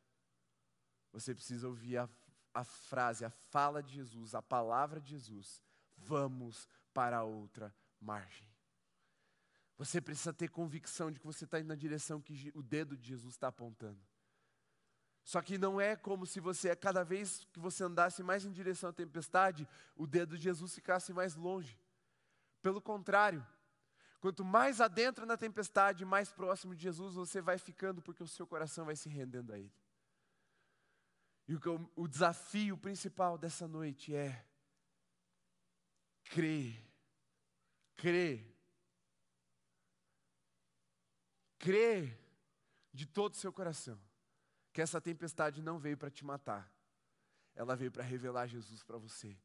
você 1.13 1.35
precisa 1.35 1.69
ouvir 1.69 1.99
a, 1.99 2.09
a 2.53 2.65
frase, 2.65 3.25
a 3.25 3.31
fala 3.31 3.83
de 3.83 3.95
Jesus, 3.95 4.35
a 4.35 4.43
palavra 4.43 5.01
de 5.01 5.11
Jesus: 5.11 5.63
vamos 5.97 6.69
para 6.93 7.23
outra 7.23 7.75
margem. 8.01 8.49
Você 9.77 10.01
precisa 10.01 10.33
ter 10.33 10.49
convicção 10.49 11.11
de 11.11 11.19
que 11.19 11.27
você 11.27 11.45
está 11.45 11.59
indo 11.59 11.69
na 11.69 11.75
direção 11.75 12.21
que 12.21 12.53
o 12.55 12.63
dedo 12.63 12.97
de 12.97 13.09
Jesus 13.09 13.35
está 13.35 13.49
apontando. 13.49 14.01
Só 15.25 15.41
que 15.41 15.57
não 15.57 15.81
é 15.81 15.97
como 15.97 16.27
se 16.27 16.39
você, 16.39 16.77
cada 16.77 17.03
vez 17.03 17.47
que 17.53 17.59
você 17.59 17.83
andasse 17.83 18.23
mais 18.23 18.45
em 18.45 18.53
direção 18.53 18.91
à 18.91 18.93
tempestade, 18.93 19.67
o 19.97 20.07
dedo 20.07 20.37
de 20.37 20.45
Jesus 20.45 20.75
ficasse 20.75 21.13
mais 21.13 21.35
longe. 21.35 21.81
Pelo 22.61 22.81
contrário, 22.81 23.45
quanto 24.25 24.43
mais 24.43 24.81
adentro 24.81 25.27
na 25.27 25.37
tempestade, 25.37 26.03
mais 26.03 26.33
próximo 26.33 26.75
de 26.75 26.83
Jesus 26.83 27.15
você 27.15 27.43
vai 27.43 27.59
ficando, 27.59 28.01
porque 28.01 28.23
o 28.23 28.27
seu 28.27 28.47
coração 28.47 28.87
vai 28.87 28.97
se 28.97 29.07
rendendo 29.07 29.53
a 29.53 29.59
Ele. 29.59 29.71
E 31.47 31.55
o, 31.55 31.61
o 31.95 32.09
desafio 32.09 32.79
principal 32.79 33.37
dessa 33.37 33.69
noite 33.69 34.17
é 34.17 34.43
crer, 36.25 36.83
crer, 37.97 38.51
crer 41.59 42.19
de 42.95 43.05
todo 43.05 43.35
o 43.35 43.37
seu 43.37 43.53
coração 43.53 44.01
que 44.73 44.81
essa 44.81 45.03
tempestade 45.03 45.61
não 45.61 45.79
veio 45.79 45.99
para 45.99 46.11
te 46.11 46.25
matar, 46.25 46.73
ela 47.55 47.77
veio 47.77 47.93
para 47.93 48.03
revelar 48.03 48.47
Jesus 48.47 48.83
para 48.83 48.97
você, 48.97 49.39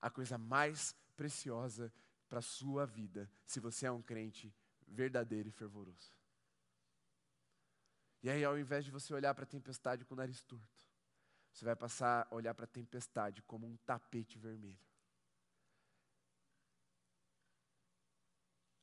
a 0.00 0.10
coisa 0.10 0.36
mais 0.36 0.92
preciosa 1.14 1.92
para 2.28 2.38
a 2.38 2.42
sua 2.42 2.86
vida, 2.86 3.30
se 3.44 3.60
você 3.60 3.86
é 3.86 3.90
um 3.90 4.02
crente 4.02 4.54
verdadeiro 4.86 5.48
e 5.48 5.52
fervoroso. 5.52 6.12
E 8.22 8.30
aí, 8.30 8.44
ao 8.44 8.58
invés 8.58 8.84
de 8.84 8.90
você 8.90 9.12
olhar 9.12 9.34
para 9.34 9.44
a 9.44 9.46
tempestade 9.46 10.04
com 10.04 10.14
o 10.14 10.16
nariz 10.16 10.40
torto, 10.42 10.88
você 11.52 11.64
vai 11.64 11.76
passar 11.76 12.26
a 12.30 12.34
olhar 12.34 12.54
para 12.54 12.64
a 12.64 12.68
tempestade 12.68 13.42
como 13.42 13.66
um 13.66 13.76
tapete 13.78 14.38
vermelho. 14.38 14.78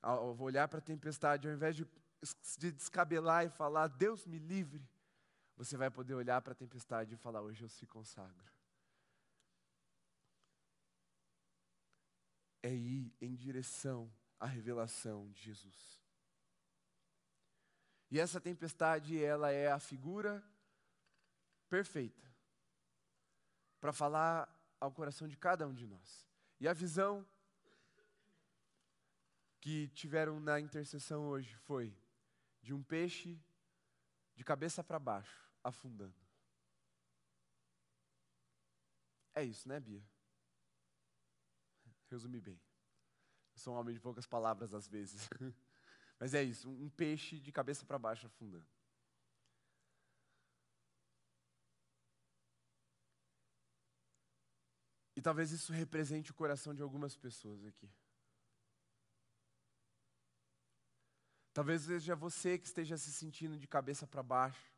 Ao 0.01 0.37
olhar 0.39 0.67
para 0.67 0.79
a 0.79 0.81
tempestade, 0.81 1.47
ao 1.47 1.53
invés 1.53 1.75
de, 1.75 1.87
de 2.57 2.71
descabelar 2.71 3.45
e 3.45 3.49
falar, 3.49 3.87
Deus 3.87 4.25
me 4.25 4.39
livre, 4.39 4.87
você 5.55 5.75
vai 5.75 5.91
poder 5.91 6.13
olhar 6.13 6.41
para 6.41 6.53
a 6.53 6.55
tempestade 6.55 7.13
e 7.13 7.17
falar: 7.17 7.41
Hoje 7.41 7.63
eu 7.63 7.69
se 7.69 7.85
consagro. 7.85 8.51
É 12.63 12.73
ir 12.73 13.13
em 13.19 13.35
direção 13.35 14.11
à 14.39 14.45
revelação 14.45 15.29
de 15.31 15.41
Jesus. 15.41 16.01
E 18.09 18.19
essa 18.19 18.41
tempestade, 18.41 19.23
ela 19.23 19.51
é 19.51 19.71
a 19.71 19.79
figura 19.79 20.43
perfeita 21.69 22.29
para 23.79 23.93
falar 23.93 24.53
ao 24.79 24.91
coração 24.91 25.27
de 25.27 25.37
cada 25.37 25.67
um 25.67 25.73
de 25.73 25.87
nós. 25.87 26.27
E 26.59 26.67
a 26.67 26.73
visão 26.73 27.25
que 29.61 29.87
tiveram 29.89 30.39
na 30.39 30.59
intercessão 30.59 31.27
hoje 31.27 31.55
foi 31.55 31.95
de 32.61 32.73
um 32.73 32.83
peixe 32.83 33.39
de 34.35 34.43
cabeça 34.43 34.83
para 34.83 34.99
baixo, 34.99 35.49
afundando. 35.63 36.19
É 39.33 39.43
isso, 39.43 39.69
né, 39.69 39.79
Bia? 39.79 40.03
Resumi 42.11 42.41
bem. 42.41 42.59
Eu 43.53 43.59
sou 43.59 43.73
um 43.73 43.77
homem 43.77 43.93
de 43.93 43.99
poucas 44.01 44.27
palavras 44.27 44.73
às 44.73 44.87
vezes. 44.87 45.27
Mas 46.19 46.33
é 46.33 46.43
isso, 46.43 46.69
um 46.69 46.89
peixe 46.89 47.39
de 47.39 47.51
cabeça 47.51 47.85
para 47.85 47.97
baixo 47.97 48.27
afundando. 48.27 48.67
E 55.15 55.21
talvez 55.21 55.51
isso 55.51 55.71
represente 55.73 56.31
o 56.31 56.33
coração 56.33 56.73
de 56.73 56.81
algumas 56.81 57.15
pessoas 57.15 57.65
aqui. 57.65 57.89
Talvez 61.53 61.81
seja 61.83 62.15
você 62.15 62.57
que 62.57 62.65
esteja 62.65 62.97
se 62.97 63.11
sentindo 63.11 63.57
de 63.57 63.67
cabeça 63.67 64.05
para 64.05 64.23
baixo. 64.23 64.71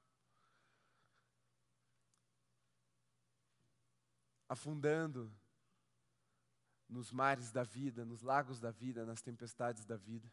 afundando 4.53 5.33
nos 6.93 7.11
mares 7.11 7.51
da 7.51 7.63
vida, 7.63 8.05
nos 8.05 8.21
lagos 8.21 8.59
da 8.59 8.71
vida, 8.71 9.05
nas 9.05 9.21
tempestades 9.21 9.83
da 9.83 9.97
vida. 9.97 10.31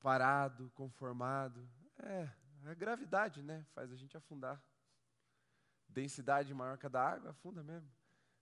Parado, 0.00 0.70
conformado. 0.70 1.68
É, 1.98 2.30
a 2.64 2.74
gravidade, 2.74 3.42
né? 3.42 3.64
Faz 3.74 3.92
a 3.92 3.96
gente 3.96 4.16
afundar. 4.16 4.60
Densidade 5.86 6.54
maior 6.54 6.78
que 6.78 6.86
a 6.86 6.88
da 6.88 7.06
água, 7.06 7.30
afunda 7.30 7.62
mesmo. 7.62 7.92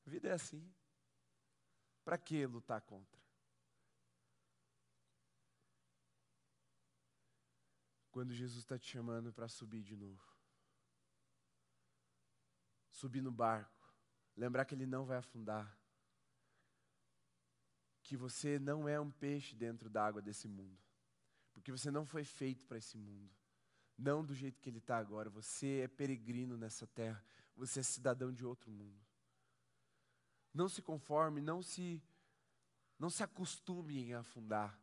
A 0.06 0.10
vida 0.10 0.28
é 0.28 0.32
assim. 0.32 0.72
Para 2.04 2.16
que 2.16 2.46
lutar 2.46 2.80
contra? 2.82 3.18
quando 8.18 8.34
Jesus 8.34 8.58
está 8.58 8.76
te 8.76 8.88
chamando 8.90 9.32
para 9.32 9.46
subir 9.46 9.80
de 9.80 9.94
novo. 9.94 10.37
Subir 12.98 13.20
no 13.20 13.30
barco, 13.30 13.94
lembrar 14.36 14.64
que 14.64 14.74
ele 14.74 14.84
não 14.84 15.04
vai 15.06 15.18
afundar, 15.18 15.78
que 18.02 18.16
você 18.16 18.58
não 18.58 18.88
é 18.88 18.98
um 18.98 19.08
peixe 19.08 19.54
dentro 19.54 19.88
da 19.88 20.04
água 20.04 20.20
desse 20.20 20.48
mundo, 20.48 20.76
porque 21.52 21.70
você 21.70 21.92
não 21.92 22.04
foi 22.04 22.24
feito 22.24 22.66
para 22.66 22.78
esse 22.78 22.98
mundo, 22.98 23.30
não 23.96 24.24
do 24.24 24.34
jeito 24.34 24.60
que 24.60 24.68
ele 24.68 24.78
está 24.78 24.98
agora. 24.98 25.30
Você 25.30 25.82
é 25.84 25.86
peregrino 25.86 26.56
nessa 26.56 26.88
terra, 26.88 27.24
você 27.54 27.78
é 27.78 27.84
cidadão 27.84 28.32
de 28.32 28.44
outro 28.44 28.68
mundo. 28.68 29.00
Não 30.52 30.68
se 30.68 30.82
conforme, 30.82 31.40
não 31.40 31.62
se, 31.62 32.02
não 32.98 33.08
se 33.08 33.22
acostume 33.22 34.06
em 34.06 34.14
afundar 34.14 34.76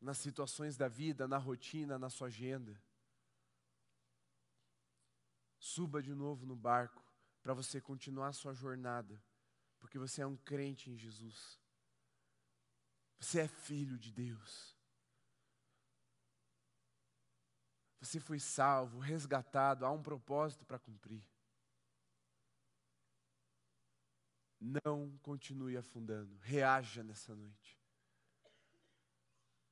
nas 0.00 0.18
situações 0.18 0.76
da 0.76 0.88
vida, 0.88 1.28
na 1.28 1.38
rotina, 1.38 1.96
na 1.96 2.10
sua 2.10 2.26
agenda. 2.26 2.76
Suba 5.60 6.02
de 6.02 6.14
novo 6.14 6.46
no 6.46 6.56
barco 6.56 7.04
para 7.42 7.52
você 7.52 7.80
continuar 7.80 8.28
a 8.28 8.32
sua 8.32 8.54
jornada, 8.54 9.22
porque 9.78 9.98
você 9.98 10.22
é 10.22 10.26
um 10.26 10.36
crente 10.36 10.90
em 10.90 10.96
Jesus. 10.96 11.60
Você 13.18 13.42
é 13.42 13.46
filho 13.46 13.98
de 13.98 14.10
Deus. 14.10 14.74
Você 18.00 18.18
foi 18.18 18.40
salvo, 18.40 18.98
resgatado, 18.98 19.84
há 19.84 19.90
um 19.90 20.02
propósito 20.02 20.64
para 20.64 20.78
cumprir. 20.78 21.22
Não 24.58 25.18
continue 25.18 25.76
afundando, 25.76 26.34
reaja 26.38 27.02
nessa 27.02 27.34
noite. 27.34 27.78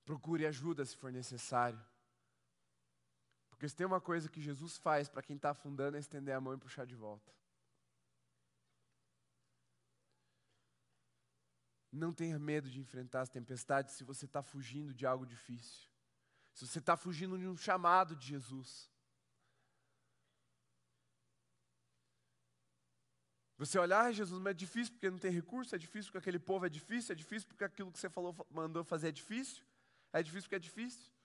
Procure 0.04 0.46
ajuda 0.46 0.84
se 0.84 0.96
for 0.96 1.10
necessário. 1.10 1.82
Porque 3.58 3.68
se 3.68 3.74
tem 3.74 3.84
uma 3.84 4.00
coisa 4.00 4.28
que 4.28 4.40
Jesus 4.40 4.78
faz 4.78 5.08
para 5.08 5.20
quem 5.20 5.34
está 5.34 5.50
afundando 5.50 5.96
é 5.96 6.00
estender 6.00 6.32
a 6.32 6.40
mão 6.40 6.54
e 6.54 6.58
puxar 6.58 6.86
de 6.86 6.94
volta. 6.94 7.34
Não 11.90 12.12
tenha 12.12 12.38
medo 12.38 12.70
de 12.70 12.78
enfrentar 12.78 13.22
as 13.22 13.28
tempestades 13.28 13.94
se 13.94 14.04
você 14.04 14.26
está 14.26 14.44
fugindo 14.44 14.94
de 14.94 15.04
algo 15.04 15.26
difícil. 15.26 15.90
Se 16.54 16.68
você 16.68 16.78
está 16.78 16.96
fugindo 16.96 17.36
de 17.36 17.48
um 17.48 17.56
chamado 17.56 18.14
de 18.14 18.28
Jesus. 18.28 18.88
Você 23.56 23.76
olhar, 23.76 24.04
ah, 24.04 24.12
Jesus, 24.12 24.40
mas 24.40 24.52
é 24.52 24.54
difícil 24.54 24.92
porque 24.92 25.10
não 25.10 25.18
tem 25.18 25.32
recurso, 25.32 25.74
é 25.74 25.78
difícil 25.78 26.12
porque 26.12 26.18
aquele 26.18 26.38
povo 26.38 26.64
é 26.64 26.68
difícil, 26.68 27.12
é 27.12 27.16
difícil 27.16 27.48
porque 27.48 27.64
aquilo 27.64 27.90
que 27.90 27.98
você 27.98 28.08
falou, 28.08 28.36
mandou 28.48 28.84
fazer 28.84 29.08
é 29.08 29.12
difícil. 29.12 29.64
É 30.12 30.22
difícil 30.22 30.44
porque 30.44 30.54
é 30.54 30.60
difícil. 30.60 31.17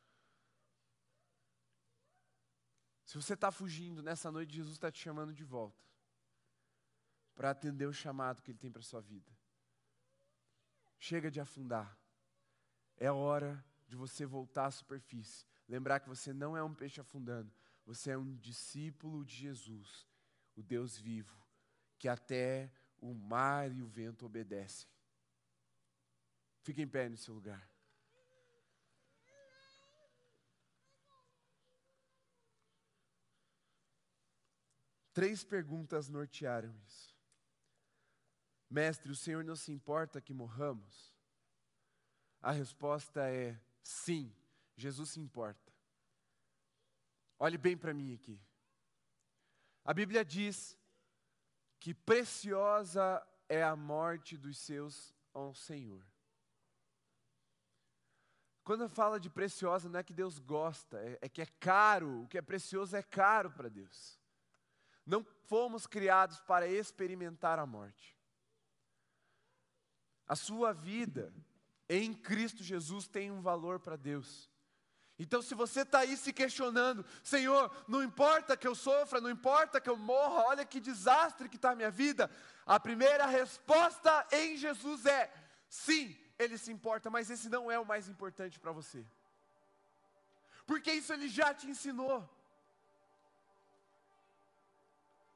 Se 3.06 3.16
você 3.16 3.34
está 3.34 3.51
fugindo 3.51 4.01
nessa 4.01 4.32
noite, 4.32 4.56
Jesus 4.56 4.76
está 4.76 4.91
te 4.91 4.99
chamando 4.99 5.34
de 5.34 5.43
volta 5.43 5.84
para 7.36 7.49
atender 7.49 7.86
o 7.86 7.93
chamado 7.93 8.41
que 8.41 8.51
Ele 8.51 8.58
tem 8.58 8.72
para 8.72 8.82
a 8.82 8.86
sua 8.86 9.01
vida. 9.01 9.32
Chega 10.99 11.30
de 11.30 11.39
afundar. 11.39 11.97
É 12.95 13.12
hora 13.12 13.64
de 13.88 13.95
você 13.95 14.26
voltar 14.26 14.66
à 14.68 14.72
superfície. 14.72 15.45
Lembrar 15.68 15.99
que 15.99 16.08
você 16.08 16.32
não 16.32 16.56
é 16.56 16.64
um 16.64 16.74
peixe 16.74 17.01
afundando, 17.01 17.51
você 17.86 18.12
é 18.12 18.18
um 18.18 18.36
discípulo 18.36 19.26
de 19.26 19.36
Jesus, 19.36 20.08
o 20.56 20.62
Deus 20.62 20.97
vivo, 20.97 21.41
que 21.97 22.08
até 22.08 22.72
o 22.99 23.14
mar 23.14 23.72
e 23.72 23.82
o 23.82 23.88
vento 23.88 24.26
obedecem. 24.26 24.88
Fique 26.62 26.82
em 26.82 26.88
pé 26.88 27.10
no 27.10 27.18
seu 27.18 27.34
lugar. 27.34 27.72
Três 35.14 35.43
perguntas 35.43 36.09
nortearam 36.09 36.76
isso. 36.88 37.16
Mestre, 38.70 39.11
o 39.11 39.16
Senhor 39.16 39.43
não 39.43 39.55
se 39.55 39.72
importa 39.72 40.20
que 40.20 40.34
morramos? 40.34 41.14
A 42.41 42.51
resposta 42.51 43.30
é 43.30 43.59
sim, 43.84 44.36
Jesus 44.76 45.11
se 45.11 45.20
importa. 45.20 45.72
Olhe 47.38 47.57
bem 47.57 47.78
para 47.78 47.93
mim 47.93 48.14
aqui. 48.16 48.41
A 49.86 49.93
Bíblia 49.93 50.26
diz 50.26 50.78
que 51.80 51.93
preciosa 51.93 53.26
é 53.47 53.61
a 53.61 53.76
morte 53.76 54.36
dos 54.36 54.57
seus 54.57 55.14
ao 55.34 55.53
Senhor. 55.53 56.03
Quando 58.64 58.88
fala 58.88 59.20
de 59.20 59.30
preciosa, 59.30 59.89
não 59.89 59.99
é 59.99 60.03
que 60.03 60.14
Deus 60.14 60.39
gosta, 60.39 60.97
é, 60.99 61.20
é 61.22 61.30
que 61.30 61.41
é 61.41 61.45
caro, 61.45 62.24
o 62.24 62.28
que 62.28 62.38
é 62.38 62.41
precioso 62.41 62.95
é 62.95 63.03
caro 63.03 63.51
para 63.51 63.70
Deus. 63.70 64.18
Não 65.06 65.26
fomos 65.47 65.86
criados 65.86 66.39
para 66.41 66.68
experimentar 66.68 67.60
a 67.60 67.66
morte. 67.66 68.18
A 70.28 70.36
sua 70.36 70.74
vida 70.74 71.34
em 71.89 72.14
Cristo 72.14 72.64
Jesus 72.64 73.08
tem 73.08 73.30
um 73.30 73.41
valor 73.41 73.80
para 73.80 73.95
Deus. 73.95 74.49
Então, 75.20 75.41
se 75.41 75.54
você 75.54 75.82
está 75.82 75.99
aí 75.99 76.18
se 76.18 76.34
questionando, 76.34 77.06
Senhor, 77.24 77.72
não 77.88 78.01
importa 78.01 78.58
que 78.58 78.68
eu 78.68 78.74
sofra, 78.74 79.22
não 79.22 79.30
importa 79.30 79.80
que 79.80 79.89
eu 79.89 79.95
morra, 79.95 80.45
olha 80.47 80.66
que 80.66 80.80
desastre 80.80 81.47
que 81.47 81.56
está 81.56 81.72
a 81.72 81.76
minha 81.76 81.91
vida, 81.91 82.32
a 82.66 82.80
primeira 82.80 83.26
resposta 83.26 84.28
em 84.32 84.58
Jesus 84.58 85.06
é: 85.06 85.32
sim, 85.70 86.18
Ele 86.39 86.58
se 86.58 86.72
importa, 86.72 87.12
mas 87.12 87.30
esse 87.30 87.47
não 87.47 87.72
é 87.72 87.78
o 87.78 87.86
mais 87.86 88.10
importante 88.10 88.60
para 88.60 88.72
você, 88.72 89.06
porque 90.66 90.91
isso 90.91 91.14
Ele 91.14 91.28
já 91.28 91.54
te 91.54 91.68
ensinou. 91.68 92.28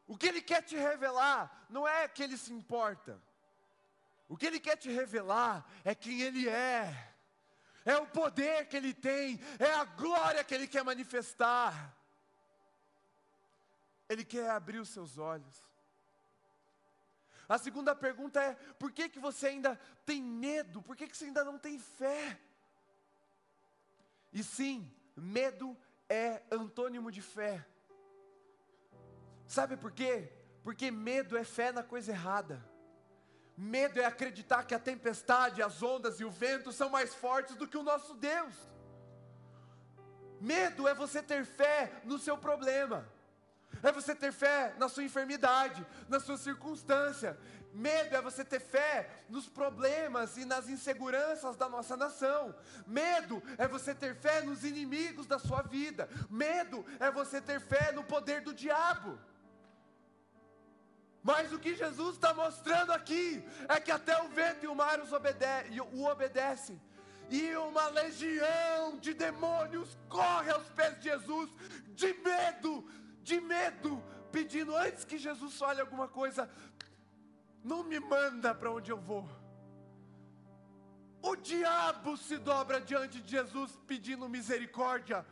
O 0.08 0.18
que 0.18 0.28
Ele 0.28 0.42
quer 0.42 0.62
te 0.64 0.78
revelar 0.78 1.68
não 1.70 1.88
é 1.88 2.08
que 2.08 2.24
Ele 2.24 2.38
se 2.38 2.54
importa, 2.54 3.22
o 4.30 4.36
que 4.36 4.46
Ele 4.46 4.60
quer 4.60 4.76
te 4.76 4.90
revelar 4.90 5.66
é 5.84 5.96
quem 5.96 6.22
Ele 6.22 6.50
é, 6.50 7.14
é 7.86 7.98
o 7.98 8.06
poder 8.06 8.68
que 8.68 8.76
Ele 8.76 8.94
tem, 8.94 9.40
é 9.60 9.74
a 9.74 9.86
glória 9.86 10.44
que 10.44 10.54
Ele 10.54 10.68
quer 10.68 10.84
manifestar. 10.84 11.96
Ele 14.10 14.24
quer 14.24 14.50
abrir 14.50 14.80
os 14.80 14.90
seus 14.90 15.18
olhos. 15.18 15.66
A 17.48 17.58
segunda 17.58 17.96
pergunta 17.96 18.42
é: 18.42 18.56
por 18.78 18.92
que, 18.92 19.08
que 19.08 19.20
você 19.20 19.48
ainda 19.48 19.80
tem 20.06 20.22
medo? 20.22 20.82
Por 20.82 20.96
que, 20.96 21.08
que 21.08 21.16
você 21.16 21.26
ainda 21.26 21.44
não 21.44 21.58
tem 21.58 21.80
fé? 21.80 22.40
E 24.34 24.44
sim, 24.44 24.90
medo 25.16 25.76
é 26.10 26.42
antônimo 26.52 27.12
de 27.12 27.22
fé. 27.22 27.66
Sabe 29.48 29.78
por 29.78 29.92
quê? 29.92 30.32
Porque 30.64 30.92
medo 30.92 31.38
é 31.38 31.44
fé 31.44 31.72
na 31.72 31.82
coisa 31.82 32.12
errada. 32.12 32.64
Medo 33.58 34.00
é 34.00 34.06
acreditar 34.06 34.64
que 34.66 34.76
a 34.76 34.80
tempestade, 34.80 35.64
as 35.64 35.82
ondas 35.82 36.20
e 36.20 36.26
o 36.26 36.30
vento 36.30 36.72
são 36.72 36.90
mais 36.90 37.16
fortes 37.16 37.56
do 37.56 37.68
que 37.68 37.78
o 37.78 37.84
nosso 37.84 38.14
Deus. 38.14 38.54
Medo 40.40 40.88
é 40.88 40.94
você 40.94 41.24
ter 41.24 41.44
fé 41.44 41.92
no 42.04 42.20
seu 42.20 42.38
problema, 42.38 43.10
é 43.82 43.92
você 43.92 44.14
ter 44.14 44.32
fé 44.32 44.76
na 44.78 44.88
sua 44.88 45.04
enfermidade, 45.04 45.84
na 46.08 46.20
sua 46.20 46.38
circunstância. 46.38 47.36
Medo 47.74 48.16
é 48.16 48.22
você 48.22 48.44
ter 48.44 48.60
fé 48.60 49.10
nos 49.30 49.48
problemas 49.48 50.38
e 50.38 50.46
nas 50.46 50.68
inseguranças 50.70 51.56
da 51.56 51.68
nossa 51.68 51.98
nação. 51.98 52.56
Medo 52.86 53.42
é 53.58 53.68
você 53.68 53.94
ter 53.94 54.16
fé 54.16 54.42
nos 54.42 54.64
inimigos 54.64 55.28
da 55.28 55.38
sua 55.40 55.62
vida. 55.62 56.10
Medo 56.30 56.86
é 57.00 57.12
você 57.12 57.42
ter 57.42 57.60
fé 57.60 57.92
no 57.92 58.04
poder 58.04 58.42
do 58.42 58.54
diabo. 58.54 59.20
Mas 61.24 61.52
o 61.52 61.60
que 61.60 61.76
Jesus 61.76 62.16
está 62.16 62.34
mostrando 62.34 62.92
aqui 62.92 63.44
é 63.68 63.80
que 63.80 63.92
até 63.92 64.22
o 64.22 64.30
vento 64.30 64.64
e 64.64 64.68
o 64.68 64.76
mar 64.76 65.00
o 65.00 66.04
obedecem. 66.06 66.82
E 67.30 67.56
uma 67.56 67.88
legião 67.90 68.98
de 68.98 69.14
demônios 69.14 69.98
corre 70.08 70.50
aos 70.52 70.70
pés 70.70 70.98
de 70.98 71.10
Jesus, 71.10 71.50
de 71.94 72.14
medo, 72.14 72.90
de 73.22 73.42
medo, 73.42 74.02
pedindo 74.32 74.76
antes 74.76 75.04
que 75.04 75.18
Jesus 75.18 75.62
olhe 75.62 75.82
alguma 75.82 76.08
coisa, 76.08 76.50
não 77.64 77.84
me 77.84 78.00
manda 78.00 78.56
para 78.56 78.72
onde 78.72 78.92
eu 78.92 78.98
vou. 78.98 79.28
O 81.22 81.36
diabo 81.36 82.16
se 82.16 82.38
dobra 82.38 82.80
diante 82.80 83.20
de 83.20 83.30
Jesus 83.30 83.78
pedindo 83.86 84.30
misericórdia. 84.30 85.26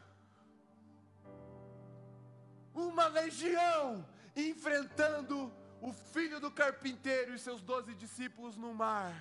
Uma 2.74 3.08
legião 3.08 4.06
enfrentando 4.36 5.54
o 5.86 5.94
filho 5.94 6.40
do 6.40 6.50
carpinteiro 6.50 7.36
e 7.36 7.38
seus 7.38 7.62
doze 7.62 7.94
discípulos 7.94 8.58
no 8.58 8.74
mar, 8.74 9.14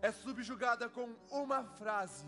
é 0.00 0.12
subjugada 0.12 0.88
com 0.88 1.16
uma 1.28 1.64
frase, 1.64 2.26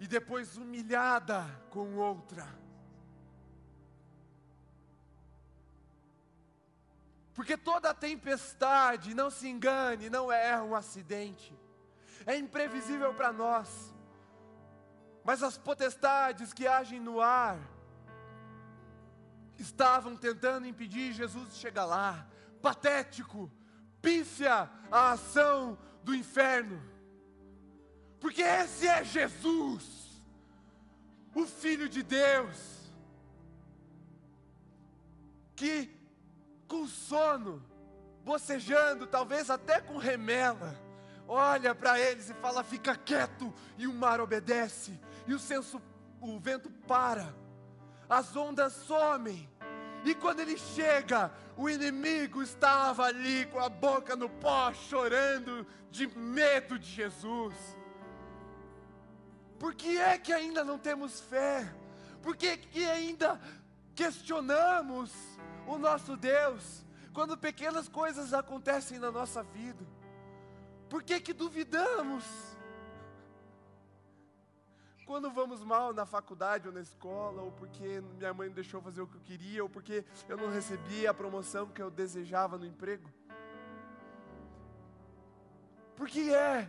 e 0.00 0.08
depois 0.08 0.56
humilhada 0.56 1.44
com 1.70 1.94
outra. 1.96 2.46
Porque 7.32 7.56
toda 7.56 7.94
tempestade, 7.94 9.14
não 9.14 9.30
se 9.30 9.46
engane, 9.46 10.10
não 10.10 10.32
é 10.32 10.60
um 10.60 10.74
acidente, 10.74 11.56
é 12.26 12.36
imprevisível 12.36 13.14
para 13.14 13.32
nós, 13.32 13.94
mas 15.22 15.44
as 15.44 15.56
potestades 15.56 16.52
que 16.52 16.66
agem 16.66 16.98
no 16.98 17.20
ar, 17.20 17.56
estavam 19.58 20.16
tentando 20.16 20.66
impedir 20.66 21.12
Jesus 21.12 21.50
de 21.50 21.56
chegar 21.56 21.84
lá. 21.84 22.26
Patético, 22.62 23.50
pífia 24.00 24.70
a 24.90 25.12
ação 25.12 25.76
do 26.02 26.14
inferno. 26.14 26.80
Porque 28.20 28.42
esse 28.42 28.86
é 28.86 29.04
Jesus, 29.04 30.22
o 31.34 31.44
Filho 31.46 31.88
de 31.88 32.02
Deus, 32.02 32.78
que 35.54 35.94
com 36.66 36.86
sono, 36.86 37.64
bocejando, 38.24 39.06
talvez 39.06 39.50
até 39.50 39.80
com 39.80 39.98
remela, 39.98 40.76
olha 41.26 41.74
para 41.74 41.98
eles 41.98 42.28
e 42.28 42.34
fala: 42.34 42.64
fica 42.64 42.96
quieto, 42.96 43.54
e 43.76 43.86
o 43.86 43.94
mar 43.94 44.20
obedece, 44.20 44.98
e 45.26 45.34
o 45.34 45.38
senso, 45.38 45.80
o 46.20 46.38
vento 46.38 46.70
para 46.86 47.32
as 48.08 48.34
ondas 48.34 48.72
somem. 48.72 49.48
E 50.04 50.14
quando 50.14 50.40
ele 50.40 50.56
chega, 50.56 51.32
o 51.56 51.68
inimigo 51.68 52.42
estava 52.42 53.04
ali 53.04 53.46
com 53.46 53.58
a 53.58 53.68
boca 53.68 54.14
no 54.14 54.28
pó, 54.28 54.72
chorando 54.72 55.66
de 55.90 56.06
medo 56.16 56.78
de 56.78 56.86
Jesus. 56.86 57.54
Por 59.58 59.74
que 59.74 59.98
é 59.98 60.16
que 60.16 60.32
ainda 60.32 60.64
não 60.64 60.78
temos 60.78 61.20
fé? 61.20 61.74
Por 62.22 62.36
que, 62.36 62.56
que 62.56 62.84
ainda 62.84 63.40
questionamos 63.94 65.12
o 65.66 65.76
nosso 65.78 66.16
Deus 66.16 66.84
quando 67.12 67.36
pequenas 67.36 67.88
coisas 67.88 68.32
acontecem 68.32 68.98
na 68.98 69.10
nossa 69.10 69.42
vida? 69.42 69.84
Por 70.88 71.02
que 71.02 71.20
que 71.20 71.32
duvidamos? 71.32 72.24
Quando 75.08 75.30
vamos 75.30 75.64
mal 75.64 75.94
na 75.94 76.04
faculdade 76.04 76.68
ou 76.68 76.74
na 76.74 76.82
escola, 76.82 77.40
ou 77.40 77.50
porque 77.50 78.02
minha 78.18 78.34
mãe 78.34 78.48
não 78.48 78.54
deixou 78.54 78.82
fazer 78.82 79.00
o 79.00 79.06
que 79.06 79.16
eu 79.16 79.22
queria, 79.22 79.62
ou 79.62 79.68
porque 79.70 80.04
eu 80.28 80.36
não 80.36 80.50
recebi 80.50 81.06
a 81.06 81.14
promoção 81.14 81.66
que 81.66 81.80
eu 81.80 81.90
desejava 81.90 82.58
no 82.58 82.66
emprego? 82.66 83.08
Porque 85.96 86.20
é 86.20 86.68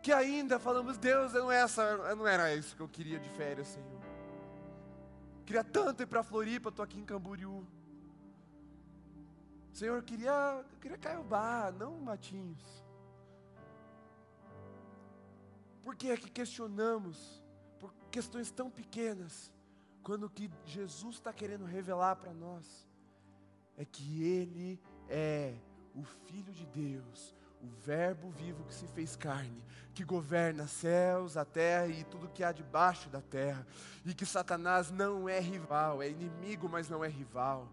que 0.00 0.12
ainda 0.12 0.60
falamos, 0.60 0.96
Deus, 0.96 1.32
não, 1.32 1.50
é 1.50 1.62
essa, 1.62 2.14
não 2.14 2.28
era 2.28 2.54
isso 2.54 2.76
que 2.76 2.80
eu 2.80 2.88
queria 2.88 3.18
de 3.18 3.28
férias, 3.30 3.66
Senhor. 3.66 4.00
Queria 5.44 5.64
tanto 5.64 6.04
ir 6.04 6.06
para 6.06 6.22
Floripa, 6.22 6.68
estou 6.68 6.84
aqui 6.84 7.00
em 7.00 7.04
Camboriú. 7.04 7.66
Senhor, 9.72 9.96
eu 9.96 10.02
queria, 10.04 10.64
eu 10.72 10.78
queria 10.78 10.96
Caiobá, 10.96 11.72
não 11.72 11.98
Matinhos. 11.98 12.84
Por 15.82 15.96
que 15.96 16.12
é 16.12 16.16
que 16.16 16.30
questionamos 16.30 17.43
questões 18.14 18.48
tão 18.48 18.70
pequenas, 18.70 19.50
quando 20.00 20.26
o 20.26 20.30
que 20.30 20.48
Jesus 20.64 21.16
está 21.16 21.32
querendo 21.32 21.64
revelar 21.64 22.14
para 22.14 22.32
nós 22.32 22.88
é 23.76 23.84
que 23.84 24.22
Ele 24.22 24.80
é 25.08 25.52
o 25.96 26.04
Filho 26.04 26.52
de 26.52 26.64
Deus, 26.66 27.34
o 27.60 27.66
Verbo 27.84 28.30
vivo 28.30 28.62
que 28.66 28.72
se 28.72 28.86
fez 28.86 29.16
carne, 29.16 29.60
que 29.92 30.04
governa 30.04 30.68
céus, 30.68 31.36
a 31.36 31.44
terra 31.44 31.88
e 31.88 32.04
tudo 32.04 32.28
que 32.28 32.44
há 32.44 32.52
debaixo 32.52 33.08
da 33.08 33.20
terra, 33.20 33.66
e 34.06 34.14
que 34.14 34.24
Satanás 34.24 34.92
não 34.92 35.28
é 35.28 35.40
rival, 35.40 36.00
é 36.00 36.08
inimigo, 36.08 36.68
mas 36.68 36.88
não 36.88 37.02
é 37.04 37.08
rival, 37.08 37.68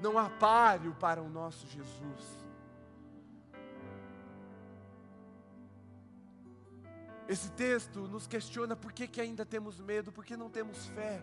não 0.00 0.16
há 0.16 0.30
páreo 0.30 0.94
para 0.94 1.20
o 1.22 1.28
nosso 1.28 1.66
Jesus. 1.66 2.47
Esse 7.28 7.50
texto 7.52 8.08
nos 8.08 8.26
questiona 8.26 8.74
por 8.74 8.92
que, 8.92 9.06
que 9.06 9.20
ainda 9.20 9.44
temos 9.44 9.78
medo, 9.78 10.10
por 10.10 10.24
que 10.24 10.36
não 10.36 10.48
temos 10.48 10.86
fé. 10.86 11.22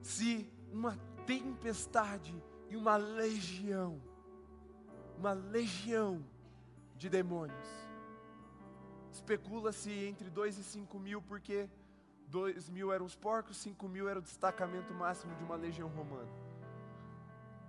Se 0.00 0.48
uma 0.72 0.96
tempestade 1.26 2.40
e 2.70 2.76
uma 2.76 2.96
legião, 2.96 4.00
uma 5.18 5.32
legião 5.32 6.24
de 6.96 7.08
demônios, 7.08 7.68
especula-se 9.12 9.90
entre 9.90 10.30
2 10.30 10.58
e 10.58 10.62
5 10.62 10.98
mil, 11.00 11.20
porque 11.20 11.68
dois 12.28 12.68
mil 12.68 12.92
eram 12.92 13.06
os 13.06 13.16
porcos, 13.16 13.56
cinco 13.56 13.88
mil 13.88 14.08
era 14.08 14.18
o 14.18 14.22
destacamento 14.22 14.92
máximo 14.92 15.34
de 15.34 15.44
uma 15.44 15.56
legião 15.56 15.88
romana. 15.88 16.28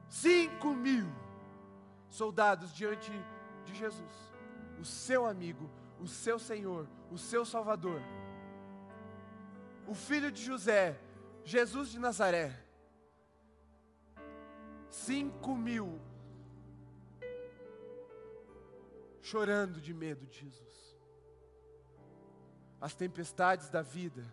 Cinco 0.09 0.73
mil 0.73 1.07
soldados 2.09 2.73
diante 2.73 3.11
de 3.65 3.75
Jesus, 3.75 4.11
o 4.79 4.85
seu 4.85 5.25
amigo, 5.25 5.69
o 5.99 6.07
seu 6.07 6.37
Senhor, 6.37 6.87
o 7.11 7.17
seu 7.17 7.45
Salvador, 7.45 8.01
o 9.87 9.95
filho 9.95 10.31
de 10.31 10.43
José, 10.43 10.99
Jesus 11.43 11.89
de 11.89 11.99
Nazaré. 11.99 12.63
Cinco 14.89 15.55
mil 15.55 15.99
chorando 19.21 19.81
de 19.81 19.93
medo 19.93 20.25
de 20.25 20.39
Jesus. 20.39 20.97
As 22.79 22.95
tempestades 22.95 23.69
da 23.69 23.81
vida, 23.81 24.23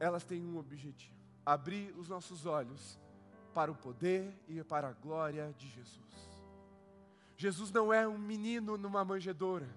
elas 0.00 0.24
têm 0.24 0.44
um 0.44 0.58
objetivo: 0.58 1.14
abrir 1.46 1.96
os 1.96 2.08
nossos 2.08 2.44
olhos 2.44 2.98
para 3.54 3.70
o 3.70 3.74
poder 3.74 4.36
e 4.48 4.62
para 4.64 4.88
a 4.88 4.92
glória 4.92 5.54
de 5.56 5.68
Jesus. 5.68 6.27
Jesus 7.40 7.70
não 7.70 7.92
é 7.92 8.06
um 8.06 8.18
menino 8.18 8.76
numa 8.76 9.04
manjedoura, 9.04 9.68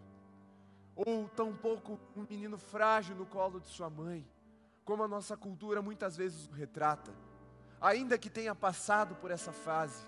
ou 0.96 1.30
tampouco 1.30 2.00
um 2.18 2.26
menino 2.28 2.58
frágil 2.58 3.16
no 3.16 3.24
colo 3.24 3.60
de 3.60 3.68
sua 3.68 3.88
mãe, 3.88 4.28
como 4.84 5.04
a 5.04 5.08
nossa 5.08 5.38
cultura 5.38 5.80
muitas 5.80 6.18
vezes 6.18 6.48
o 6.48 6.52
retrata, 6.54 7.14
ainda 7.80 8.18
que 8.18 8.32
tenha 8.32 8.56
passado 8.56 9.14
por 9.14 9.30
essa 9.30 9.52
fase. 9.52 10.04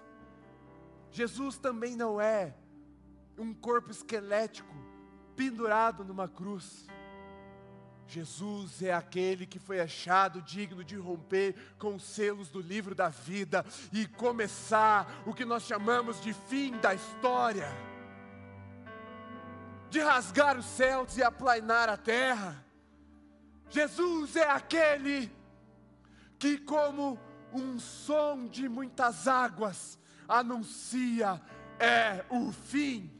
Jesus 1.12 1.60
também 1.60 1.96
não 1.96 2.20
é 2.20 2.56
um 3.38 3.54
corpo 3.54 3.92
esquelético 3.92 4.74
pendurado 5.36 6.04
numa 6.04 6.28
cruz. 6.28 6.88
Jesus 8.14 8.84
é 8.84 8.94
aquele 8.94 9.48
que 9.48 9.58
foi 9.58 9.82
achado 9.82 10.40
digno 10.40 10.84
de 10.84 10.96
romper 10.96 11.56
com 11.80 11.96
os 11.96 12.04
selos 12.04 12.48
do 12.48 12.62
livro 12.62 12.94
da 12.94 13.10
vida 13.10 13.66
e 13.92 14.06
começar 14.06 15.24
o 15.26 15.34
que 15.34 15.44
nós 15.44 15.64
chamamos 15.64 16.22
de 16.22 16.32
fim 16.32 16.78
da 16.78 16.94
história, 16.94 17.68
de 19.90 20.00
rasgar 20.00 20.60
os 20.60 20.66
céus 20.66 21.18
e 21.18 21.24
aplainar 21.24 21.90
a 21.90 21.98
terra. 21.98 22.64
Jesus 23.68 24.36
é 24.36 24.48
aquele 24.48 25.32
que, 26.38 26.60
como 26.60 27.20
um 27.52 27.80
som 27.80 28.48
de 28.48 28.70
muitas 28.70 29.28
águas, 29.28 29.98
anuncia 30.28 31.42
é 31.80 32.24
o 32.30 32.52
fim 32.52 33.12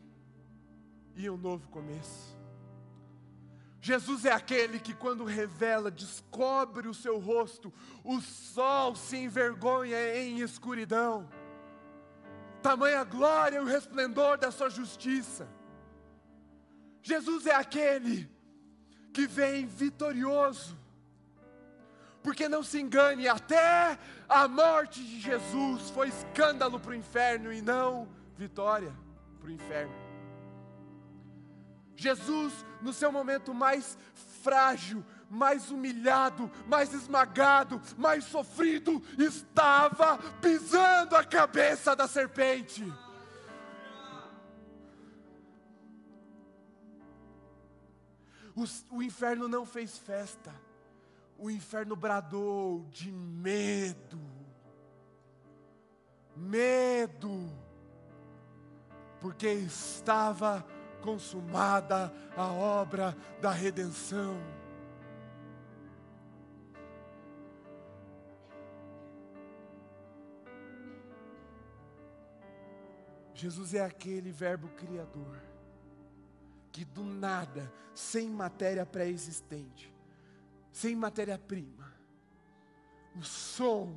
e 1.16 1.28
um 1.32 1.38
novo 1.38 1.68
começo. 1.70 2.43
Jesus 3.86 4.24
é 4.24 4.32
aquele 4.32 4.80
que, 4.80 4.94
quando 4.94 5.26
revela, 5.26 5.92
descobre 5.92 6.88
o 6.88 6.94
seu 6.94 7.20
rosto, 7.20 7.72
o 8.02 8.22
sol 8.22 8.96
se 8.96 9.18
envergonha 9.18 10.16
em 10.16 10.40
escuridão. 10.40 11.30
Tamanha 12.62 13.04
glória 13.04 13.58
e 13.58 13.60
o 13.60 13.66
resplendor 13.66 14.38
da 14.38 14.52
sua 14.52 14.70
justiça. 14.70 15.50
Jesus 17.02 17.46
é 17.46 17.54
aquele 17.54 18.32
que 19.12 19.28
vem 19.28 19.66
vitorioso, 19.66 20.80
porque 22.24 22.48
não 22.48 22.64
se 22.64 22.80
engane, 22.80 23.28
até 23.28 24.00
a 24.30 24.48
morte 24.48 25.04
de 25.04 25.20
Jesus 25.20 25.90
foi 25.90 26.08
escândalo 26.08 26.80
para 26.80 26.92
o 26.92 26.96
inferno 26.96 27.52
e 27.52 27.62
não 27.62 28.08
vitória 28.38 28.96
para 29.42 29.50
o 29.50 29.52
inferno. 29.52 30.03
Jesus, 31.96 32.54
no 32.82 32.92
seu 32.92 33.12
momento 33.12 33.54
mais 33.54 33.98
frágil, 34.42 35.04
mais 35.30 35.72
humilhado, 35.72 36.52
mais 36.68 36.94
esmagado, 36.94 37.82
mais 37.98 38.26
sofrido, 38.26 39.02
estava 39.18 40.18
pisando 40.42 41.16
a 41.16 41.24
cabeça 41.24 41.96
da 41.96 42.08
serpente. 42.08 42.84
O, 48.56 48.98
o, 48.98 49.02
inferno 49.02 49.48
não 49.48 49.66
fez 49.66 49.98
festa, 49.98 50.54
o 51.40 51.50
inferno 51.50 51.96
bradou 51.96 52.86
de 52.92 53.12
medo. 53.12 54.22
Medo, 56.36 57.50
porque 59.20 59.48
estava 59.48 60.66
consumada 61.04 62.12
a 62.36 62.48
obra 62.48 63.16
da 63.42 63.52
redenção. 63.52 64.42
Jesus 73.36 73.74
é 73.74 73.84
aquele 73.84 74.32
Verbo 74.32 74.70
Criador, 74.70 75.38
que 76.72 76.86
do 76.86 77.04
nada, 77.04 77.70
sem 77.94 78.30
matéria 78.30 78.86
pré-existente, 78.86 79.94
sem 80.72 80.96
matéria-prima, 80.96 81.92
o 83.14 83.22
som 83.22 83.94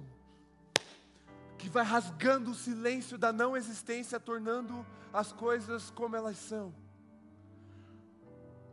que 1.57 1.69
vai 1.69 1.85
rasgando 1.85 2.51
o 2.51 2.55
silêncio 2.55 3.17
da 3.17 3.33
não 3.33 3.57
existência, 3.57 4.19
tornando 4.19 4.85
as 5.13 5.33
coisas 5.33 5.91
como 5.91 6.17
elas 6.17 6.37
são 6.37 6.75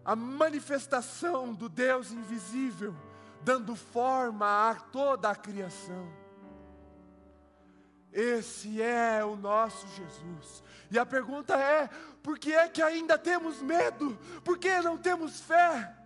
a 0.05 0.15
manifestação 0.15 1.53
do 1.53 1.69
Deus 1.69 2.11
invisível, 2.11 2.95
dando 3.41 3.75
forma 3.75 4.69
a 4.69 4.75
toda 4.75 5.29
a 5.29 5.35
criação. 5.35 6.11
Esse 8.11 8.81
é 8.81 9.25
o 9.25 9.35
nosso 9.35 9.87
Jesus. 9.87 10.63
E 10.91 10.99
a 10.99 11.05
pergunta 11.05 11.55
é: 11.55 11.87
por 12.21 12.37
que 12.37 12.53
é 12.53 12.67
que 12.69 12.81
ainda 12.81 13.17
temos 13.17 13.61
medo? 13.61 14.17
Por 14.43 14.59
que 14.59 14.81
não 14.81 14.97
temos 14.97 15.41
fé? 15.41 15.97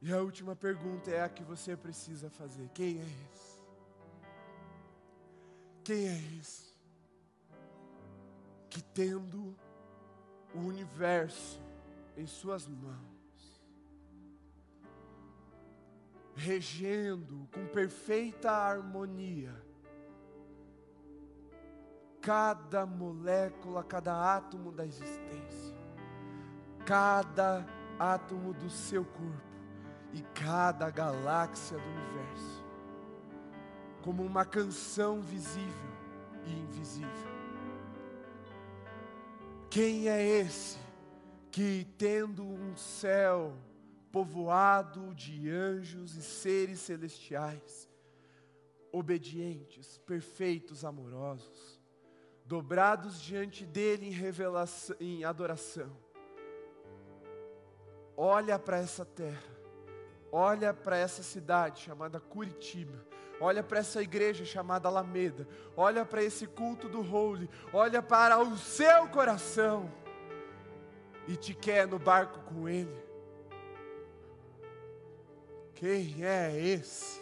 E 0.00 0.12
a 0.12 0.22
última 0.22 0.54
pergunta 0.54 1.10
é 1.10 1.22
a 1.22 1.28
que 1.28 1.42
você 1.42 1.76
precisa 1.76 2.30
fazer: 2.30 2.68
quem 2.72 3.00
é 3.00 3.02
esse? 3.02 3.47
Quem 5.88 6.06
é 6.06 6.18
esse? 6.38 6.76
Que, 8.68 8.82
tendo 8.82 9.56
o 10.54 10.58
universo 10.58 11.62
em 12.14 12.26
Suas 12.26 12.68
mãos, 12.68 13.64
regendo 16.34 17.48
com 17.54 17.66
perfeita 17.68 18.50
harmonia, 18.50 19.54
cada 22.20 22.84
molécula, 22.84 23.82
cada 23.82 24.36
átomo 24.36 24.70
da 24.70 24.84
existência, 24.84 25.74
cada 26.84 27.64
átomo 27.98 28.52
do 28.52 28.68
seu 28.68 29.06
corpo 29.06 29.56
e 30.12 30.20
cada 30.38 30.90
galáxia 30.90 31.78
do 31.78 31.88
universo 31.88 32.67
como 34.02 34.22
uma 34.22 34.44
canção 34.44 35.20
visível 35.20 35.90
e 36.46 36.52
invisível. 36.52 37.28
Quem 39.70 40.08
é 40.08 40.22
esse 40.22 40.78
que, 41.50 41.86
tendo 41.98 42.44
um 42.44 42.76
céu 42.76 43.54
povoado 44.10 45.14
de 45.14 45.50
anjos 45.50 46.14
e 46.14 46.22
seres 46.22 46.80
celestiais, 46.80 47.88
obedientes, 48.90 49.98
perfeitos, 49.98 50.84
amorosos, 50.84 51.80
dobrados 52.44 53.20
diante 53.20 53.66
dele 53.66 54.06
em 54.06 54.10
revelação, 54.10 54.96
em 54.98 55.24
adoração, 55.24 55.94
olha 58.16 58.58
para 58.58 58.78
essa 58.78 59.04
terra, 59.04 59.52
olha 60.32 60.72
para 60.72 60.96
essa 60.96 61.22
cidade 61.22 61.82
chamada 61.82 62.18
Curitiba, 62.18 63.06
olha 63.40 63.62
para 63.62 63.78
essa 63.78 64.02
igreja 64.02 64.44
chamada 64.44 64.88
Alameda, 64.88 65.46
olha 65.76 66.04
para 66.04 66.22
esse 66.22 66.46
culto 66.46 66.88
do 66.88 67.00
Holy, 67.00 67.48
olha 67.72 68.02
para 68.02 68.38
o 68.38 68.56
seu 68.56 69.08
coração 69.08 69.90
e 71.26 71.36
te 71.36 71.54
quer 71.54 71.86
no 71.86 71.98
barco 71.98 72.40
com 72.40 72.68
Ele. 72.68 72.96
Quem 75.74 76.24
é 76.24 76.58
esse? 76.58 77.20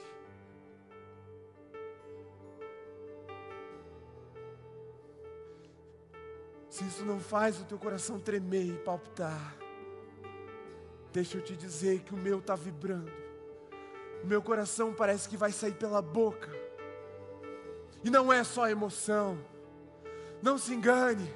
Se 6.70 6.84
isso 6.84 7.04
não 7.04 7.18
faz 7.18 7.60
o 7.60 7.64
teu 7.64 7.78
coração 7.78 8.18
tremer 8.18 8.66
e 8.66 8.78
palpitar, 8.78 9.56
deixa 11.12 11.38
eu 11.38 11.42
te 11.42 11.56
dizer 11.56 12.00
que 12.00 12.14
o 12.14 12.18
meu 12.18 12.38
está 12.38 12.54
vibrando 12.54 13.25
meu 14.26 14.42
coração 14.42 14.92
parece 14.92 15.28
que 15.28 15.36
vai 15.36 15.52
sair 15.52 15.74
pela 15.74 16.02
boca. 16.02 16.50
E 18.04 18.10
não 18.10 18.32
é 18.32 18.44
só 18.44 18.68
emoção. 18.68 19.38
Não 20.42 20.58
se 20.58 20.74
engane. 20.74 21.32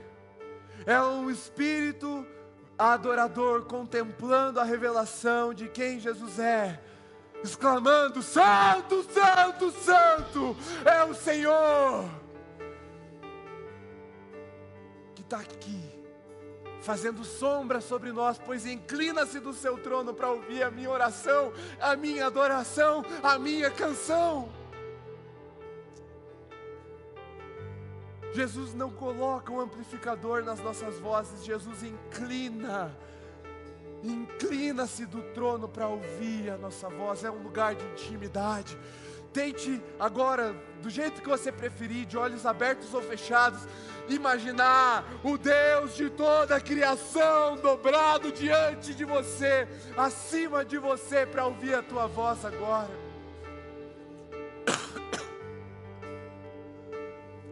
É 0.86 1.00
um 1.00 1.30
espírito 1.30 2.26
adorador 2.78 3.64
contemplando 3.64 4.58
a 4.58 4.64
revelação 4.64 5.52
de 5.52 5.68
quem 5.68 6.00
Jesus 6.00 6.38
é, 6.38 6.80
exclamando: 7.44 8.22
Santo, 8.22 9.02
Santo, 9.04 9.70
Santo 9.72 10.56
é 10.84 11.04
o 11.04 11.14
Senhor 11.14 12.08
que 15.14 15.22
está 15.22 15.38
aqui, 15.38 15.89
fazendo 16.80 17.24
sombra 17.24 17.80
sobre 17.80 18.12
nós, 18.12 18.38
pois 18.38 18.66
inclina-se 18.66 19.38
do 19.40 19.52
seu 19.52 19.78
trono 19.78 20.14
para 20.14 20.30
ouvir 20.30 20.62
a 20.62 20.70
minha 20.70 20.90
oração, 20.90 21.52
a 21.80 21.94
minha 21.94 22.26
adoração, 22.26 23.04
a 23.22 23.38
minha 23.38 23.70
canção. 23.70 24.48
Jesus 28.32 28.74
não 28.74 28.90
coloca 28.90 29.52
um 29.52 29.60
amplificador 29.60 30.44
nas 30.44 30.60
nossas 30.60 30.98
vozes, 31.00 31.44
Jesus 31.44 31.82
inclina, 31.82 32.96
inclina-se 34.02 35.04
do 35.04 35.20
trono 35.34 35.68
para 35.68 35.88
ouvir 35.88 36.50
a 36.50 36.56
nossa 36.56 36.88
voz, 36.88 37.24
é 37.24 37.30
um 37.30 37.42
lugar 37.42 37.74
de 37.74 37.84
intimidade. 37.86 38.78
Tente 39.32 39.80
agora, 39.98 40.54
do 40.82 40.90
jeito 40.90 41.22
que 41.22 41.28
você 41.28 41.52
preferir, 41.52 42.04
de 42.04 42.18
olhos 42.18 42.44
abertos 42.44 42.92
ou 42.92 43.00
fechados, 43.00 43.60
imaginar 44.08 45.04
o 45.22 45.38
Deus 45.38 45.94
de 45.94 46.10
toda 46.10 46.56
a 46.56 46.60
criação 46.60 47.56
dobrado 47.56 48.32
diante 48.32 48.92
de 48.92 49.04
você, 49.04 49.68
acima 49.96 50.64
de 50.64 50.78
você, 50.78 51.24
para 51.24 51.46
ouvir 51.46 51.74
a 51.74 51.82
tua 51.82 52.08
voz 52.08 52.44
agora. 52.44 52.90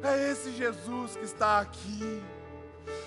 É 0.03 0.31
esse 0.31 0.53
Jesus 0.53 1.16
que 1.16 1.24
está 1.24 1.61
aqui. 1.61 2.22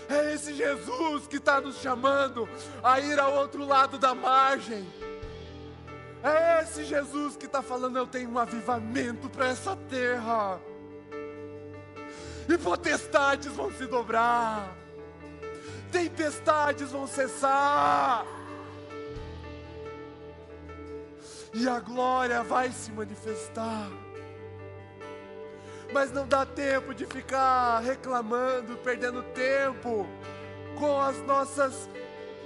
É 0.10 0.34
esse 0.34 0.54
Jesus 0.54 1.26
que 1.28 1.38
está 1.38 1.60
nos 1.60 1.78
chamando 1.78 2.48
a 2.84 3.00
ir 3.00 3.20
ao 3.20 3.34
outro 3.34 3.66
lado 3.66 3.98
da 3.98 4.14
margem. 4.14 4.86
É 6.24 6.62
esse 6.64 6.84
Jesus 6.84 7.36
que 7.36 7.46
está 7.46 7.62
falando: 7.62 7.98
eu 7.98 8.08
tenho 8.08 8.30
um 8.30 8.38
avivamento 8.38 9.30
para 9.30 9.48
essa 9.48 9.76
terra. 9.90 10.60
E 12.48 12.58
potestades 12.58 13.52
vão 13.54 13.72
se 13.72 13.86
dobrar, 13.86 14.76
tempestades 15.92 16.92
vão 16.92 17.08
cessar, 17.08 18.26
e 21.54 21.70
a 21.70 21.80
glória 21.80 22.44
vai 22.44 22.72
se 22.72 22.92
manifestar 22.92 23.90
mas 25.94 26.12
não 26.12 26.26
dá 26.28 26.46
tempo 26.46 26.94
de 26.94 27.06
ficar 27.06 27.80
reclamando, 27.80 28.78
perdendo 28.78 29.24
tempo 29.24 30.08
com 30.78 31.00
as 31.00 31.18
nossas 31.24 31.90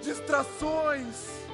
distrações. 0.02 1.45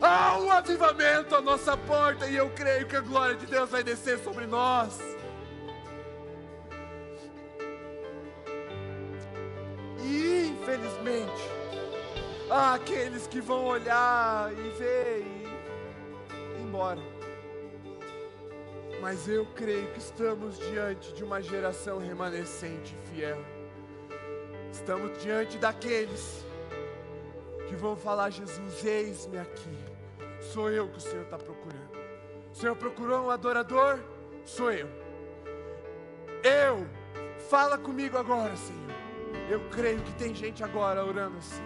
Há 0.00 0.38
um 0.38 0.50
avivamento 0.50 1.34
à 1.34 1.42
nossa 1.42 1.76
porta 1.76 2.26
e 2.26 2.34
eu 2.34 2.48
creio 2.50 2.86
que 2.86 2.96
a 2.96 3.00
glória 3.00 3.36
de 3.36 3.44
Deus 3.44 3.68
vai 3.68 3.82
descer 3.82 4.18
sobre 4.20 4.46
nós. 4.46 4.98
E 10.02 10.46
infelizmente, 10.46 11.42
há 12.50 12.74
aqueles 12.74 13.26
que 13.26 13.42
vão 13.42 13.66
olhar 13.66 14.50
e 14.52 14.70
ver 14.70 15.18
e 15.18 16.58
ir 16.58 16.62
embora. 16.62 17.00
Mas 19.02 19.28
eu 19.28 19.44
creio 19.54 19.86
que 19.92 19.98
estamos 19.98 20.58
diante 20.58 21.12
de 21.12 21.22
uma 21.22 21.42
geração 21.42 21.98
remanescente 21.98 22.94
fiel. 23.12 23.38
Estamos 24.72 25.22
diante 25.22 25.58
daqueles 25.58 26.42
que 27.68 27.76
vão 27.76 27.96
falar: 27.96 28.30
Jesus, 28.30 28.84
eis-me 28.84 29.38
aqui. 29.38 29.79
Sou 30.52 30.68
eu 30.68 30.88
que 30.88 30.98
o 30.98 31.00
Senhor 31.00 31.22
está 31.22 31.38
procurando. 31.38 31.90
O 32.52 32.56
Senhor 32.56 32.74
procurou 32.74 33.26
um 33.26 33.30
adorador? 33.30 34.00
Sou 34.44 34.72
eu. 34.72 34.88
Eu. 36.42 36.88
Fala 37.48 37.78
comigo 37.78 38.18
agora, 38.18 38.56
Senhor. 38.56 38.90
Eu 39.48 39.60
creio 39.70 40.00
que 40.00 40.12
tem 40.14 40.34
gente 40.34 40.64
agora 40.64 41.04
orando 41.04 41.36
assim. 41.38 41.62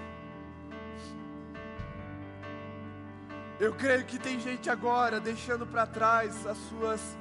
Eu 3.59 3.73
creio 3.73 4.05
que 4.05 4.19
tem 4.19 4.39
gente 4.39 4.69
agora 4.69 5.19
deixando 5.19 5.67
para 5.67 5.87
trás 5.87 6.47
as 6.47 6.59
suas 6.69 7.17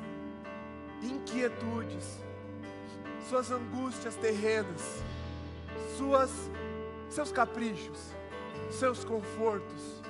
inquietudes, 1.01 2.19
suas 3.29 3.51
angústias 3.51 4.17
terrenas, 4.17 5.01
suas, 5.97 6.29
seus 7.09 7.31
caprichos, 7.31 8.13
seus 8.69 9.05
confortos, 9.05 10.03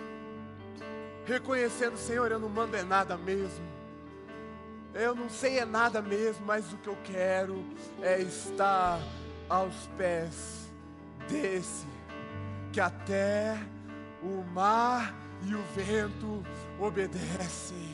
reconhecendo, 1.26 1.98
Senhor, 1.98 2.32
eu 2.32 2.40
não 2.40 2.50
mando 2.50 2.76
é 2.76 2.84
nada 2.84 3.18
mesmo, 3.18 3.66
eu 4.94 5.16
não 5.16 5.30
sei 5.30 5.60
é 5.60 5.66
nada 5.66 6.02
mesmo, 6.02 6.46
mas 6.46 6.72
o 6.72 6.78
que 6.78 6.88
eu 6.88 6.98
quero 7.04 7.64
é 8.02 8.22
estar 8.22 9.00
aos 9.50 9.88
pés 9.98 10.72
desse, 11.28 11.88
que 12.72 12.80
até 12.80 13.58
o 14.22 14.44
mar 14.54 15.14
e 15.46 15.56
o 15.56 15.62
vento 15.76 16.44
obedecem. 16.80 17.93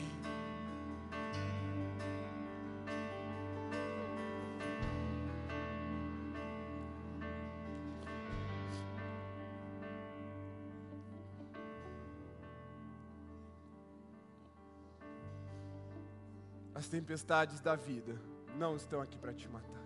Tempestades 16.90 17.60
da 17.60 17.76
vida 17.76 18.20
não 18.56 18.76
estão 18.76 19.00
aqui 19.00 19.16
para 19.16 19.32
te 19.32 19.48
matar. 19.48 19.80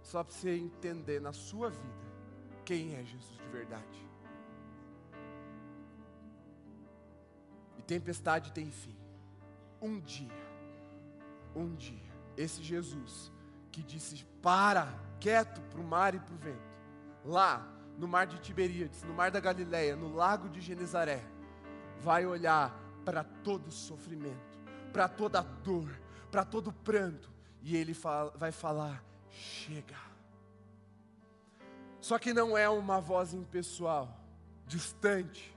Só 0.00 0.22
para 0.22 0.32
você 0.32 0.56
entender 0.56 1.20
na 1.20 1.32
sua 1.32 1.68
vida 1.68 2.06
quem 2.64 2.94
é 2.94 3.04
Jesus 3.04 3.36
de 3.36 3.48
verdade. 3.48 4.08
E 7.76 7.82
tempestade 7.82 8.52
tem 8.52 8.70
fim. 8.70 8.96
Um 9.82 10.00
dia, 10.00 10.32
um 11.54 11.74
dia, 11.74 12.12
esse 12.36 12.62
Jesus 12.62 13.32
que 13.72 13.82
disse: 13.82 14.24
para, 14.40 14.88
quieto 15.20 15.60
para 15.62 15.80
o 15.80 15.84
mar 15.84 16.14
e 16.14 16.20
para 16.20 16.34
o 16.34 16.38
vento, 16.38 16.76
lá 17.24 17.72
no 17.98 18.06
mar 18.06 18.26
de 18.26 18.38
Tiberíades, 18.38 19.02
no 19.02 19.12
mar 19.12 19.30
da 19.30 19.40
Galileia, 19.40 19.96
no 19.96 20.14
lago 20.14 20.48
de 20.48 20.60
Genezaré, 20.60 21.22
vai 22.00 22.24
olhar 22.24 22.78
para 23.04 23.24
todo 23.24 23.70
sofrimento 23.70 24.55
para 24.96 25.08
toda 25.08 25.42
dor, 25.42 25.90
para 26.30 26.42
todo 26.42 26.72
pranto, 26.72 27.30
e 27.60 27.76
Ele 27.76 27.92
fala, 27.92 28.32
vai 28.34 28.50
falar: 28.50 29.04
chega. 29.28 29.94
Só 32.00 32.18
que 32.18 32.32
não 32.32 32.56
é 32.56 32.66
uma 32.66 32.98
voz 32.98 33.34
impessoal, 33.34 34.18
distante, 34.66 35.54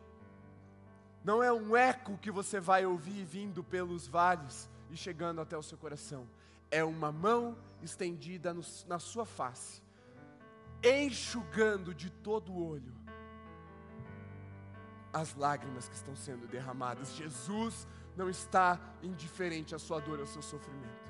não 1.23 1.41
é 1.41 1.53
um 1.53 1.73
eco 1.73 2.17
que 2.17 2.29
você 2.29 2.59
vai 2.59 2.85
ouvir 2.85 3.23
vindo 3.23 3.63
pelos 3.63 4.07
vales 4.07 4.69
e 4.91 4.97
chegando 4.97 5.39
até 5.39 5.57
o 5.57 5.63
seu 5.63 5.77
coração, 5.77 6.27
é 6.69 6.83
uma 6.83 7.09
mão 7.09 7.57
estendida 7.81 8.53
no, 8.53 8.61
na 8.89 8.99
sua 8.99 9.25
face, 9.25 9.81
enxugando 10.83 11.93
de 11.95 12.09
todo 12.09 12.51
o 12.51 12.67
olho 12.67 12.99
as 15.13 15.35
lágrimas 15.35 15.87
que 15.87 15.95
estão 15.95 16.15
sendo 16.15 16.47
derramadas. 16.47 17.15
Jesus 17.15 17.87
não 18.19 18.29
está 18.29 18.77
indiferente 19.01 19.73
à 19.73 19.79
sua 19.79 20.01
dor, 20.01 20.19
ao 20.19 20.25
seu 20.25 20.41
sofrimento. 20.41 21.07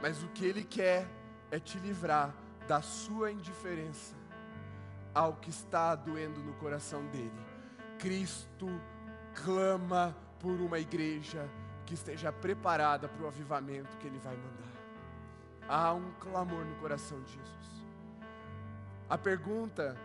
Mas 0.00 0.22
o 0.22 0.28
que 0.28 0.46
Ele 0.46 0.64
quer 0.64 1.06
é 1.50 1.60
te 1.60 1.78
livrar 1.78 2.34
da 2.66 2.80
sua 2.80 3.30
indiferença 3.30 4.16
ao 5.14 5.34
que 5.34 5.50
está 5.50 5.94
doendo 5.94 6.40
no 6.40 6.54
coração 6.54 7.04
dele. 7.08 7.38
Cristo 7.98 8.66
clama 9.44 10.16
por 10.40 10.58
uma 10.58 10.78
igreja 10.78 11.46
que 11.84 11.92
esteja 11.92 12.32
preparada 12.32 13.06
para 13.08 13.24
o 13.24 13.28
avivamento 13.28 13.98
que 13.98 14.06
Ele 14.06 14.18
vai 14.20 14.34
mandar. 14.34 14.72
Há 15.68 15.92
um 15.92 16.10
clamor 16.12 16.64
no 16.64 16.76
coração 16.76 17.20
de 17.20 17.30
Jesus. 17.30 17.86
A 19.06 19.18
pergunta, 19.18 19.98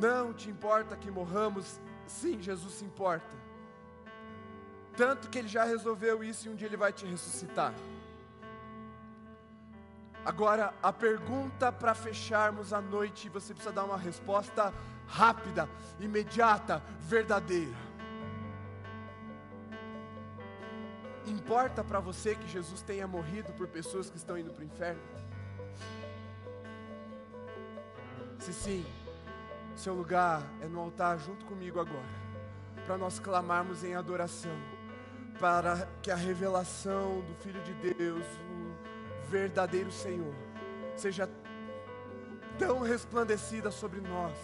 não 0.00 0.32
te 0.32 0.48
importa 0.48 0.96
que 0.96 1.10
morramos? 1.10 1.80
Sim, 2.06 2.40
Jesus 2.40 2.74
se 2.74 2.84
importa. 2.84 3.47
Tanto 4.98 5.30
que 5.30 5.38
ele 5.38 5.46
já 5.46 5.62
resolveu 5.62 6.24
isso 6.24 6.48
e 6.48 6.50
um 6.50 6.56
dia 6.56 6.66
ele 6.66 6.76
vai 6.76 6.92
te 6.92 7.06
ressuscitar. 7.06 7.72
Agora, 10.24 10.74
a 10.82 10.92
pergunta 10.92 11.70
para 11.70 11.94
fecharmos 11.94 12.72
a 12.72 12.80
noite, 12.80 13.28
você 13.28 13.54
precisa 13.54 13.72
dar 13.72 13.84
uma 13.84 13.96
resposta 13.96 14.74
rápida, 15.06 15.68
imediata, 16.00 16.82
verdadeira. 16.98 17.76
Importa 21.26 21.84
para 21.84 22.00
você 22.00 22.34
que 22.34 22.48
Jesus 22.48 22.82
tenha 22.82 23.06
morrido 23.06 23.52
por 23.52 23.68
pessoas 23.68 24.10
que 24.10 24.16
estão 24.16 24.36
indo 24.36 24.52
para 24.52 24.62
o 24.62 24.66
inferno? 24.66 25.00
Se 28.40 28.52
sim, 28.52 28.84
seu 29.76 29.94
lugar 29.94 30.42
é 30.60 30.66
no 30.66 30.80
altar 30.80 31.20
junto 31.20 31.46
comigo 31.46 31.78
agora, 31.78 32.18
para 32.84 32.98
nós 32.98 33.20
clamarmos 33.20 33.84
em 33.84 33.94
adoração, 33.94 34.58
para 35.38 35.88
que 36.02 36.10
a 36.10 36.16
revelação 36.16 37.20
do 37.20 37.34
Filho 37.36 37.62
de 37.62 37.74
Deus, 37.74 38.24
o 38.24 39.30
verdadeiro 39.30 39.90
Senhor, 39.90 40.34
seja 40.96 41.28
tão 42.58 42.80
resplandecida 42.80 43.70
sobre 43.70 44.00
nós, 44.00 44.36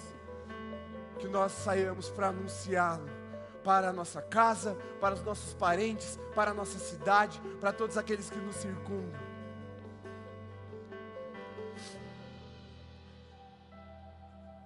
que 1.19 1.27
nós 1.27 1.53
saiamos 1.53 2.11
para 2.11 2.29
anunciá-lo 2.29 3.25
para 3.65 3.89
a 3.89 3.93
nossa 3.93 4.21
casa, 4.21 4.77
para 5.01 5.15
os 5.15 5.23
nossos 5.23 5.55
parentes, 5.55 6.19
para 6.35 6.51
a 6.51 6.55
nossa 6.55 6.79
cidade, 6.79 7.41
para 7.59 7.73
todos 7.73 7.97
aqueles 7.97 8.29
que 8.29 8.37
nos 8.37 8.57
circundam. 8.57 9.19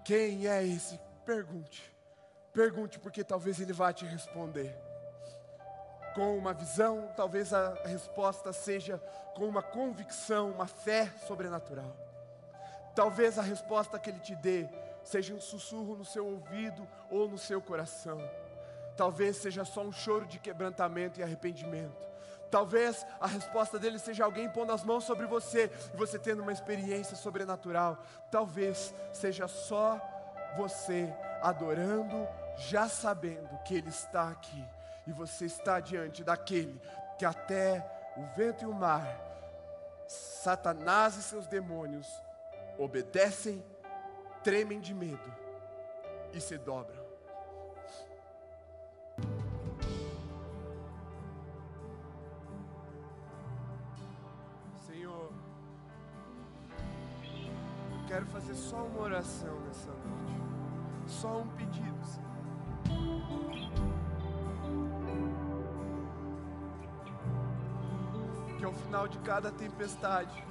Quem 0.05 0.49
é 0.49 0.67
esse? 0.67 0.99
Pergunte. 1.25 1.95
Pergunte, 2.53 2.99
porque 2.99 3.23
talvez 3.23 3.61
ele 3.61 3.73
vá 3.73 3.93
te 3.93 4.05
responder. 4.05 4.88
Com 6.19 6.37
uma 6.37 6.53
visão, 6.53 7.09
talvez 7.15 7.55
a 7.55 7.75
resposta 7.85 8.53
seja 8.53 9.01
com 9.37 9.45
uma 9.45 9.63
convicção, 9.63 10.51
uma 10.51 10.67
fé 10.67 11.09
sobrenatural. 11.29 11.97
Talvez 12.93 13.39
a 13.39 13.43
resposta 13.43 14.01
que 14.01 14.11
ele 14.11 14.19
te 14.19 14.35
dê 14.35 14.69
seja 15.05 15.33
um 15.33 15.41
sussurro 15.41 15.95
no 15.95 16.05
seu 16.05 16.27
ouvido 16.27 16.85
ou 17.09 17.29
no 17.29 17.39
seu 17.39 17.63
coração. 17.63 18.19
Talvez 18.97 19.37
seja 19.37 19.65
só 19.65 19.81
um 19.83 19.93
choro 19.93 20.27
de 20.27 20.41
quebrantamento 20.41 21.21
e 21.21 21.23
arrependimento. 21.23 22.05
Talvez 22.51 23.07
a 23.21 23.29
resposta 23.29 23.79
dele 23.79 24.01
seja 24.01 24.25
alguém 24.25 24.51
pondo 24.51 24.73
as 24.73 24.83
mãos 24.83 25.05
sobre 25.05 25.25
você 25.25 25.71
e 25.95 25.97
você 25.97 26.19
tendo 26.19 26.43
uma 26.43 26.51
experiência 26.53 27.17
sobrenatural. 27.17 27.97
Talvez 28.29 28.93
seja 29.13 29.47
só 29.47 30.01
você 30.57 31.15
adorando, 31.41 32.27
já 32.57 32.89
sabendo 32.89 33.57
que 33.65 33.77
ele 33.77 33.91
está 33.91 34.31
aqui 34.31 34.67
e 35.09 35.13
você 35.13 35.47
está 35.47 35.81
diante 35.81 36.23
daquele 36.23 36.79
que 37.19 37.25
até 37.25 37.85
o 38.17 38.37
vento 38.37 38.63
e 38.63 38.67
o 38.67 38.75
mar, 38.75 39.07
Satanás 40.07 41.17
e 41.17 41.23
seus 41.23 41.47
demônios 41.47 42.07
obedecem, 42.79 43.65
tremem 44.45 44.81
de 44.81 44.93
medo 44.93 45.35
e 46.33 46.41
se 46.41 46.59
dobram. 46.59 47.09
quero 58.09 58.25
fazer 58.27 58.55
só 58.55 58.85
uma 58.85 59.03
oração 59.03 59.61
nessa 59.67 59.91
noite. 59.91 60.41
Só 61.07 61.41
um 61.41 61.49
pedido, 61.49 62.05
Senhor. 62.07 62.28
Que 68.59 68.65
ao 68.65 68.73
final 68.73 69.07
de 69.07 69.19
cada 69.21 69.51
tempestade, 69.51 70.45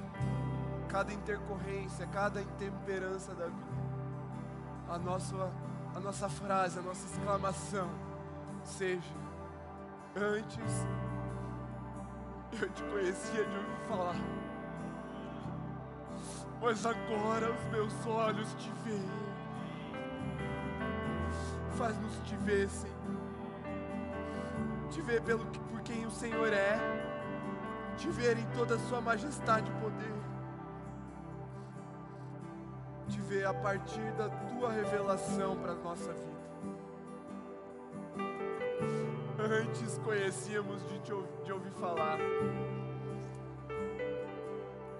cada 0.88 1.12
intercorrência, 1.12 2.06
cada 2.06 2.40
intemperança 2.40 3.34
da 3.34 3.46
vida, 3.46 3.78
a 4.88 4.98
nossa, 4.98 5.52
a 5.94 6.00
nossa 6.00 6.28
frase, 6.28 6.78
a 6.78 6.82
nossa 6.82 7.06
exclamação 7.06 7.88
seja: 8.64 9.14
Antes 10.16 10.86
eu 12.60 12.68
te 12.70 12.82
conhecia 12.84 13.44
de 13.44 13.56
ouvir 13.56 13.86
falar 13.86 14.16
mas 16.60 16.84
agora 16.84 17.52
os 17.52 17.64
meus 17.66 18.06
olhos 18.06 18.52
te 18.54 18.70
veem. 18.84 19.10
Faz-nos 21.76 22.18
te 22.24 22.36
ver, 22.36 22.68
Senhor. 22.68 22.96
Te 24.90 25.00
ver 25.02 25.22
pelo 25.22 25.44
por 25.46 25.80
quem 25.82 26.04
o 26.06 26.10
Senhor 26.10 26.52
é. 26.52 26.97
Te 27.98 28.08
ver 28.10 28.38
em 28.38 28.46
toda 28.56 28.76
a 28.76 28.78
sua 28.78 29.00
majestade 29.00 29.68
e 29.68 29.74
poder. 29.80 30.14
Te 33.08 33.20
ver 33.22 33.44
a 33.44 33.52
partir 33.52 34.12
da 34.12 34.28
tua 34.28 34.70
revelação 34.70 35.56
para 35.56 35.72
a 35.72 35.74
nossa 35.74 36.12
vida. 36.12 36.38
Antes 39.40 39.98
conhecíamos 39.98 40.80
de, 40.88 41.00
te, 41.00 41.12
de 41.44 41.52
ouvir 41.52 41.72
falar, 41.72 42.18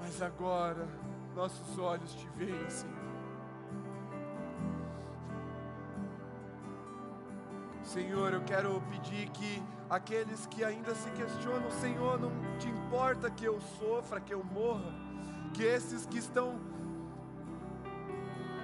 mas 0.00 0.20
agora 0.20 0.88
nossos 1.36 1.78
olhos 1.78 2.14
te 2.14 2.28
veem, 2.30 2.68
Senhor. 2.68 2.97
Senhor, 7.98 8.32
eu 8.32 8.42
quero 8.42 8.80
pedir 8.92 9.28
que 9.30 9.60
aqueles 9.90 10.46
que 10.46 10.62
ainda 10.62 10.94
se 10.94 11.10
questionam, 11.10 11.68
Senhor, 11.68 12.16
não 12.16 12.30
te 12.56 12.68
importa 12.68 13.28
que 13.28 13.44
eu 13.44 13.60
sofra, 13.60 14.20
que 14.20 14.32
eu 14.32 14.44
morra, 14.44 14.94
que 15.52 15.64
esses 15.64 16.06
que 16.06 16.18
estão 16.18 16.60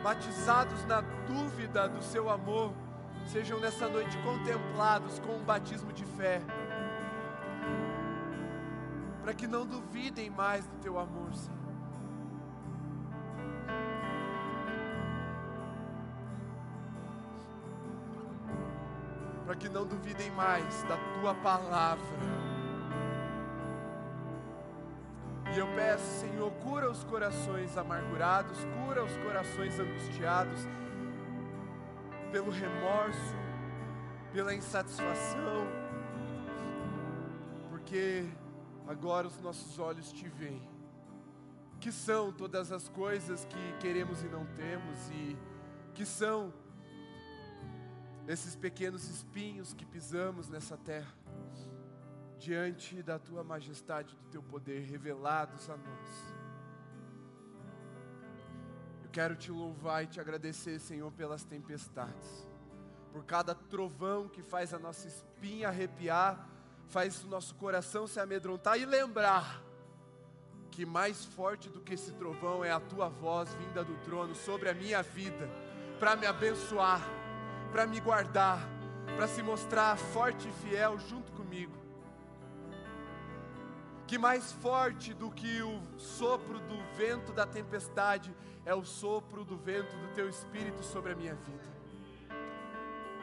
batizados 0.04 0.84
na 0.84 1.00
dúvida 1.26 1.88
do 1.88 2.00
seu 2.00 2.30
amor, 2.30 2.72
sejam 3.26 3.58
nessa 3.58 3.88
noite 3.88 4.16
contemplados 4.18 5.18
com 5.18 5.34
um 5.34 5.42
batismo 5.42 5.92
de 5.92 6.04
fé, 6.04 6.40
para 9.20 9.34
que 9.34 9.48
não 9.48 9.66
duvidem 9.66 10.30
mais 10.30 10.64
do 10.64 10.76
teu 10.76 10.96
amor, 10.96 11.34
Senhor. 11.34 11.53
Que 19.64 19.68
não 19.70 19.86
duvidem 19.86 20.30
mais 20.32 20.82
da 20.82 20.98
tua 21.14 21.34
palavra. 21.36 22.04
E 25.54 25.58
eu 25.58 25.66
peço, 25.68 26.04
Senhor, 26.20 26.50
cura 26.62 26.90
os 26.90 27.02
corações 27.04 27.74
amargurados, 27.78 28.58
cura 28.84 29.02
os 29.02 29.16
corações 29.16 29.80
angustiados 29.80 30.60
pelo 32.30 32.50
remorso, 32.50 33.34
pela 34.34 34.54
insatisfação, 34.54 35.66
porque 37.70 38.28
agora 38.86 39.26
os 39.26 39.40
nossos 39.40 39.78
olhos 39.78 40.12
te 40.12 40.28
veem. 40.28 40.68
Que 41.80 41.90
são 41.90 42.30
todas 42.30 42.70
as 42.70 42.86
coisas 42.86 43.46
que 43.46 43.72
queremos 43.80 44.22
e 44.22 44.26
não 44.26 44.44
temos, 44.44 45.08
e 45.08 45.38
que 45.94 46.04
são 46.04 46.52
esses 48.26 48.56
pequenos 48.56 49.08
espinhos 49.08 49.74
que 49.74 49.84
pisamos 49.84 50.48
nessa 50.48 50.76
terra, 50.76 51.12
diante 52.38 53.02
da 53.02 53.18
tua 53.18 53.44
majestade, 53.44 54.16
do 54.16 54.24
teu 54.30 54.42
poder 54.42 54.80
revelados 54.82 55.68
a 55.68 55.76
nós. 55.76 56.08
Eu 59.02 59.10
quero 59.10 59.36
te 59.36 59.50
louvar 59.50 60.04
e 60.04 60.06
te 60.06 60.20
agradecer, 60.20 60.78
Senhor, 60.80 61.12
pelas 61.12 61.44
tempestades, 61.44 62.48
por 63.12 63.24
cada 63.24 63.54
trovão 63.54 64.28
que 64.28 64.42
faz 64.42 64.72
a 64.72 64.78
nossa 64.78 65.06
espinha 65.06 65.68
arrepiar, 65.68 66.48
faz 66.88 67.22
o 67.22 67.28
nosso 67.28 67.54
coração 67.54 68.06
se 68.06 68.18
amedrontar 68.18 68.78
e 68.78 68.86
lembrar 68.86 69.62
que 70.70 70.84
mais 70.84 71.24
forte 71.24 71.68
do 71.68 71.80
que 71.80 71.94
esse 71.94 72.12
trovão 72.12 72.64
é 72.64 72.72
a 72.72 72.80
tua 72.80 73.08
voz 73.08 73.54
vinda 73.54 73.84
do 73.84 73.96
trono 73.98 74.34
sobre 74.34 74.68
a 74.68 74.74
minha 74.74 75.02
vida, 75.02 75.48
para 76.00 76.16
me 76.16 76.26
abençoar 76.26 77.23
para 77.74 77.88
me 77.88 77.98
guardar, 77.98 78.60
para 79.16 79.26
se 79.26 79.42
mostrar 79.42 79.98
forte 79.98 80.48
e 80.48 80.52
fiel 80.52 80.96
junto 80.96 81.32
comigo. 81.32 81.76
Que 84.06 84.16
mais 84.16 84.52
forte 84.52 85.12
do 85.12 85.28
que 85.28 85.60
o 85.60 85.82
sopro 85.98 86.60
do 86.60 86.76
vento 86.96 87.32
da 87.32 87.44
tempestade 87.44 88.32
é 88.64 88.72
o 88.72 88.84
sopro 88.84 89.44
do 89.44 89.56
vento 89.56 89.96
do 89.96 90.14
teu 90.14 90.28
espírito 90.28 90.84
sobre 90.84 91.14
a 91.14 91.16
minha 91.16 91.34
vida, 91.34 91.64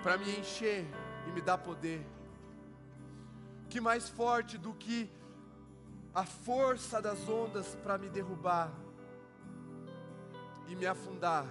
para 0.03 0.17
me 0.17 0.37
encher 0.37 0.85
e 1.29 1.31
me 1.31 1.39
dar 1.39 1.57
poder. 1.57 2.05
Que 3.69 3.79
mais 3.79 4.09
forte 4.09 4.57
do 4.57 4.73
que 4.73 5.09
a 6.13 6.25
força 6.25 7.01
das 7.01 7.25
ondas 7.29 7.73
para 7.75 7.97
me 7.97 8.09
derrubar 8.09 8.69
e 10.67 10.75
me 10.75 10.85
afundar 10.85 11.45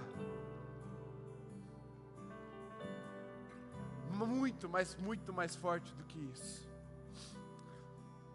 muito, 4.25 4.69
mas 4.69 4.95
muito 4.95 5.33
mais 5.33 5.55
forte 5.55 5.93
do 5.93 6.03
que 6.03 6.19
isso. 6.19 6.69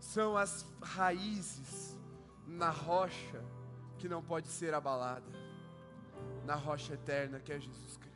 São 0.01 0.37
as 0.37 0.67
raízes 0.83 1.99
na 2.47 2.71
rocha 2.71 3.43
que 3.99 4.09
não 4.09 4.23
pode 4.23 4.49
ser 4.49 4.73
abalada, 4.75 5.31
na 6.45 6.55
rocha 6.55 6.95
eterna 6.95 7.41
que 7.41 7.53
é 7.53 7.59
Jesus 7.59 7.97
Cristo. 7.97 8.07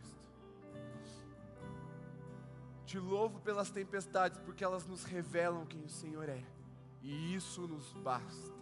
Te 2.87 2.99
louvo 2.99 3.41
pelas 3.41 3.71
tempestades, 3.71 4.39
porque 4.39 4.65
elas 4.65 4.87
nos 4.87 5.05
revelam 5.05 5.67
quem 5.67 5.85
o 5.85 5.89
Senhor 5.89 6.29
é, 6.29 6.43
e 7.03 7.35
isso 7.35 7.67
nos 7.67 7.93
basta. 7.95 8.53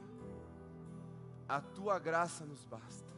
A 1.49 1.61
tua 1.61 1.99
graça 1.99 2.45
nos 2.45 2.63
basta. 2.65 3.09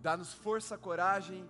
Dá-nos 0.00 0.32
força, 0.32 0.78
coragem, 0.78 1.48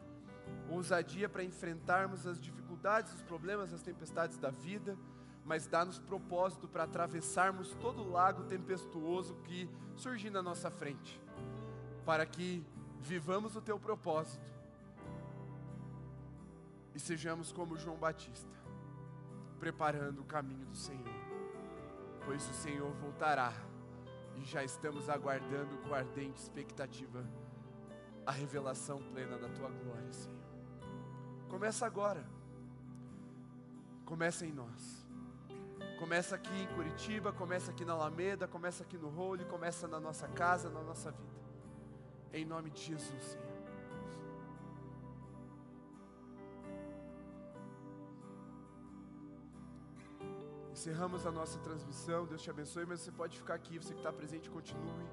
ousadia 0.69 1.29
para 1.29 1.43
enfrentarmos 1.43 2.27
as 2.27 2.41
dificuldades, 2.41 3.12
os 3.15 3.23
problemas, 3.23 3.73
as 3.73 3.83
tempestades 3.83 4.39
da 4.39 4.51
vida, 4.51 4.97
mas 5.45 5.66
dá-nos 5.66 5.99
propósito 5.99 6.69
para 6.69 6.85
atravessarmos 6.85 7.75
todo 7.81 8.03
o 8.03 8.11
lago 8.11 8.45
tempestuoso 8.45 9.35
que 9.45 9.69
surgir 9.97 10.31
na 10.31 10.43
nossa 10.43 10.70
frente, 10.70 11.20
para 12.05 12.27
que 12.27 12.65
vivamos 13.01 13.57
o 13.57 13.61
teu 13.61 13.79
propósito 13.79 14.47
e 16.95 17.01
sejamos 17.01 17.53
como 17.53 17.79
João 17.79 17.97
Batista, 17.97 18.57
preparando 19.59 20.20
o 20.20 20.25
caminho 20.25 20.66
do 20.66 20.77
Senhor, 20.77 21.15
pois 22.25 22.49
o 22.49 22.53
Senhor 22.53 22.93
voltará 22.97 23.53
e 24.37 24.45
já 24.45 24.62
estamos 24.62 25.09
aguardando 25.09 25.79
com 25.79 25.95
ardente 25.95 26.41
expectativa 26.41 27.25
a 28.27 28.33
revelação 28.33 28.99
plena 29.12 29.39
da 29.39 29.49
tua 29.49 29.70
glória, 29.70 30.12
Senhor. 30.12 30.38
Começa 31.49 31.87
agora. 31.87 32.25
Começa 34.05 34.47
em 34.47 34.53
nós. 34.53 35.07
Começa 35.99 36.37
aqui 36.37 36.57
em 36.62 36.66
Curitiba, 36.75 37.33
começa 37.33 37.70
aqui 37.73 37.85
na 37.85 37.93
Alameda, 37.93 38.47
começa 38.47 38.83
aqui 38.85 38.97
no 38.97 39.09
Role, 39.09 39.45
começa 39.45 39.89
na 39.89 39.99
nossa 39.99 40.29
casa, 40.29 40.70
na 40.70 40.81
nossa 40.81 41.11
vida. 41.11 41.39
Em 42.33 42.45
nome 42.45 42.70
de 42.70 42.81
Jesus, 42.81 43.25
Senhor. 43.25 43.59
Encerramos 50.70 51.27
a 51.27 51.33
nossa 51.33 51.59
transmissão. 51.59 52.25
Deus 52.25 52.41
te 52.41 52.51
abençoe, 52.51 52.87
mas 52.87 53.01
você 53.01 53.11
pode 53.11 53.37
ficar 53.37 53.55
aqui, 53.55 53.79
você 53.79 53.93
que 53.93 53.99
está 53.99 54.12
presente, 54.12 54.49
continue. 54.49 55.09